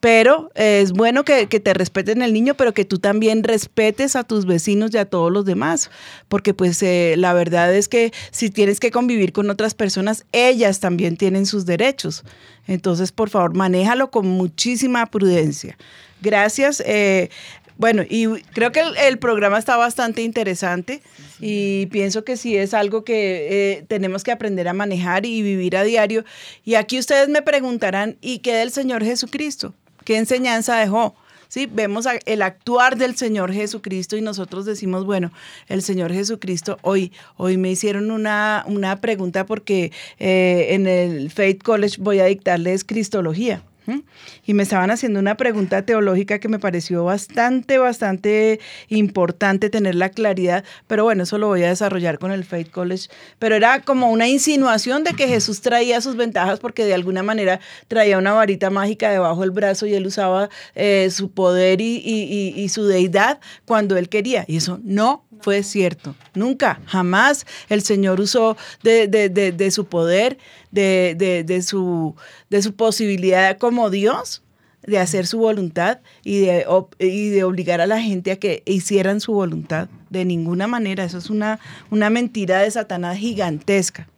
Pero 0.00 0.50
eh, 0.56 0.80
es 0.82 0.90
bueno 0.90 1.24
que, 1.24 1.46
que 1.46 1.60
te 1.60 1.74
respeten 1.74 2.22
el 2.22 2.32
niño, 2.32 2.54
pero 2.54 2.74
que 2.74 2.84
tú 2.84 2.98
también 2.98 3.44
respetes 3.44 4.16
a 4.16 4.24
tus 4.24 4.46
vecinos 4.46 4.92
y 4.92 4.98
a 4.98 5.04
todos 5.04 5.30
los 5.30 5.44
demás. 5.44 5.92
Porque 6.28 6.54
pues 6.54 6.82
eh, 6.82 7.14
la 7.16 7.32
verdad 7.34 7.72
es 7.72 7.86
que 7.86 8.12
si 8.32 8.50
tienes 8.50 8.80
que 8.80 8.90
convivir 8.90 9.32
con 9.32 9.48
otras 9.48 9.74
personas, 9.74 10.26
ellas 10.32 10.80
también 10.80 11.16
tienen 11.16 11.46
sus 11.46 11.66
derechos. 11.66 12.24
Entonces, 12.66 13.12
por 13.12 13.30
favor, 13.30 13.54
manéjalo 13.54 14.10
con 14.10 14.26
muchísima 14.26 15.06
prudencia. 15.06 15.78
Gracias. 16.20 16.82
eh, 16.84 17.30
bueno, 17.82 18.04
y 18.08 18.28
creo 18.52 18.70
que 18.70 18.80
el, 19.08 19.18
programa 19.18 19.58
está 19.58 19.76
bastante 19.76 20.22
interesante 20.22 21.02
y 21.40 21.86
pienso 21.86 22.24
que 22.24 22.36
sí 22.36 22.56
es 22.56 22.74
algo 22.74 23.02
que 23.02 23.48
eh, 23.72 23.84
tenemos 23.88 24.22
que 24.22 24.30
aprender 24.30 24.68
a 24.68 24.72
manejar 24.72 25.26
y 25.26 25.42
vivir 25.42 25.76
a 25.76 25.82
diario. 25.82 26.24
Y 26.64 26.76
aquí 26.76 26.96
ustedes 26.96 27.28
me 27.28 27.42
preguntarán, 27.42 28.18
¿y 28.20 28.38
qué 28.38 28.54
del 28.54 28.70
Señor 28.70 29.02
Jesucristo? 29.02 29.74
¿Qué 30.04 30.16
enseñanza 30.16 30.76
dejó? 30.76 31.16
Sí, 31.48 31.66
vemos 31.66 32.06
el 32.24 32.42
actuar 32.42 32.96
del 32.96 33.16
Señor 33.16 33.52
Jesucristo 33.52 34.16
y 34.16 34.20
nosotros 34.20 34.64
decimos, 34.64 35.04
bueno, 35.04 35.32
el 35.66 35.82
Señor 35.82 36.12
Jesucristo, 36.12 36.78
hoy, 36.82 37.10
hoy 37.36 37.56
me 37.56 37.72
hicieron 37.72 38.12
una, 38.12 38.62
una 38.68 39.00
pregunta 39.00 39.44
porque 39.44 39.90
eh, 40.20 40.68
en 40.70 40.86
el 40.86 41.32
Faith 41.32 41.64
College 41.64 41.96
voy 41.98 42.20
a 42.20 42.26
dictarles 42.26 42.84
Cristología. 42.84 43.64
Y 44.44 44.54
me 44.54 44.62
estaban 44.62 44.90
haciendo 44.90 45.20
una 45.20 45.36
pregunta 45.36 45.82
teológica 45.84 46.38
que 46.38 46.48
me 46.48 46.58
pareció 46.58 47.04
bastante, 47.04 47.78
bastante 47.78 48.60
importante 48.88 49.70
tener 49.70 49.94
la 49.94 50.10
claridad, 50.10 50.64
pero 50.86 51.04
bueno, 51.04 51.24
eso 51.24 51.38
lo 51.38 51.48
voy 51.48 51.62
a 51.64 51.68
desarrollar 51.68 52.18
con 52.18 52.32
el 52.32 52.44
Faith 52.44 52.70
College. 52.70 53.08
Pero 53.38 53.54
era 53.56 53.80
como 53.80 54.10
una 54.10 54.28
insinuación 54.28 55.04
de 55.04 55.14
que 55.14 55.28
Jesús 55.28 55.60
traía 55.60 56.00
sus 56.00 56.16
ventajas 56.16 56.60
porque 56.60 56.84
de 56.84 56.94
alguna 56.94 57.22
manera 57.22 57.60
traía 57.88 58.18
una 58.18 58.32
varita 58.32 58.70
mágica 58.70 59.10
debajo 59.10 59.40
del 59.40 59.50
brazo 59.50 59.86
y 59.86 59.94
él 59.94 60.06
usaba 60.06 60.48
eh, 60.74 61.08
su 61.10 61.30
poder 61.32 61.80
y- 61.80 61.96
y- 62.04 62.54
y 62.56 62.68
su 62.68 62.84
deidad 62.86 63.40
cuando 63.64 63.96
él 63.96 64.08
quería. 64.08 64.44
Y 64.48 64.56
eso 64.58 64.80
no 64.84 65.24
fue 65.42 65.62
cierto. 65.62 66.14
Nunca, 66.34 66.80
jamás 66.86 67.46
el 67.68 67.82
Señor 67.82 68.20
usó 68.20 68.56
de, 68.82 69.70
su 69.70 69.86
poder, 69.86 70.38
de, 70.70 71.62
su, 71.66 72.14
posibilidad 72.76 73.58
como 73.58 73.90
Dios 73.90 74.42
de 74.82 74.98
hacer 74.98 75.26
su 75.26 75.38
voluntad 75.38 76.00
y 76.24 76.40
de, 76.40 77.44
obligar 77.44 77.80
a 77.80 77.86
la 77.86 78.00
gente 78.00 78.32
a 78.32 78.36
que 78.36 78.62
hicieran 78.64 79.20
su 79.20 79.32
voluntad. 79.32 79.88
De 80.10 80.24
ninguna 80.24 80.66
manera. 80.66 81.04
Eso 81.04 81.18
es 81.18 81.30
una, 81.30 81.58
mentira 81.90 82.60
de 82.60 82.70
Satanás 82.70 83.16
gigantesca. 83.18 84.08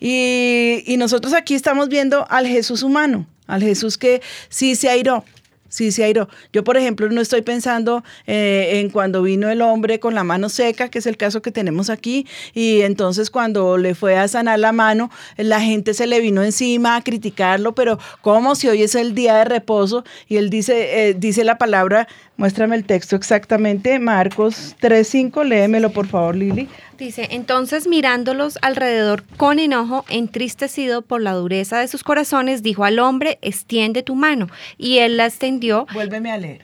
Y, 0.00 0.82
y 0.86 0.96
nosotros 0.96 1.32
aquí 1.32 1.54
estamos 1.54 1.88
viendo 1.88 2.26
al 2.30 2.46
Jesús 2.46 2.82
humano, 2.82 3.26
al 3.46 3.62
Jesús 3.62 3.98
que 3.98 4.22
sí 4.48 4.74
se 4.74 4.88
airó, 4.88 5.24
Sí, 5.72 5.90
se 5.90 6.04
airó. 6.04 6.28
Yo, 6.52 6.64
por 6.64 6.76
ejemplo, 6.76 7.08
no 7.08 7.22
estoy 7.22 7.40
pensando 7.40 8.04
eh, 8.26 8.72
en 8.74 8.90
cuando 8.90 9.22
vino 9.22 9.48
el 9.48 9.62
hombre 9.62 10.00
con 10.00 10.14
la 10.14 10.22
mano 10.22 10.50
seca, 10.50 10.90
que 10.90 10.98
es 10.98 11.06
el 11.06 11.16
caso 11.16 11.40
que 11.40 11.50
tenemos 11.50 11.88
aquí, 11.88 12.26
y 12.52 12.82
entonces 12.82 13.30
cuando 13.30 13.78
le 13.78 13.94
fue 13.94 14.18
a 14.18 14.28
sanar 14.28 14.58
la 14.58 14.72
mano, 14.72 15.10
la 15.38 15.62
gente 15.62 15.94
se 15.94 16.06
le 16.06 16.20
vino 16.20 16.42
encima 16.42 16.96
a 16.96 17.02
criticarlo, 17.02 17.74
pero 17.74 17.98
¿cómo 18.20 18.54
si 18.54 18.68
hoy 18.68 18.82
es 18.82 18.94
el 18.94 19.14
día 19.14 19.36
de 19.36 19.46
reposo? 19.46 20.04
Y 20.28 20.36
él 20.36 20.50
dice, 20.50 21.08
eh, 21.08 21.14
dice 21.14 21.42
la 21.42 21.56
palabra, 21.56 22.06
muéstrame 22.36 22.76
el 22.76 22.84
texto 22.84 23.16
exactamente, 23.16 23.98
Marcos 23.98 24.76
3.5, 24.80 25.44
léemelo 25.44 25.92
por 25.92 26.06
favor, 26.06 26.36
Lili. 26.36 26.68
Dice, 26.98 27.28
entonces 27.30 27.86
mirándolos 27.86 28.58
alrededor 28.62 29.24
con 29.36 29.58
enojo, 29.58 30.04
entristecido 30.08 31.02
por 31.02 31.20
la 31.20 31.32
dureza 31.32 31.78
de 31.80 31.88
sus 31.88 32.04
corazones, 32.04 32.62
dijo 32.62 32.84
al 32.84 32.98
hombre, 32.98 33.38
extiende 33.42 34.02
tu 34.02 34.14
mano. 34.14 34.48
Y 34.78 34.98
él 34.98 35.16
la 35.16 35.26
extendió. 35.26 35.86
Vuélveme 35.92 36.30
a 36.30 36.38
leer. 36.38 36.60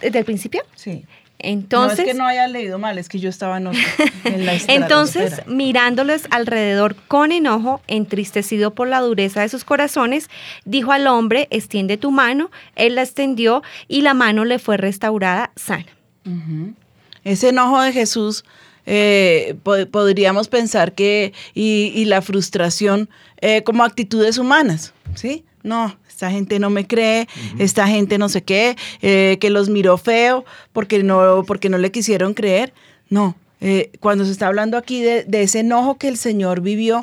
¿Desde 0.00 0.18
el 0.18 0.24
principio? 0.24 0.62
Sí. 0.74 1.04
Entonces, 1.42 1.98
no 1.98 2.02
es 2.04 2.08
que 2.12 2.18
no 2.18 2.26
haya 2.26 2.46
leído 2.48 2.78
mal, 2.78 2.98
es 2.98 3.08
que 3.08 3.18
yo 3.18 3.28
estaba 3.28 3.58
en, 3.58 3.64
la 3.64 3.72
Entonces, 4.68 5.42
mirándolos 5.46 6.22
alrededor 6.30 6.94
con 7.08 7.32
enojo, 7.32 7.80
entristecido 7.88 8.72
por 8.74 8.88
la 8.88 9.00
dureza 9.00 9.42
de 9.42 9.48
sus 9.48 9.64
corazones, 9.64 10.30
dijo 10.64 10.92
al 10.92 11.06
hombre, 11.06 11.48
extiende 11.50 11.96
tu 11.96 12.10
mano. 12.10 12.50
Él 12.76 12.94
la 12.94 13.02
extendió 13.02 13.62
y 13.88 14.02
la 14.02 14.14
mano 14.14 14.44
le 14.44 14.58
fue 14.58 14.76
restaurada 14.76 15.50
sana. 15.56 15.86
Ese 17.24 17.48
enojo 17.50 17.80
de 17.80 17.92
Jesús, 17.92 18.44
eh, 18.86 19.54
po- 19.62 19.86
podríamos 19.90 20.48
pensar 20.48 20.92
que, 20.92 21.32
y, 21.54 21.92
y 21.94 22.04
la 22.06 22.22
frustración 22.22 23.08
eh, 23.40 23.62
como 23.62 23.84
actitudes 23.84 24.38
humanas, 24.38 24.92
¿sí? 25.14 25.44
No, 25.62 25.96
esta 26.22 26.30
gente 26.30 26.60
no 26.60 26.70
me 26.70 26.86
cree, 26.86 27.26
esta 27.58 27.88
gente 27.88 28.16
no 28.16 28.28
sé 28.28 28.44
qué, 28.44 28.76
eh, 29.00 29.38
que 29.40 29.50
los 29.50 29.68
miró 29.68 29.98
feo 29.98 30.44
porque 30.72 31.02
no, 31.02 31.42
porque 31.44 31.68
no 31.68 31.78
le 31.78 31.90
quisieron 31.90 32.32
creer. 32.32 32.72
No, 33.08 33.34
eh, 33.60 33.90
cuando 33.98 34.24
se 34.24 34.30
está 34.30 34.46
hablando 34.46 34.78
aquí 34.78 35.02
de, 35.02 35.24
de 35.24 35.42
ese 35.42 35.60
enojo 35.60 35.98
que 35.98 36.06
el 36.06 36.16
Señor 36.16 36.60
vivió, 36.60 37.00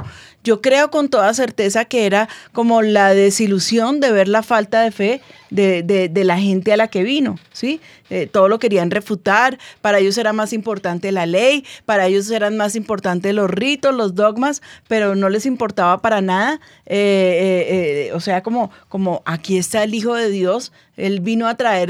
yo 0.49 0.61
creo 0.61 0.89
con 0.89 1.09
toda 1.09 1.31
certeza 1.35 1.85
que 1.85 2.07
era 2.07 2.27
como 2.53 2.81
la 2.81 3.13
desilusión 3.13 3.99
de 3.99 4.11
ver 4.11 4.27
la 4.27 4.41
falta 4.41 4.81
de 4.81 4.89
fe 4.91 5.21
de, 5.51 5.83
de- 5.83 6.23
la 6.23 6.39
gente 6.39 6.73
a 6.73 6.77
la 6.77 6.87
que 6.87 7.03
vino, 7.03 7.37
¿sí? 7.53 7.79
Eh, 8.09 8.25
todo 8.27 8.47
lo 8.49 8.57
querían 8.57 8.89
refutar, 8.91 9.57
para 9.81 9.99
ellos 9.99 10.17
era 10.17 10.33
más 10.33 10.53
importante 10.53 11.11
la 11.11 11.25
ley, 11.27 11.63
para 11.85 12.07
ellos 12.07 12.29
eran 12.31 12.57
más 12.57 12.75
importantes 12.75 13.33
los 13.33 13.49
ritos, 13.49 13.93
los 13.95 14.13
dogmas, 14.15 14.61
pero 14.87 15.15
no 15.15 15.29
les 15.29 15.45
importaba 15.45 16.01
para 16.01 16.21
nada, 16.21 16.59
eh, 16.87 18.07
eh, 18.09 18.11
o 18.13 18.19
sea, 18.19 18.41
como, 18.43 18.71
como 18.89 19.21
aquí 19.25 19.57
está 19.57 19.83
el 19.83 19.93
Hijo 19.93 20.13
de 20.15 20.29
Dios, 20.29 20.71
él 20.97 21.19
vino 21.19 21.47
a 21.47 21.55
traer 21.55 21.89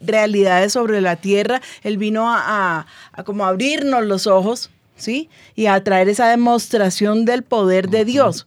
realidades 0.00 0.72
sobre 0.72 1.00
la 1.00 1.16
tierra, 1.16 1.60
él 1.82 1.98
vino 1.98 2.30
a, 2.30 2.38
a- 2.80 2.86
a 3.12 3.22
como 3.24 3.44
abrirnos 3.46 4.04
los 4.04 4.26
ojos, 4.26 4.70
¿sí? 4.98 5.30
Y 5.54 5.66
a 5.66 5.82
traer 5.82 6.08
esa 6.08 6.28
demostración 6.28 7.24
del 7.24 7.42
poder 7.42 7.88
de 7.88 8.04
Dios. 8.04 8.46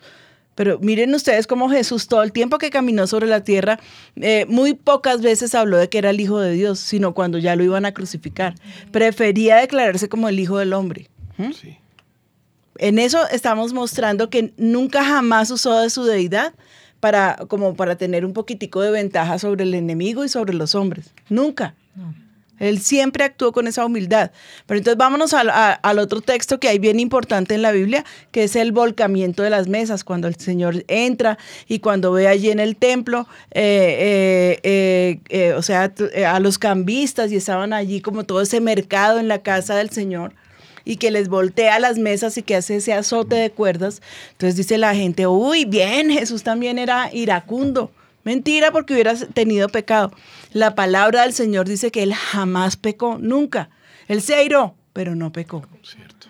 Pero 0.55 0.77
miren 0.79 1.15
ustedes 1.15 1.47
cómo 1.47 1.69
Jesús 1.69 2.07
todo 2.07 2.23
el 2.23 2.31
tiempo 2.31 2.57
que 2.57 2.69
caminó 2.69 3.07
sobre 3.07 3.25
la 3.25 3.43
tierra, 3.43 3.79
eh, 4.17 4.45
muy 4.47 4.73
pocas 4.73 5.21
veces 5.21 5.55
habló 5.55 5.77
de 5.77 5.89
que 5.89 5.97
era 5.97 6.09
el 6.09 6.19
Hijo 6.19 6.39
de 6.39 6.51
Dios, 6.51 6.79
sino 6.79 7.13
cuando 7.13 7.37
ya 7.37 7.55
lo 7.55 7.63
iban 7.63 7.85
a 7.85 7.93
crucificar. 7.93 8.55
Prefería 8.91 9.55
declararse 9.57 10.09
como 10.09 10.29
el 10.29 10.39
Hijo 10.39 10.57
del 10.57 10.73
Hombre. 10.73 11.09
¿Mm? 11.37 11.51
En 12.77 12.99
eso 12.99 13.27
estamos 13.29 13.73
mostrando 13.73 14.29
que 14.29 14.53
nunca 14.57 15.03
jamás 15.03 15.51
usó 15.51 15.79
de 15.79 15.89
su 15.89 16.03
deidad 16.03 16.53
para, 16.99 17.37
como 17.47 17.75
para 17.75 17.95
tener 17.95 18.25
un 18.25 18.33
poquitico 18.33 18.81
de 18.81 18.91
ventaja 18.91 19.39
sobre 19.39 19.63
el 19.63 19.73
enemigo 19.73 20.23
y 20.25 20.29
sobre 20.29 20.53
los 20.53 20.75
hombres. 20.75 21.13
Nunca. 21.29 21.75
Él 22.61 22.79
siempre 22.81 23.25
actuó 23.25 23.51
con 23.51 23.67
esa 23.67 23.85
humildad. 23.85 24.31
Pero 24.65 24.77
entonces 24.77 24.97
vámonos 24.97 25.33
al, 25.33 25.49
a- 25.49 25.73
al 25.73 25.99
otro 25.99 26.21
texto 26.21 26.59
que 26.59 26.69
hay 26.69 26.79
bien 26.79 26.99
importante 26.99 27.53
en 27.55 27.61
la 27.61 27.71
Biblia, 27.73 28.05
que 28.31 28.43
es 28.45 28.55
el 28.55 28.71
volcamiento 28.71 29.43
de 29.43 29.49
las 29.49 29.67
mesas, 29.67 30.03
cuando 30.05 30.27
el 30.29 30.35
Señor 30.35 30.85
entra 30.87 31.37
y 31.67 31.79
cuando 31.79 32.13
ve 32.13 32.27
allí 32.27 32.49
en 32.51 32.59
el 32.59 32.75
templo, 32.77 33.27
eh, 33.51 34.59
eh, 34.63 35.19
eh, 35.29 35.53
o 35.53 35.61
sea, 35.61 35.91
a 36.27 36.39
los 36.39 36.57
cambistas 36.57 37.31
y 37.31 37.35
estaban 37.35 37.73
allí 37.73 37.99
como 38.01 38.23
todo 38.23 38.41
ese 38.41 38.61
mercado 38.61 39.19
en 39.19 39.27
la 39.27 39.39
casa 39.39 39.75
del 39.75 39.89
Señor. 39.89 40.33
y 40.83 40.95
que 40.97 41.11
les 41.11 41.29
voltea 41.29 41.77
las 41.79 41.99
mesas 41.99 42.37
y 42.39 42.41
que 42.41 42.55
hace 42.55 42.77
ese 42.77 42.93
azote 42.93 43.35
de 43.35 43.51
cuerdas. 43.51 44.01
Entonces 44.31 44.55
dice 44.55 44.79
la 44.79 44.95
gente, 44.95 45.27
uy, 45.27 45.63
bien, 45.65 46.09
Jesús 46.09 46.41
también 46.41 46.79
era 46.79 47.11
iracundo. 47.13 47.91
Mentira 48.23 48.71
porque 48.71 48.93
hubiera 48.93 49.15
tenido 49.15 49.69
pecado. 49.69 50.11
La 50.53 50.75
palabra 50.75 51.23
del 51.23 51.33
Señor 51.33 51.67
dice 51.67 51.91
que 51.91 52.03
él 52.03 52.13
jamás 52.13 52.77
pecó, 52.77 53.17
nunca. 53.19 53.69
Él 54.07 54.21
se 54.21 54.35
airó, 54.35 54.75
pero 54.93 55.15
no 55.15 55.31
pecó. 55.31 55.65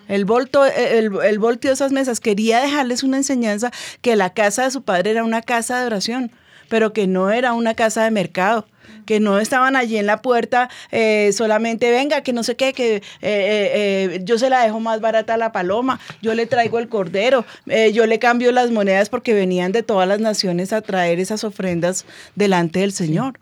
El, 0.08 0.24
volto, 0.24 0.64
el, 0.64 1.10
el 1.24 1.38
volteo 1.38 1.70
de 1.70 1.74
esas 1.74 1.92
mesas 1.92 2.20
quería 2.20 2.60
dejarles 2.60 3.02
una 3.02 3.18
enseñanza 3.18 3.70
que 4.00 4.16
la 4.16 4.30
casa 4.30 4.64
de 4.64 4.70
su 4.70 4.82
padre 4.82 5.10
era 5.10 5.24
una 5.24 5.42
casa 5.42 5.80
de 5.80 5.86
oración, 5.86 6.30
pero 6.68 6.92
que 6.92 7.06
no 7.06 7.30
era 7.30 7.52
una 7.52 7.74
casa 7.74 8.04
de 8.04 8.10
mercado 8.10 8.66
que 9.06 9.20
no 9.20 9.38
estaban 9.38 9.76
allí 9.76 9.96
en 9.96 10.06
la 10.06 10.22
puerta 10.22 10.68
eh, 10.90 11.30
solamente, 11.32 11.90
venga, 11.90 12.22
que 12.22 12.32
no 12.32 12.42
sé 12.42 12.56
qué, 12.56 12.72
que 12.72 12.96
eh, 12.96 13.00
eh, 13.22 13.70
eh, 14.14 14.20
yo 14.24 14.38
se 14.38 14.50
la 14.50 14.62
dejo 14.64 14.80
más 14.80 15.00
barata 15.00 15.34
a 15.34 15.36
la 15.36 15.52
paloma, 15.52 16.00
yo 16.20 16.34
le 16.34 16.46
traigo 16.46 16.78
el 16.78 16.88
cordero, 16.88 17.44
yo 17.92 18.06
le 18.06 18.18
cambio 18.18 18.52
las 18.52 18.70
monedas 18.70 19.08
porque 19.08 19.34
venían 19.34 19.72
de 19.72 19.82
todas 19.82 20.08
las 20.08 20.20
naciones 20.20 20.72
a 20.72 20.80
traer 20.80 21.20
esas 21.20 21.44
ofrendas 21.44 22.04
delante 22.34 22.80
del 22.80 22.92
Señor. 22.92 23.38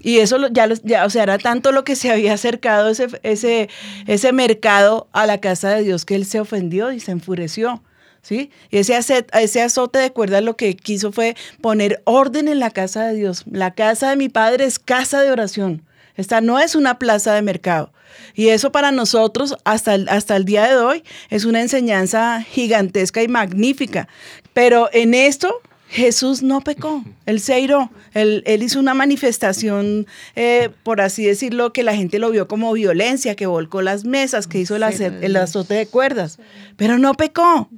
Y 0.00 0.18
eso 0.18 0.38
lo- 0.38 0.48
ya, 0.48 0.66
los- 0.68 0.82
ya, 0.84 1.04
o 1.04 1.10
sea, 1.10 1.24
era 1.24 1.38
tanto 1.38 1.72
lo 1.72 1.82
que 1.82 1.96
se 1.96 2.10
había 2.12 2.32
acercado 2.34 2.88
ese, 2.88 3.08
ese, 3.24 3.68
ese 4.06 4.32
mercado 4.32 5.08
a 5.12 5.26
la 5.26 5.38
casa 5.40 5.70
de 5.70 5.82
Dios 5.82 6.04
que 6.04 6.14
él 6.14 6.24
se 6.24 6.38
ofendió 6.38 6.92
y 6.92 7.00
se 7.00 7.10
enfureció. 7.10 7.82
¿Sí? 8.22 8.50
Y 8.70 8.78
ese, 8.78 9.26
ese 9.32 9.62
azote 9.62 9.98
de 9.98 10.12
cuerdas 10.12 10.42
lo 10.42 10.56
que 10.56 10.76
quiso 10.76 11.12
fue 11.12 11.36
poner 11.60 12.02
orden 12.04 12.48
en 12.48 12.58
la 12.58 12.70
casa 12.70 13.06
de 13.06 13.14
Dios. 13.14 13.44
La 13.50 13.74
casa 13.74 14.10
de 14.10 14.16
mi 14.16 14.28
padre 14.28 14.64
es 14.64 14.78
casa 14.78 15.22
de 15.22 15.30
oración. 15.30 15.82
Esta 16.16 16.40
no 16.40 16.58
es 16.58 16.74
una 16.74 16.98
plaza 16.98 17.32
de 17.34 17.42
mercado. 17.42 17.92
Y 18.34 18.48
eso 18.48 18.72
para 18.72 18.90
nosotros 18.90 19.56
hasta 19.64 19.94
el, 19.94 20.08
hasta 20.08 20.36
el 20.36 20.44
día 20.44 20.66
de 20.66 20.76
hoy 20.76 21.04
es 21.30 21.44
una 21.44 21.60
enseñanza 21.60 22.42
gigantesca 22.42 23.22
y 23.22 23.28
magnífica. 23.28 24.08
Pero 24.52 24.88
en 24.92 25.14
esto 25.14 25.60
Jesús 25.88 26.42
no 26.42 26.60
pecó, 26.60 27.02
él 27.24 27.40
se 27.40 27.54
airó, 27.54 27.90
él, 28.12 28.42
él 28.46 28.62
hizo 28.62 28.78
una 28.78 28.92
manifestación, 28.92 30.06
eh, 30.36 30.68
por 30.82 31.00
así 31.00 31.24
decirlo, 31.24 31.72
que 31.72 31.82
la 31.82 31.96
gente 31.96 32.18
lo 32.18 32.30
vio 32.30 32.46
como 32.46 32.72
violencia, 32.74 33.34
que 33.36 33.46
volcó 33.46 33.80
las 33.80 34.04
mesas, 34.04 34.46
que 34.46 34.58
hizo 34.58 34.76
el, 34.76 34.82
el 34.82 35.36
azote 35.36 35.74
de 35.74 35.86
cuerdas, 35.86 36.38
pero 36.76 36.98
no 36.98 37.14
pecó. 37.14 37.70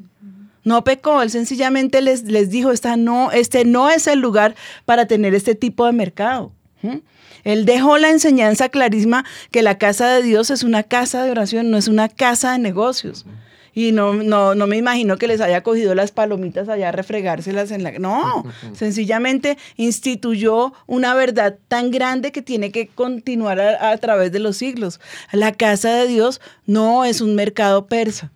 No 0.71 0.85
pecó, 0.85 1.21
él 1.21 1.31
sencillamente 1.31 2.01
les, 2.01 2.23
les 2.23 2.49
dijo, 2.49 2.71
Esta 2.71 2.97
no, 2.97 3.33
este 3.33 3.65
no 3.65 3.91
es 3.91 4.07
el 4.07 4.21
lugar 4.21 4.55
para 4.85 5.07
tener 5.07 5.35
este 5.35 5.57
tipo 5.57 5.85
de 5.85 5.91
mercado. 5.91 6.53
¿Mm? 6.83 6.99
Él 7.43 7.65
dejó 7.65 7.99
la 7.99 8.11
enseñanza 8.11 8.69
clarísima 8.69 9.25
que 9.51 9.63
la 9.63 9.79
casa 9.79 10.15
de 10.15 10.23
Dios 10.23 10.49
es 10.51 10.63
una 10.63 10.85
casa 10.85 11.25
de 11.25 11.33
oración, 11.33 11.73
no 11.73 11.77
es 11.77 11.89
una 11.89 12.09
casa 12.09 12.53
de 12.53 12.61
negocios. 12.61 13.27
Y 13.75 13.91
no, 13.91 14.15
no, 14.15 14.55
no 14.55 14.69
me 14.69 14.77
imagino 14.77 15.19
que 15.19 15.27
les 15.27 15.41
haya 15.41 15.65
cogido 15.65 15.97
las 15.97 16.13
palomitas 16.13 16.69
allá 16.69 16.91
a 16.91 16.93
refregárselas 16.93 17.73
en 17.73 17.83
la... 17.83 17.91
No, 17.99 18.45
sencillamente 18.73 19.59
instituyó 19.77 20.73
una 20.87 21.15
verdad 21.15 21.59
tan 21.67 21.91
grande 21.91 22.31
que 22.31 22.43
tiene 22.43 22.71
que 22.71 22.87
continuar 22.87 23.61
a, 23.61 23.91
a 23.91 23.99
través 23.99 24.31
de 24.31 24.39
los 24.39 24.57
siglos. 24.57 25.01
La 25.33 25.51
casa 25.51 25.93
de 25.97 26.07
Dios 26.07 26.41
no 26.65 27.05
es 27.05 27.21
un 27.21 27.35
mercado 27.35 27.87
persa. 27.87 28.31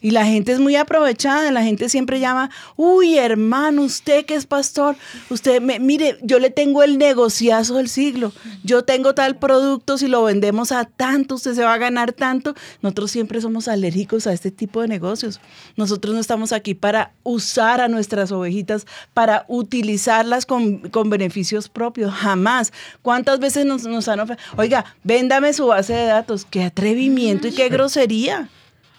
Y 0.00 0.10
la 0.12 0.24
gente 0.24 0.52
es 0.52 0.60
muy 0.60 0.76
aprovechada, 0.76 1.50
la 1.50 1.62
gente 1.62 1.88
siempre 1.88 2.20
llama, 2.20 2.50
uy, 2.76 3.18
hermano, 3.18 3.82
usted 3.82 4.24
que 4.24 4.34
es 4.34 4.46
pastor, 4.46 4.96
usted, 5.30 5.60
me, 5.60 5.80
mire, 5.80 6.18
yo 6.22 6.38
le 6.38 6.50
tengo 6.50 6.82
el 6.82 6.98
negociazo 6.98 7.76
del 7.76 7.88
siglo, 7.88 8.32
yo 8.62 8.84
tengo 8.84 9.14
tal 9.14 9.36
producto, 9.36 9.98
si 9.98 10.06
lo 10.06 10.22
vendemos 10.24 10.72
a 10.72 10.84
tanto, 10.84 11.34
usted 11.36 11.54
se 11.54 11.64
va 11.64 11.74
a 11.74 11.78
ganar 11.78 12.12
tanto. 12.12 12.54
Nosotros 12.82 13.10
siempre 13.10 13.40
somos 13.40 13.68
alérgicos 13.68 14.26
a 14.26 14.32
este 14.32 14.50
tipo 14.50 14.82
de 14.82 14.88
negocios. 14.88 15.40
Nosotros 15.76 16.14
no 16.14 16.20
estamos 16.20 16.52
aquí 16.52 16.74
para 16.74 17.12
usar 17.22 17.80
a 17.80 17.88
nuestras 17.88 18.32
ovejitas, 18.32 18.86
para 19.14 19.44
utilizarlas 19.48 20.46
con, 20.46 20.78
con 20.90 21.10
beneficios 21.10 21.68
propios, 21.68 22.12
jamás. 22.12 22.72
¿Cuántas 23.02 23.40
veces 23.40 23.66
nos, 23.66 23.84
nos 23.84 24.08
han 24.08 24.20
ofrecido? 24.20 24.46
Oiga, 24.56 24.84
véndame 25.04 25.52
su 25.52 25.66
base 25.66 25.94
de 25.94 26.06
datos, 26.06 26.46
qué 26.48 26.64
atrevimiento 26.64 27.48
y 27.48 27.52
qué 27.52 27.68
grosería. 27.68 28.48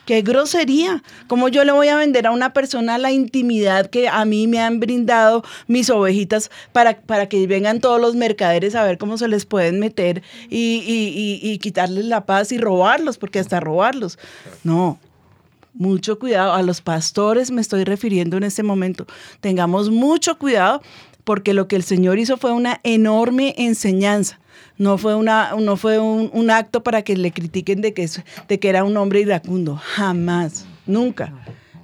Qué 0.09 0.23
grosería. 0.23 1.03
¿Cómo 1.27 1.49
yo 1.49 1.63
le 1.63 1.71
voy 1.71 1.87
a 1.89 1.95
vender 1.95 2.25
a 2.25 2.31
una 2.31 2.51
persona 2.51 2.97
la 2.97 3.11
intimidad 3.11 3.91
que 3.91 4.07
a 4.09 4.25
mí 4.25 4.47
me 4.47 4.59
han 4.59 4.79
brindado 4.79 5.43
mis 5.67 5.91
ovejitas 5.91 6.49
para, 6.71 6.99
para 6.99 7.29
que 7.29 7.45
vengan 7.45 7.79
todos 7.79 8.01
los 8.01 8.15
mercaderes 8.15 8.73
a 8.73 8.83
ver 8.83 8.97
cómo 8.97 9.19
se 9.19 9.27
les 9.27 9.45
pueden 9.45 9.79
meter 9.79 10.23
y, 10.49 10.77
y- 10.83 11.13
y- 11.43 11.51
y 11.51 11.59
quitarles 11.59 12.05
la 12.05 12.25
paz 12.25 12.51
y 12.51 12.57
robarlos, 12.57 13.19
porque 13.19 13.37
hasta 13.37 13.59
robarlos? 13.59 14.17
No. 14.63 14.97
Mucho 15.75 16.17
cuidado. 16.17 16.53
A 16.53 16.63
los 16.63 16.81
pastores 16.81 17.51
me 17.51 17.61
estoy 17.61 17.83
refiriendo 17.83 18.35
en 18.37 18.45
este 18.45 18.63
momento. 18.63 19.05
Tengamos 19.41 19.91
mucho 19.91 20.39
cuidado 20.39 20.81
porque 21.23 21.53
lo 21.53 21.67
que 21.67 21.75
el 21.75 21.83
Señor 21.83 22.17
hizo 22.17 22.37
fue 22.37 22.51
una 22.51 22.79
enorme 22.81 23.53
enseñanza. 23.59 24.38
No 24.79 24.97
fue, 24.97 25.13
una, 25.13 25.51
no 25.59 25.77
fue 25.77 25.99
un, 25.99 26.31
un 26.33 26.49
acto 26.49 26.81
para 26.81 27.03
que 27.03 27.15
le 27.15 27.31
critiquen 27.31 27.81
de 27.81 27.93
que, 27.93 28.03
es- 28.03 28.23
de 28.47 28.59
que 28.59 28.69
era 28.69 28.83
un 28.83 28.97
hombre 28.97 29.19
iracundo. 29.21 29.75
Jamás, 29.75 30.65
nunca. 30.87 31.31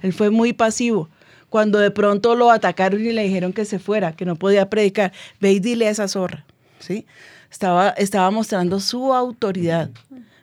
Él 0.02 0.12
fue 0.12 0.30
muy 0.30 0.52
pasivo. 0.52 1.08
Cuando 1.50 1.78
de 1.78 1.90
pronto 1.92 2.34
lo 2.34 2.50
atacaron 2.50 3.00
y 3.00 3.12
le 3.12 3.22
dijeron 3.22 3.52
que 3.52 3.64
se 3.64 3.78
fuera, 3.78 4.12
que 4.16 4.24
no 4.24 4.34
podía 4.36 4.68
predicar, 4.68 5.12
ve 5.40 5.52
y 5.52 5.60
dile 5.60 5.86
a 5.86 5.90
esa 5.90 6.08
zorra. 6.08 6.44
¿sí? 6.80 7.06
Estaba, 7.50 7.90
estaba 7.90 8.30
mostrando 8.32 8.80
su 8.80 9.14
autoridad. 9.14 9.90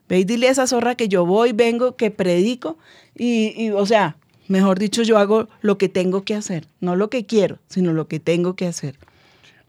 Ve 0.07 0.19
y 0.19 0.23
dile 0.23 0.47
a 0.47 0.51
esa 0.51 0.65
zorra 0.67 0.95
que 0.95 1.09
yo 1.09 1.25
voy, 1.25 1.51
vengo, 1.53 1.95
que 1.95 2.11
predico 2.11 2.77
y, 3.17 3.53
y, 3.61 3.71
o 3.71 3.85
sea, 3.85 4.15
mejor 4.47 4.77
dicho, 4.79 5.01
yo 5.03 5.17
hago 5.17 5.47
lo 5.61 5.77
que 5.77 5.89
tengo 5.89 6.23
que 6.23 6.35
hacer, 6.35 6.67
no 6.81 6.95
lo 6.95 7.09
que 7.09 7.25
quiero, 7.25 7.57
sino 7.67 7.93
lo 7.93 8.07
que 8.07 8.19
tengo 8.19 8.55
que 8.55 8.67
hacer. 8.67 8.95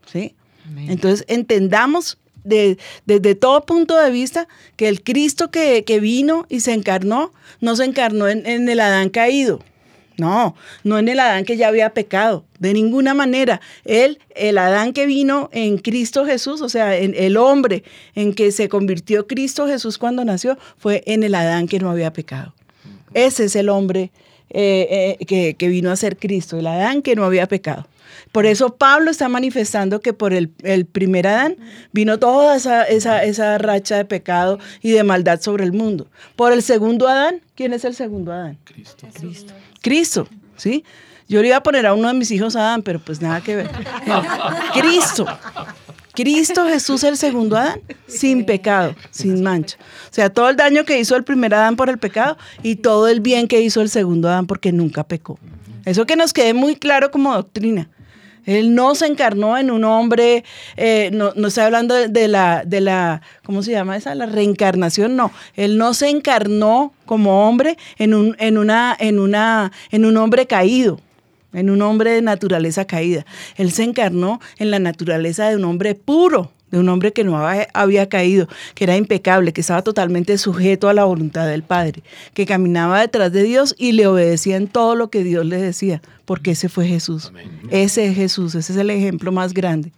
¿Sí? 0.07 0.35
Entonces, 0.77 1.25
entendamos 1.29 2.19
de- 2.45 2.79
desde 3.07 3.35
todo 3.35 3.65
punto 3.67 3.97
de 3.99 4.11
vista 4.11 4.47
que 4.77 4.89
el 4.89 5.03
Cristo 5.03 5.51
que, 5.51 5.85
que 5.85 5.99
vino 6.01 6.47
y 6.49 6.61
se 6.61 6.73
encarnó, 6.73 7.33
no 7.61 7.75
se 7.77 7.85
encarnó 7.85 8.29
en, 8.29 8.47
en 8.47 8.69
el 8.69 8.81
Adán 8.81 9.09
caído. 9.11 9.61
No, 10.17 10.55
no 10.85 10.97
en 11.01 11.09
el 11.09 11.19
Adán 11.19 11.45
que 11.45 11.57
ya 11.57 11.67
había 11.67 11.91
pecado, 11.93 12.45
de 12.61 12.73
ninguna 12.73 13.15
manera. 13.15 13.61
Él, 13.85 14.21
el 14.37 14.59
Adán 14.59 14.93
que 14.93 15.07
vino 15.07 15.49
en 15.53 15.77
Cristo 15.79 16.25
Jesús, 16.25 16.61
o 16.61 16.69
sea, 16.69 16.97
en 16.97 17.15
el 17.17 17.37
hombre 17.37 17.83
en 18.15 18.33
que 18.33 18.53
se 18.53 18.69
convirtió 18.69 19.27
Cristo 19.27 19.67
Jesús 19.67 19.99
cuando 19.99 20.25
nació, 20.25 20.57
fue 20.79 21.03
en 21.07 21.25
el 21.25 21.35
Adán 21.35 21.67
que 21.67 21.81
no 21.81 21.91
había 21.91 22.13
pecado. 22.13 22.55
Ese 23.13 23.47
es 23.47 23.57
el 23.57 23.69
hombre 23.69 24.13
eh, 24.51 25.17
eh, 25.21 25.25
que, 25.27 25.55
que 25.55 25.67
vino 25.67 25.91
a 25.91 25.97
ser 25.97 26.17
Cristo, 26.17 26.59
el 26.59 26.69
Adán 26.69 27.03
que 27.03 27.17
no 27.17 27.25
había 27.25 27.49
pecado. 27.49 27.89
Por 28.33 28.47
eso 28.47 28.77
Pablo 28.77 29.11
está 29.11 29.29
manifestando 29.29 30.01
que 30.01 30.13
por 30.13 30.33
el, 30.33 30.51
el 30.63 30.87
primer 30.87 31.27
Adán 31.27 31.57
vino 31.93 32.19
toda 32.19 32.57
esa, 32.57 32.85
esa, 32.85 33.23
esa 33.25 33.59
racha 33.59 33.97
de 33.97 34.05
pecado 34.05 34.59
y 34.83 34.91
de 34.91 35.05
maldad 35.05 35.41
sobre 35.41 35.65
el 35.65 35.73
mundo. 35.73 36.07
Por 36.37 36.53
el 36.53 36.63
segundo 36.63 37.09
Adán, 37.09 37.41
¿quién 37.55 37.73
es 37.73 37.85
el 37.85 37.95
segundo 37.95 38.33
Adán? 38.33 38.59
Cristo. 38.65 39.07
Cristo, 39.81 40.29
¿sí? 40.57 40.85
Yo 41.29 41.41
le 41.41 41.49
iba 41.49 41.57
a 41.57 41.63
poner 41.63 41.87
a 41.87 41.95
uno 41.95 42.09
de 42.09 42.15
mis 42.15 42.31
hijos 42.31 42.55
Adán, 42.57 42.83
pero 42.83 42.99
pues 42.99 43.21
nada 43.21 43.41
que 43.41 43.57
ver. 43.57 43.71
No, 44.07 44.23
Cristo. 44.75 45.27
Cristo 46.15 46.67
Jesús 46.67 47.03
el 47.03 47.17
segundo 47.17 47.57
Adán, 47.57 47.81
sin 48.07 48.47
pecado, 48.47 48.95
sin 49.11 49.43
mancha. 49.43 49.77
O 50.11 50.15
sea, 50.15 50.31
todo 50.31 50.49
el 50.49 50.57
daño 50.57 50.85
que 50.85 50.99
hizo 51.01 51.17
el 51.17 51.25
primer 51.25 51.55
Adán 51.55 51.75
por 51.77 51.91
el 51.91 51.99
pecado 51.99 52.37
y 52.63 52.77
todo 52.77 53.09
el 53.09 53.21
bien 53.21 53.49
que 53.49 53.61
hizo 53.61 53.81
el 53.81 53.89
segundo 53.89 54.29
Adán 54.29 54.47
porque 54.47 54.71
nunca 54.71 55.03
pecó. 55.05 55.39
Eso 55.85 56.07
que 56.07 56.17
nos 56.17 56.33
quede 56.33 56.55
muy 56.55 56.77
claro 56.77 57.11
como 57.11 57.35
doctrina. 57.35 57.89
Él 58.47 58.75
no 58.75 58.95
se 58.95 59.07
encarnó 59.07 59.57
en 59.57 59.71
un 59.71 59.85
hombre, 59.85 60.45
eh, 60.77 61.11
no, 61.13 61.33
no 61.37 61.49
estoy 61.49 61.65
hablando 61.65 61.95
de, 61.95 62.29
la, 62.29 62.63
de 62.65 62.81
la, 62.81 63.23
¿cómo 63.45 63.63
se 63.63 63.73
llama 63.73 63.97
esa? 63.97 64.15
La 64.15 64.27
reencarnación, 64.27 65.17
no. 65.17 65.33
Él 65.55 65.79
no 65.79 65.95
se 65.95 66.09
encarnó 66.09 66.93
como 67.07 67.49
hombre 67.49 67.77
en 67.99 68.15
un, 68.15 68.37
en 68.39 68.59
una, 68.59 68.97
en 68.99 69.19
una, 69.19 69.73
en 69.91 70.05
un 70.05 70.17
hombre 70.17 70.47
caído, 70.47 71.01
en 71.53 71.71
un 71.71 71.83
hombre 71.83 72.13
de 72.13 72.23
naturaleza 72.23 72.87
caída. 72.87 73.25
Él 73.57 73.73
se 73.73 73.85
encarnó 73.85 74.41
en 74.59 74.71
la 74.71 74.79
naturaleza 74.79 75.49
de 75.49 75.57
un 75.57 75.65
hombre 75.65 75.95
puro, 75.95 76.53
de 76.75 76.81
un 76.81 76.89
hombre 76.89 77.13
que 77.13 77.23
no 77.23 77.39
había, 77.73 78.09
caído, 78.09 78.49
que 78.75 78.85
era 78.85 78.97
impecable, 78.97 79.53
que 79.53 79.61
estaba 79.61 79.83
totalmente 79.83 80.37
sujeto 80.39 80.89
a 80.89 80.95
la 80.95 81.05
voluntad 81.05 81.47
del 81.47 81.63
Padre, 81.63 82.03
que 82.35 82.47
caminaba 82.47 83.01
detrás 83.01 83.33
de 83.33 83.45
Dios 83.45 83.77
y 83.79 83.93
le 83.93 84.09
obedecía 84.09 84.57
en 84.57 84.67
todo 84.67 84.97
lo 84.97 85.09
que 85.09 85.23
Dios 85.23 85.47
le 85.47 85.57
decía, 85.57 86.03
porque 86.25 86.51
ese 86.51 86.69
fue 86.69 86.87
Jesús. 86.87 87.33
Ese 87.71 88.07
es 88.07 88.17
Jesús, 88.17 88.57
ese 88.57 88.73
es 88.73 88.79
el 88.79 88.91
ejemplo 88.91 89.31
más 89.31 89.55
grande. 89.55 89.93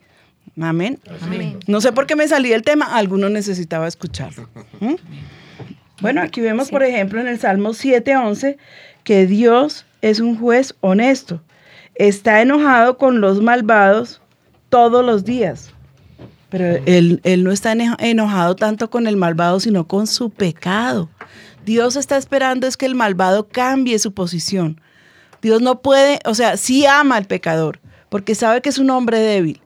Amén. 0.60 0.98
Amén. 1.22 1.58
No 1.66 1.80
sé 1.80 1.92
por 1.92 2.06
qué 2.06 2.14
me 2.14 2.28
salí 2.28 2.50
del 2.50 2.62
tema, 2.62 2.94
alguno 2.94 3.30
necesitaba 3.30 3.88
escucharlo. 3.88 4.48
¿Mm? 4.80 4.94
Bueno, 6.02 6.20
aquí 6.20 6.42
vemos, 6.42 6.70
por 6.70 6.82
ejemplo, 6.82 7.20
en 7.20 7.26
el 7.26 7.38
Salmo 7.40 7.70
7:11, 7.70 8.58
que 9.02 9.26
Dios 9.26 9.86
es 10.02 10.20
un 10.20 10.38
juez 10.38 10.74
honesto. 10.80 11.40
Está 11.94 12.42
enojado 12.42 12.98
con 12.98 13.22
los 13.22 13.40
malvados 13.40 14.20
todos 14.68 15.02
los 15.02 15.24
días. 15.24 15.72
Pero 16.48 16.82
él, 16.86 17.20
él 17.24 17.44
no 17.44 17.50
está 17.50 17.72
enojado 17.72 18.54
tanto 18.54 18.88
con 18.88 19.06
el 19.06 19.16
malvado, 19.16 19.58
sino 19.60 19.86
con 19.86 20.06
su 20.06 20.30
pecado. 20.30 21.08
Dios 21.64 21.96
está 21.96 22.16
esperando 22.16 22.66
es 22.66 22.76
que 22.76 22.86
el 22.86 22.94
malvado 22.94 23.48
cambie 23.48 23.98
su 23.98 24.12
posición. 24.12 24.80
Dios 25.42 25.60
no 25.60 25.82
puede, 25.82 26.20
o 26.24 26.34
sea, 26.34 26.56
sí 26.56 26.86
ama 26.86 27.16
al 27.16 27.26
pecador, 27.26 27.80
porque 28.08 28.34
sabe 28.34 28.62
que 28.62 28.68
es 28.68 28.78
un 28.78 28.90
hombre 28.90 29.18
débil, 29.18 29.60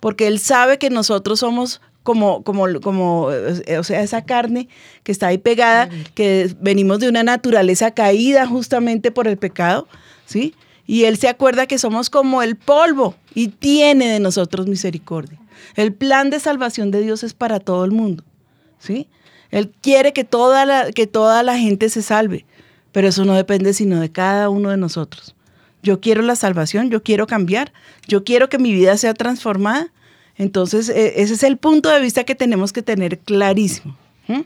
porque 0.00 0.26
Él 0.26 0.38
sabe 0.38 0.78
que 0.78 0.90
nosotros 0.90 1.40
somos 1.40 1.80
como, 2.02 2.42
como, 2.42 2.66
como, 2.80 3.30
eh, 3.32 3.78
o 3.78 3.84
sea, 3.84 4.02
esa 4.02 4.24
carne 4.24 4.68
que 5.02 5.12
está 5.12 5.28
ahí 5.28 5.38
pegada, 5.38 5.88
que 6.14 6.54
venimos 6.60 6.98
de 7.00 7.08
una 7.08 7.22
naturaleza 7.22 7.92
caída 7.92 8.46
justamente 8.46 9.10
por 9.10 9.26
el 9.26 9.38
pecado, 9.38 9.88
¿sí? 10.26 10.54
Y 10.86 11.04
Él 11.04 11.16
se 11.16 11.28
acuerda 11.28 11.66
que 11.66 11.78
somos 11.78 12.10
como 12.10 12.42
el 12.42 12.56
polvo 12.56 13.14
y 13.34 13.48
tiene 13.48 14.08
de 14.08 14.20
nosotros 14.20 14.66
misericordia. 14.66 15.38
El 15.76 15.92
plan 15.92 16.30
de 16.30 16.40
salvación 16.40 16.90
de 16.90 17.00
Dios 17.02 17.22
es 17.22 17.34
para 17.34 17.60
todo 17.60 17.84
el 17.84 17.90
mundo, 17.90 18.24
¿sí? 18.78 19.08
Él 19.50 19.72
quiere 19.82 20.12
que 20.12 20.24
toda 20.24 20.64
la, 20.66 20.90
que 20.92 21.06
toda 21.06 21.42
la 21.42 21.56
gente 21.58 21.88
se 21.88 22.02
salve, 22.02 22.44
pero 22.92 23.08
eso 23.08 23.24
no 23.24 23.34
depende 23.34 23.72
sino 23.74 24.00
de 24.00 24.10
cada 24.10 24.48
uno 24.48 24.70
de 24.70 24.76
nosotros. 24.76 25.34
Yo 25.82 26.00
quiero 26.00 26.22
la 26.22 26.34
salvación, 26.36 26.90
yo 26.90 27.02
quiero 27.02 27.26
cambiar, 27.26 27.72
yo 28.08 28.24
quiero 28.24 28.48
que 28.48 28.58
mi 28.58 28.72
vida 28.72 28.96
sea 28.96 29.14
transformada. 29.14 29.92
Entonces, 30.36 30.88
eh, 30.88 31.14
ese 31.22 31.34
es 31.34 31.42
el 31.42 31.58
punto 31.58 31.90
de 31.90 32.00
vista 32.00 32.24
que 32.24 32.34
tenemos 32.34 32.72
que 32.72 32.82
tener 32.82 33.18
clarísimo. 33.18 33.96
¿m? 34.26 34.44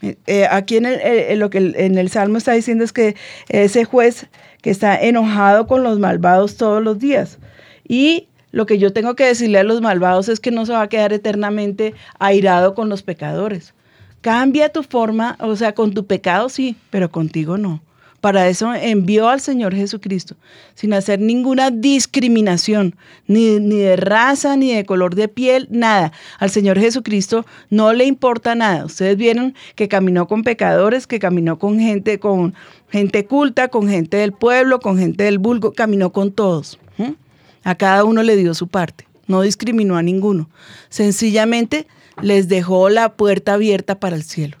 Eh, 0.00 0.16
eh, 0.26 0.46
aquí 0.50 0.76
en 0.76 0.86
el, 0.86 1.00
eh, 1.02 1.34
lo 1.36 1.50
que 1.50 1.58
el- 1.58 1.74
en 1.76 1.98
el 1.98 2.08
Salmo 2.08 2.38
está 2.38 2.52
diciendo 2.52 2.84
es 2.84 2.92
que 2.92 3.16
ese 3.48 3.84
juez 3.84 4.28
que 4.62 4.70
está 4.70 4.96
enojado 4.98 5.66
con 5.66 5.82
los 5.82 5.98
malvados 5.98 6.56
todos 6.56 6.82
los 6.82 6.98
días. 6.98 7.38
Y 7.86 8.28
lo 8.50 8.66
que 8.66 8.78
yo 8.78 8.92
tengo 8.92 9.14
que 9.14 9.26
decirle 9.26 9.58
a 9.58 9.64
los 9.64 9.80
malvados 9.80 10.28
es 10.28 10.40
que 10.40 10.50
no 10.50 10.66
se 10.66 10.72
va 10.72 10.82
a 10.82 10.88
quedar 10.88 11.12
eternamente 11.12 11.94
airado 12.18 12.74
con 12.74 12.88
los 12.88 13.02
pecadores. 13.02 13.74
Cambia 14.20 14.70
tu 14.70 14.82
forma, 14.82 15.36
o 15.40 15.54
sea, 15.56 15.74
con 15.74 15.92
tu 15.94 16.06
pecado 16.06 16.48
sí, 16.48 16.76
pero 16.90 17.10
contigo 17.10 17.58
no. 17.58 17.80
Para 18.20 18.48
eso 18.48 18.74
envió 18.74 19.28
al 19.28 19.40
Señor 19.40 19.76
Jesucristo, 19.76 20.34
sin 20.74 20.92
hacer 20.92 21.20
ninguna 21.20 21.70
discriminación, 21.70 22.96
ni, 23.28 23.60
ni 23.60 23.76
de 23.76 23.94
raza, 23.94 24.56
ni 24.56 24.74
de 24.74 24.84
color 24.84 25.14
de 25.14 25.28
piel, 25.28 25.68
nada. 25.70 26.10
Al 26.40 26.50
Señor 26.50 26.80
Jesucristo 26.80 27.46
no 27.70 27.92
le 27.92 28.06
importa 28.06 28.56
nada. 28.56 28.86
Ustedes 28.86 29.16
vieron 29.16 29.54
que 29.76 29.86
caminó 29.86 30.26
con 30.26 30.42
pecadores, 30.42 31.06
que 31.06 31.20
caminó 31.20 31.60
con 31.60 31.78
gente, 31.78 32.18
con 32.18 32.54
gente 32.90 33.24
culta, 33.24 33.68
con 33.68 33.88
gente 33.88 34.16
del 34.16 34.32
pueblo, 34.32 34.80
con 34.80 34.98
gente 34.98 35.22
del 35.22 35.38
vulgo, 35.38 35.72
caminó 35.72 36.10
con 36.10 36.32
todos. 36.32 36.80
A 37.64 37.74
cada 37.74 38.04
uno 38.04 38.22
le 38.22 38.36
dio 38.36 38.54
su 38.54 38.68
parte, 38.68 39.06
no 39.26 39.42
discriminó 39.42 39.96
a 39.96 40.02
ninguno. 40.02 40.48
Sencillamente 40.88 41.86
les 42.22 42.48
dejó 42.48 42.88
la 42.88 43.14
puerta 43.14 43.54
abierta 43.54 43.98
para 44.00 44.16
el 44.16 44.22
cielo. 44.22 44.56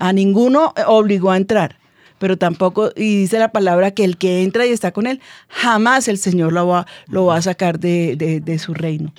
A 0.00 0.12
ninguno 0.12 0.72
obligó 0.86 1.30
a 1.30 1.36
entrar, 1.36 1.78
pero 2.18 2.38
tampoco, 2.38 2.90
y 2.96 3.16
dice 3.18 3.38
la 3.38 3.52
palabra 3.52 3.90
que 3.90 4.04
el 4.04 4.16
que 4.16 4.42
entra 4.42 4.64
y 4.66 4.70
está 4.70 4.92
con 4.92 5.06
él, 5.06 5.20
jamás 5.48 6.08
el 6.08 6.18
Señor 6.18 6.52
lo 6.52 6.66
va, 6.66 6.86
lo 7.08 7.26
va 7.26 7.36
a 7.36 7.42
sacar 7.42 7.78
de, 7.78 8.16
de- 8.16 8.58
su 8.58 8.74
reino. 8.74 9.12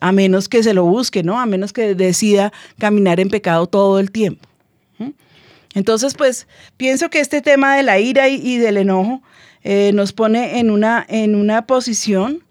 A 0.00 0.12
menos 0.12 0.48
que 0.48 0.62
se 0.62 0.74
lo 0.74 0.84
busque, 0.84 1.22
¿no? 1.22 1.40
A 1.40 1.46
menos 1.46 1.72
que 1.72 1.94
decida 1.94 2.52
caminar 2.78 3.20
en 3.20 3.30
pecado 3.30 3.66
todo 3.66 3.98
el 3.98 4.10
tiempo. 4.10 4.46
¿Mm? 4.98 5.10
Entonces, 5.74 6.14
pues, 6.14 6.46
pienso 6.76 7.10
que 7.10 7.20
este 7.20 7.40
tema 7.42 7.74
de 7.76 7.82
la 7.82 7.98
ira 7.98 8.28
y, 8.28 8.34
y 8.36 8.58
del 8.58 8.76
enojo 8.76 9.22
eh, 9.64 9.90
nos 9.94 10.12
pone 10.12 10.60
en 10.60 10.70
una, 10.70 11.04
en 11.08 11.34
una 11.34 11.66
posición 11.66 12.44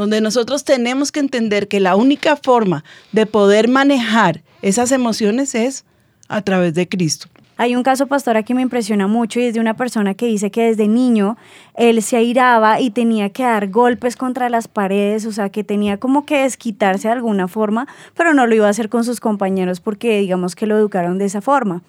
donde 0.00 0.22
nosotros 0.22 0.64
tenemos 0.64 1.12
que 1.12 1.20
entender 1.20 1.68
que 1.68 1.78
la 1.78 1.94
única 1.94 2.34
forma 2.34 2.84
de 3.12 3.26
poder 3.26 3.68
manejar 3.68 4.42
esas 4.62 4.92
emociones 4.92 5.54
es 5.54 5.84
a 6.26 6.40
través 6.40 6.72
de 6.72 6.88
Cristo. 6.88 7.28
Hay 7.58 7.76
un 7.76 7.82
caso, 7.82 8.06
pastora, 8.06 8.42
que 8.42 8.54
me 8.54 8.62
impresiona 8.62 9.06
mucho 9.06 9.40
y 9.40 9.42
es 9.42 9.52
de 9.52 9.60
una 9.60 9.74
persona 9.74 10.14
que 10.14 10.24
dice 10.24 10.50
que 10.50 10.62
desde 10.62 10.88
niño 10.88 11.36
él 11.74 12.00
se 12.02 12.16
airaba 12.16 12.80
y 12.80 12.88
tenía 12.88 13.28
que 13.28 13.42
dar 13.42 13.68
golpes 13.68 14.16
contra 14.16 14.48
las 14.48 14.68
paredes, 14.68 15.26
o 15.26 15.32
sea, 15.32 15.50
que 15.50 15.64
tenía 15.64 15.98
como 15.98 16.24
que 16.24 16.44
desquitarse 16.44 17.08
de 17.08 17.12
alguna 17.12 17.46
forma, 17.46 17.86
pero 18.16 18.32
no 18.32 18.46
lo 18.46 18.54
iba 18.54 18.68
a 18.68 18.70
hacer 18.70 18.88
con 18.88 19.04
sus 19.04 19.20
compañeros 19.20 19.80
porque 19.80 20.20
digamos 20.20 20.56
que 20.56 20.66
lo 20.66 20.78
educaron 20.78 21.18
de 21.18 21.26
esa 21.26 21.42
forma. 21.42 21.82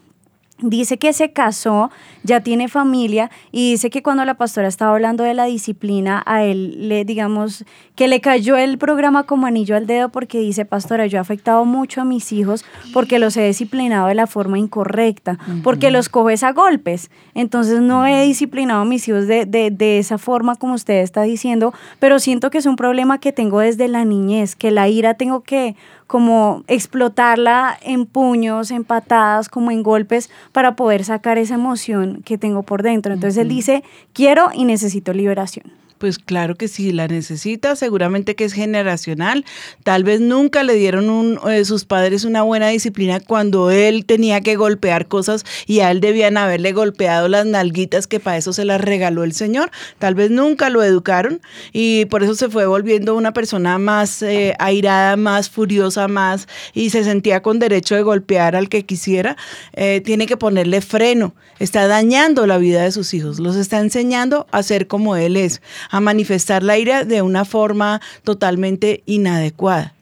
Dice 0.62 0.98
que 0.98 1.12
se 1.12 1.32
casó, 1.32 1.90
ya 2.24 2.42
tiene 2.42 2.68
familia 2.68 3.32
y 3.52 3.72
dice 3.72 3.90
que 3.90 4.04
cuando 4.04 4.24
la 4.26 4.36
pastora 4.36 4.68
estaba 4.68 4.94
hablando 4.94 5.24
de 5.24 5.34
la 5.34 5.46
disciplina, 5.46 6.22
a 6.28 6.44
él 6.44 6.88
le, 6.88 7.04
digamos, 7.04 7.66
que 7.96 8.08
le 8.08 8.22
cayó 8.22 8.58
el 8.58 8.78
programa 8.78 9.24
como 9.24 9.48
anillo 9.48 9.76
al 9.76 9.88
dedo 9.88 10.10
porque 10.10 10.40
dice, 10.40 10.66
pastora, 10.66 11.08
yo 11.08 11.18
he 11.18 11.22
afectado 11.22 11.66
mucho 11.66 12.02
a 12.02 12.06
mis 12.06 12.32
hijos 12.32 12.64
porque 12.94 13.18
los 13.18 13.36
he 13.38 13.48
disciplinado 13.48 14.08
de 14.08 14.16
la 14.16 14.28
forma 14.28 14.60
incorrecta, 14.60 15.40
porque 15.64 15.90
los 15.90 16.10
coges 16.10 16.44
a 16.44 16.52
golpes. 16.52 17.10
Entonces 17.34 17.82
no 17.82 18.06
he 18.06 18.24
disciplinado 18.24 18.82
a 18.82 18.86
mis 18.86 19.08
hijos 19.08 19.28
de, 19.28 19.46
de, 19.46 19.72
de 19.72 19.98
esa 19.98 20.20
forma 20.20 20.56
como 20.56 20.76
usted 20.76 21.02
está 21.02 21.24
diciendo, 21.24 21.74
pero 22.00 22.20
siento 22.20 22.52
que 22.52 22.60
es 22.60 22.68
un 22.68 22.76
problema 22.76 23.20
que 23.20 23.32
tengo 23.32 23.60
desde 23.60 23.88
la 23.88 24.06
niñez, 24.06 24.56
que 24.56 24.70
la 24.70 24.88
ira 24.88 25.16
tengo 25.16 25.42
que 25.42 25.76
como 26.12 26.66
explotarla 26.68 27.78
en 27.82 28.06
puños, 28.06 28.70
en 28.72 28.84
patadas, 28.84 29.48
como 29.48 29.72
en 29.72 29.82
golpes, 29.82 30.30
para 30.52 30.76
poder 30.76 31.06
sacar 31.06 31.38
esa 31.38 31.54
emoción 31.54 32.22
que 32.26 32.38
tengo 32.38 32.64
por 32.64 32.84
dentro. 32.84 33.14
Entonces 33.14 33.38
él 33.38 33.48
dice, 33.48 33.86
quiero 34.12 34.50
y 34.54 34.66
necesito 34.66 35.14
liberación. 35.14 35.72
Pues 36.02 36.18
claro 36.18 36.56
que 36.56 36.68
sí, 36.68 36.92
la 36.92 37.08
necesita, 37.08 37.76
seguramente 37.76 38.36
que 38.36 38.44
es 38.44 38.54
generacional. 38.54 39.46
Tal 39.84 40.04
vez 40.04 40.20
nunca 40.20 40.64
le 40.64 40.74
dieron 40.74 41.12
un, 41.12 41.40
eh, 41.48 41.64
sus 41.64 41.86
padres 41.86 42.26
una 42.26 42.42
buena 42.42 42.70
disciplina 42.70 43.20
cuando 43.20 43.70
él 43.70 44.08
tenía 44.08 44.42
que 44.42 44.56
golpear 44.56 45.08
cosas 45.08 45.46
y 45.68 45.82
a 45.82 45.92
él 45.92 46.02
debían 46.02 46.38
haberle 46.38 46.72
golpeado 46.72 47.28
las 47.28 47.46
nalguitas 47.46 48.08
que 48.08 48.20
para 48.20 48.38
eso 48.38 48.52
se 48.52 48.66
las 48.66 48.82
regaló 48.82 49.24
el 49.24 49.34
Señor. 49.34 49.70
Tal 50.00 50.16
vez 50.16 50.32
nunca 50.32 50.72
lo 50.72 50.82
educaron 50.82 51.40
y 51.72 52.06
por 52.06 52.24
eso 52.24 52.34
se 52.34 52.50
fue 52.50 52.66
volviendo 52.66 53.14
una 53.14 53.32
persona 53.32 53.78
más 53.78 54.24
eh, 54.24 54.56
airada, 54.58 55.18
más 55.18 55.52
furiosa, 55.52 56.08
más 56.08 56.48
y 56.74 56.90
se 56.90 57.04
sentía 57.04 57.44
con 57.44 57.60
derecho 57.60 57.94
de 57.94 58.02
golpear 58.02 58.56
al 58.56 58.70
que 58.70 58.88
quisiera. 58.88 59.38
Eh, 59.74 60.02
tiene 60.04 60.26
que 60.26 60.36
ponerle 60.36 60.82
freno. 60.82 61.36
Está 61.60 61.86
dañando 61.86 62.48
la 62.48 62.58
vida 62.58 62.82
de 62.82 62.92
sus 62.92 63.14
hijos. 63.14 63.38
Los 63.40 63.56
está 63.56 63.78
enseñando 63.78 64.48
a 64.52 64.64
ser 64.64 64.88
como 64.88 65.16
él 65.16 65.38
es 65.38 65.62
a 65.92 66.00
manifestar 66.00 66.64
la 66.64 66.78
ira 66.80 67.04
de 67.06 67.22
una 67.22 67.46
forma 67.46 68.02
totalmente 68.24 69.04
inadecuada. 69.06 69.94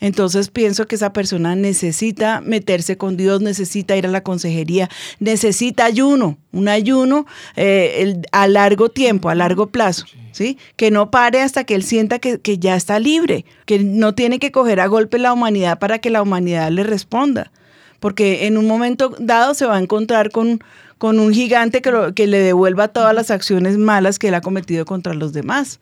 Entonces 0.00 0.50
pienso 0.50 0.86
que 0.86 0.94
esa 0.96 1.12
persona 1.14 1.56
necesita 1.56 2.42
meterse 2.42 2.98
con 2.98 3.16
Dios, 3.16 3.40
necesita 3.40 3.96
ir 3.96 4.06
a 4.06 4.10
la 4.10 4.22
consejería, 4.22 4.90
necesita 5.20 5.86
ayuno, 5.86 6.36
un 6.52 6.68
ayuno 6.68 7.24
eh, 7.56 7.94
el- 8.00 8.26
a 8.30 8.46
largo 8.46 8.90
tiempo, 8.90 9.30
a 9.30 9.34
largo 9.34 9.68
plazo, 9.68 10.04
¿sí? 10.32 10.58
Que 10.76 10.90
no 10.90 11.10
pare 11.10 11.40
hasta 11.40 11.64
que 11.64 11.74
él 11.74 11.82
sienta 11.82 12.18
que, 12.18 12.40
que 12.40 12.58
ya 12.58 12.76
está 12.76 12.98
libre, 12.98 13.46
que 13.64 13.78
no 13.78 14.14
tiene 14.14 14.38
que 14.38 14.52
coger 14.52 14.80
a 14.80 14.86
golpe 14.86 15.18
la 15.18 15.32
humanidad 15.32 15.78
para 15.78 15.98
que 15.98 16.10
la 16.10 16.20
humanidad 16.22 16.70
le 16.70 16.82
responda 16.82 17.50
porque 17.98 18.46
en 18.46 18.58
un 18.58 18.66
momento 18.66 19.14
dado 19.18 19.54
se 19.54 19.64
va 19.64 19.76
a 19.76 19.80
encontrar 19.80 20.30
con, 20.30 20.62
con 20.98 21.18
un 21.18 21.32
gigante 21.32 21.82
que, 21.82 21.90
lo- 21.90 22.14
que 22.14 22.26
le 22.26 22.38
devuelva 22.38 22.88
todas 22.88 23.14
las 23.14 23.30
acciones 23.30 23.76
malas 23.78 24.18
que 24.18 24.28
él 24.28 24.34
ha 24.34 24.40
cometido 24.40 24.84
contra 24.84 25.14
los 25.14 25.32
demás. 25.32 25.78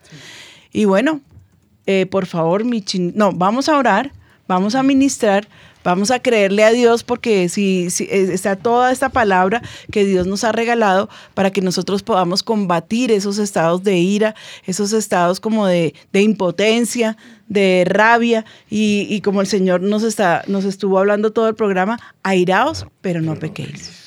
Y 0.73 0.85
bueno, 0.85 1.21
eh, 1.85 2.05
por 2.05 2.25
favor, 2.25 2.63
mi 2.65 2.81
chin- 2.81 3.13
no, 3.15 3.31
vamos 3.31 3.69
a 3.69 3.77
orar, 3.77 4.11
vamos 4.47 4.75
a 4.75 4.83
ministrar, 4.83 5.47
vamos 5.83 6.09
a 6.11 6.19
creerle 6.19 6.63
a 6.63 6.71
Dios 6.71 7.03
porque 7.03 7.47
si, 7.47 7.89
si, 7.91 8.05
eh, 8.05 8.29
está 8.33 8.55
toda 8.55 8.91
esta 8.91 9.09
palabra 9.09 9.61
que 9.91 10.03
Dios 10.03 10.25
nos 10.27 10.43
ha 10.43 10.51
regalado 10.51 11.09
para 11.35 11.51
que 11.51 11.61
nosotros 11.61 12.01
podamos 12.03 12.41
combatir 12.43 13.11
esos 13.11 13.37
estados 13.37 13.83
de 13.83 13.97
ira, 13.97 14.35
esos 14.65 14.93
estados 14.93 15.39
como 15.39 15.67
de, 15.67 15.93
de 16.11 16.21
impotencia, 16.23 17.15
de 17.47 17.83
rabia 17.87 18.45
y, 18.69 19.05
y 19.09 19.21
como 19.21 19.41
el 19.41 19.47
Señor 19.47 19.81
nos, 19.81 20.01
está, 20.03 20.43
nos 20.47 20.65
estuvo 20.65 20.97
hablando 20.99 21.31
todo 21.31 21.47
el 21.47 21.55
programa, 21.55 21.99
airaos, 22.23 22.87
pero 23.01 23.21
no 23.21 23.35
pequéis. 23.35 24.04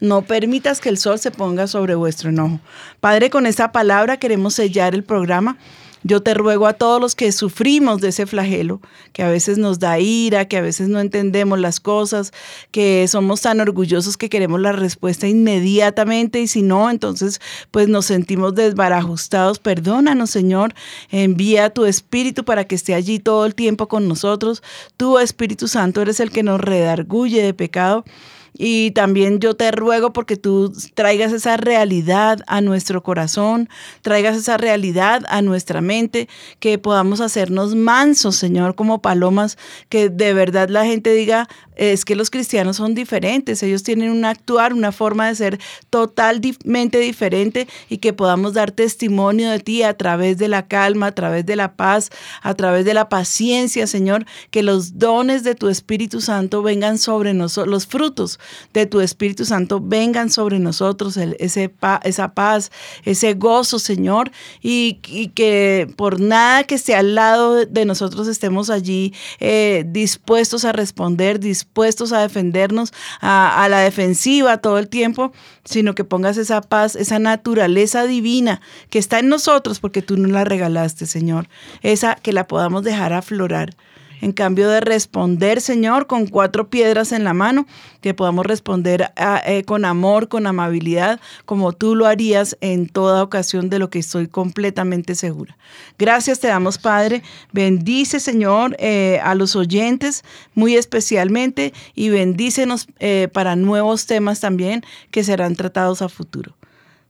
No 0.00 0.22
permitas 0.22 0.80
que 0.80 0.88
el 0.88 0.98
sol 0.98 1.18
se 1.18 1.30
ponga 1.30 1.66
sobre 1.66 1.94
vuestro 1.94 2.30
enojo. 2.30 2.58
Padre, 3.00 3.28
con 3.30 3.46
esta 3.46 3.70
palabra 3.70 4.16
queremos 4.16 4.54
sellar 4.54 4.94
el 4.94 5.04
programa. 5.04 5.58
Yo 6.02 6.22
te 6.22 6.32
ruego 6.32 6.66
a 6.66 6.72
todos 6.72 6.98
los 6.98 7.14
que 7.14 7.30
sufrimos 7.30 8.00
de 8.00 8.08
ese 8.08 8.24
flagelo, 8.24 8.80
que 9.12 9.22
a 9.22 9.28
veces 9.28 9.58
nos 9.58 9.78
da 9.78 9.98
ira, 9.98 10.46
que 10.46 10.56
a 10.56 10.62
veces 10.62 10.88
no 10.88 10.98
entendemos 10.98 11.58
las 11.58 11.78
cosas, 11.78 12.32
que 12.70 13.06
somos 13.06 13.42
tan 13.42 13.60
orgullosos 13.60 14.16
que 14.16 14.30
queremos 14.30 14.60
la 14.60 14.72
respuesta 14.72 15.28
inmediatamente 15.28 16.40
y 16.40 16.46
si 16.48 16.62
no, 16.62 16.88
entonces 16.88 17.40
pues 17.70 17.88
nos 17.88 18.06
sentimos 18.06 18.54
desbarajustados. 18.54 19.58
Perdónanos, 19.58 20.30
Señor. 20.30 20.72
Envía 21.10 21.68
tu 21.68 21.84
Espíritu 21.84 22.46
para 22.46 22.64
que 22.64 22.76
esté 22.76 22.94
allí 22.94 23.18
todo 23.18 23.44
el 23.44 23.54
tiempo 23.54 23.86
con 23.86 24.08
nosotros. 24.08 24.62
Tú, 24.96 25.18
Espíritu 25.18 25.68
Santo, 25.68 26.00
eres 26.00 26.18
el 26.20 26.30
que 26.30 26.42
nos 26.42 26.62
redarguye 26.62 27.42
de 27.42 27.52
pecado. 27.52 28.04
Y 28.52 28.90
también 28.92 29.38
yo 29.38 29.54
te 29.54 29.70
ruego 29.70 30.12
porque 30.12 30.36
tú 30.36 30.72
traigas 30.94 31.32
esa 31.32 31.56
realidad 31.56 32.40
a 32.46 32.60
nuestro 32.60 33.02
corazón, 33.02 33.68
traigas 34.02 34.36
esa 34.36 34.56
realidad 34.56 35.22
a 35.28 35.42
nuestra 35.42 35.80
mente, 35.80 36.28
que 36.58 36.78
podamos 36.78 37.20
hacernos 37.20 37.74
mansos, 37.74 38.36
Señor, 38.36 38.74
como 38.74 39.00
palomas, 39.00 39.56
que 39.88 40.08
de 40.08 40.34
verdad 40.34 40.68
la 40.68 40.84
gente 40.84 41.12
diga, 41.12 41.48
es 41.80 42.04
que 42.04 42.14
los 42.14 42.28
cristianos 42.28 42.76
son 42.76 42.94
diferentes, 42.94 43.62
ellos 43.62 43.82
tienen 43.82 44.10
un 44.10 44.26
actuar, 44.26 44.74
una 44.74 44.92
forma 44.92 45.28
de 45.28 45.34
ser 45.34 45.60
totalmente 45.88 46.98
diferente 46.98 47.66
y 47.88 47.98
que 47.98 48.12
podamos 48.12 48.52
dar 48.52 48.70
testimonio 48.70 49.50
de 49.50 49.60
ti 49.60 49.82
a 49.82 49.96
través 49.96 50.36
de 50.36 50.48
la 50.48 50.68
calma, 50.68 51.06
a 51.06 51.14
través 51.14 51.46
de 51.46 51.56
la 51.56 51.76
paz, 51.76 52.10
a 52.42 52.52
través 52.52 52.84
de 52.84 52.92
la 52.92 53.08
paciencia, 53.08 53.86
Señor, 53.86 54.26
que 54.50 54.62
los 54.62 54.98
dones 54.98 55.42
de 55.42 55.54
tu 55.54 55.70
Espíritu 55.70 56.20
Santo 56.20 56.62
vengan 56.62 56.98
sobre 56.98 57.32
nosotros, 57.32 57.72
los 57.72 57.86
frutos 57.86 58.38
de 58.74 58.84
tu 58.84 59.00
Espíritu 59.00 59.46
Santo 59.46 59.80
vengan 59.80 60.28
sobre 60.28 60.58
nosotros, 60.58 61.16
ese 61.16 61.72
esa 62.04 62.34
paz, 62.34 62.70
ese 63.06 63.32
gozo, 63.32 63.78
Señor, 63.78 64.32
y, 64.60 65.00
y 65.08 65.28
que 65.28 65.90
por 65.96 66.20
nada 66.20 66.64
que 66.64 66.74
esté 66.74 66.94
al 66.94 67.14
lado 67.14 67.64
de 67.64 67.84
nosotros 67.86 68.28
estemos 68.28 68.68
allí 68.68 69.14
eh, 69.38 69.84
dispuestos 69.86 70.66
a 70.66 70.72
responder, 70.72 71.40
dispuestos 71.40 71.69
a 72.12 72.20
defendernos 72.20 72.92
a, 73.20 73.64
a 73.64 73.68
la 73.68 73.80
defensiva 73.80 74.58
todo 74.58 74.78
el 74.78 74.88
tiempo, 74.88 75.32
sino 75.64 75.94
que 75.94 76.04
pongas 76.04 76.36
esa 76.36 76.60
paz, 76.60 76.96
esa 76.96 77.18
naturaleza 77.18 78.04
divina 78.04 78.60
que 78.90 78.98
está 78.98 79.18
en 79.18 79.28
nosotros 79.28 79.80
porque 79.80 80.02
tú 80.02 80.16
nos 80.16 80.30
la 80.30 80.44
regalaste, 80.44 81.06
Señor, 81.06 81.48
esa 81.82 82.16
que 82.16 82.32
la 82.32 82.46
podamos 82.46 82.84
dejar 82.84 83.12
aflorar. 83.12 83.74
En 84.20 84.32
cambio 84.32 84.68
de 84.68 84.80
responder, 84.80 85.60
Señor, 85.60 86.06
con 86.06 86.26
cuatro 86.26 86.68
piedras 86.68 87.12
en 87.12 87.24
la 87.24 87.34
mano, 87.34 87.66
que 88.00 88.14
podamos 88.14 88.46
responder 88.46 89.12
a- 89.16 89.42
eh, 89.46 89.64
con 89.64 89.84
amor, 89.84 90.28
con 90.28 90.46
amabilidad, 90.46 91.20
como 91.44 91.72
tú 91.72 91.94
lo 91.94 92.06
harías 92.06 92.56
en 92.60 92.86
toda 92.88 93.22
ocasión, 93.22 93.70
de 93.70 93.78
lo 93.78 93.90
que 93.90 93.98
estoy 93.98 94.28
completamente 94.28 95.14
segura. 95.14 95.56
Gracias 95.98 96.40
te 96.40 96.48
damos, 96.48 96.78
Padre. 96.78 97.22
Bendice, 97.52 98.20
Señor, 98.20 98.76
eh, 98.78 99.20
a 99.22 99.34
los 99.34 99.56
oyentes 99.56 100.24
muy 100.54 100.76
especialmente 100.76 101.72
y 101.94 102.08
bendícenos 102.10 102.86
eh, 102.98 103.28
para 103.32 103.56
nuevos 103.56 104.06
temas 104.06 104.40
también 104.40 104.82
que 105.10 105.24
serán 105.24 105.56
tratados 105.56 106.02
a 106.02 106.08
futuro. 106.08 106.54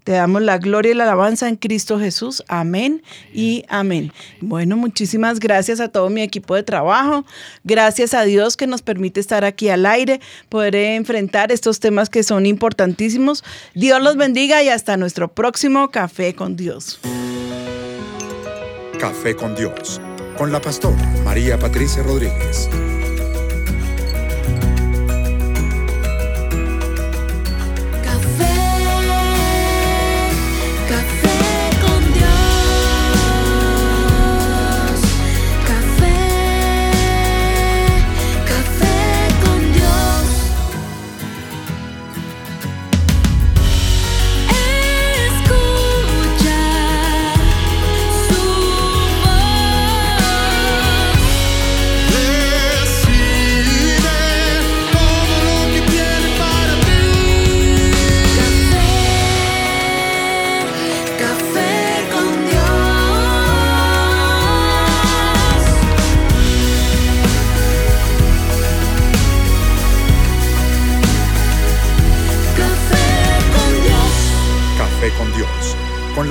Te 0.04 0.12
damos 0.12 0.42
la 0.42 0.58
gloria 0.58 0.92
y 0.92 0.94
la 0.94 1.04
alabanza 1.04 1.48
en 1.48 1.56
Cristo 1.56 1.98
Jesús. 1.98 2.42
Amén 2.48 3.02
y 3.32 3.64
amén. 3.68 4.12
Bueno, 4.40 4.76
muchísimas 4.76 5.40
gracias 5.40 5.80
a 5.80 5.88
todo 5.88 6.10
mi 6.10 6.22
equipo 6.22 6.54
de 6.54 6.62
trabajo. 6.62 7.24
Gracias 7.64 8.14
a 8.14 8.22
Dios 8.22 8.56
que 8.56 8.66
nos 8.66 8.82
permite 8.82 9.20
estar 9.20 9.44
aquí 9.44 9.68
al 9.68 9.86
aire, 9.86 10.20
poder 10.48 10.74
enfrentar 10.74 11.52
estos 11.52 11.80
temas 11.80 12.10
que 12.10 12.22
son 12.22 12.46
importantísimos. 12.46 13.44
Dios 13.74 14.02
los 14.02 14.16
bendiga 14.16 14.62
y 14.62 14.68
hasta 14.68 14.96
nuestro 14.96 15.28
próximo 15.28 15.90
Café 15.90 16.34
con 16.34 16.56
Dios. 16.56 17.00
Café 18.98 19.34
con 19.34 19.54
Dios, 19.54 20.00
con 20.36 20.52
la 20.52 20.60
pastora 20.60 21.02
María 21.24 21.58
Patricia 21.58 22.02
Rodríguez. 22.02 22.68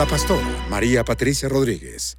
Pastora 0.09 0.65
María 0.69 1.05
Patricia 1.05 1.47
Rodríguez. 1.47 2.17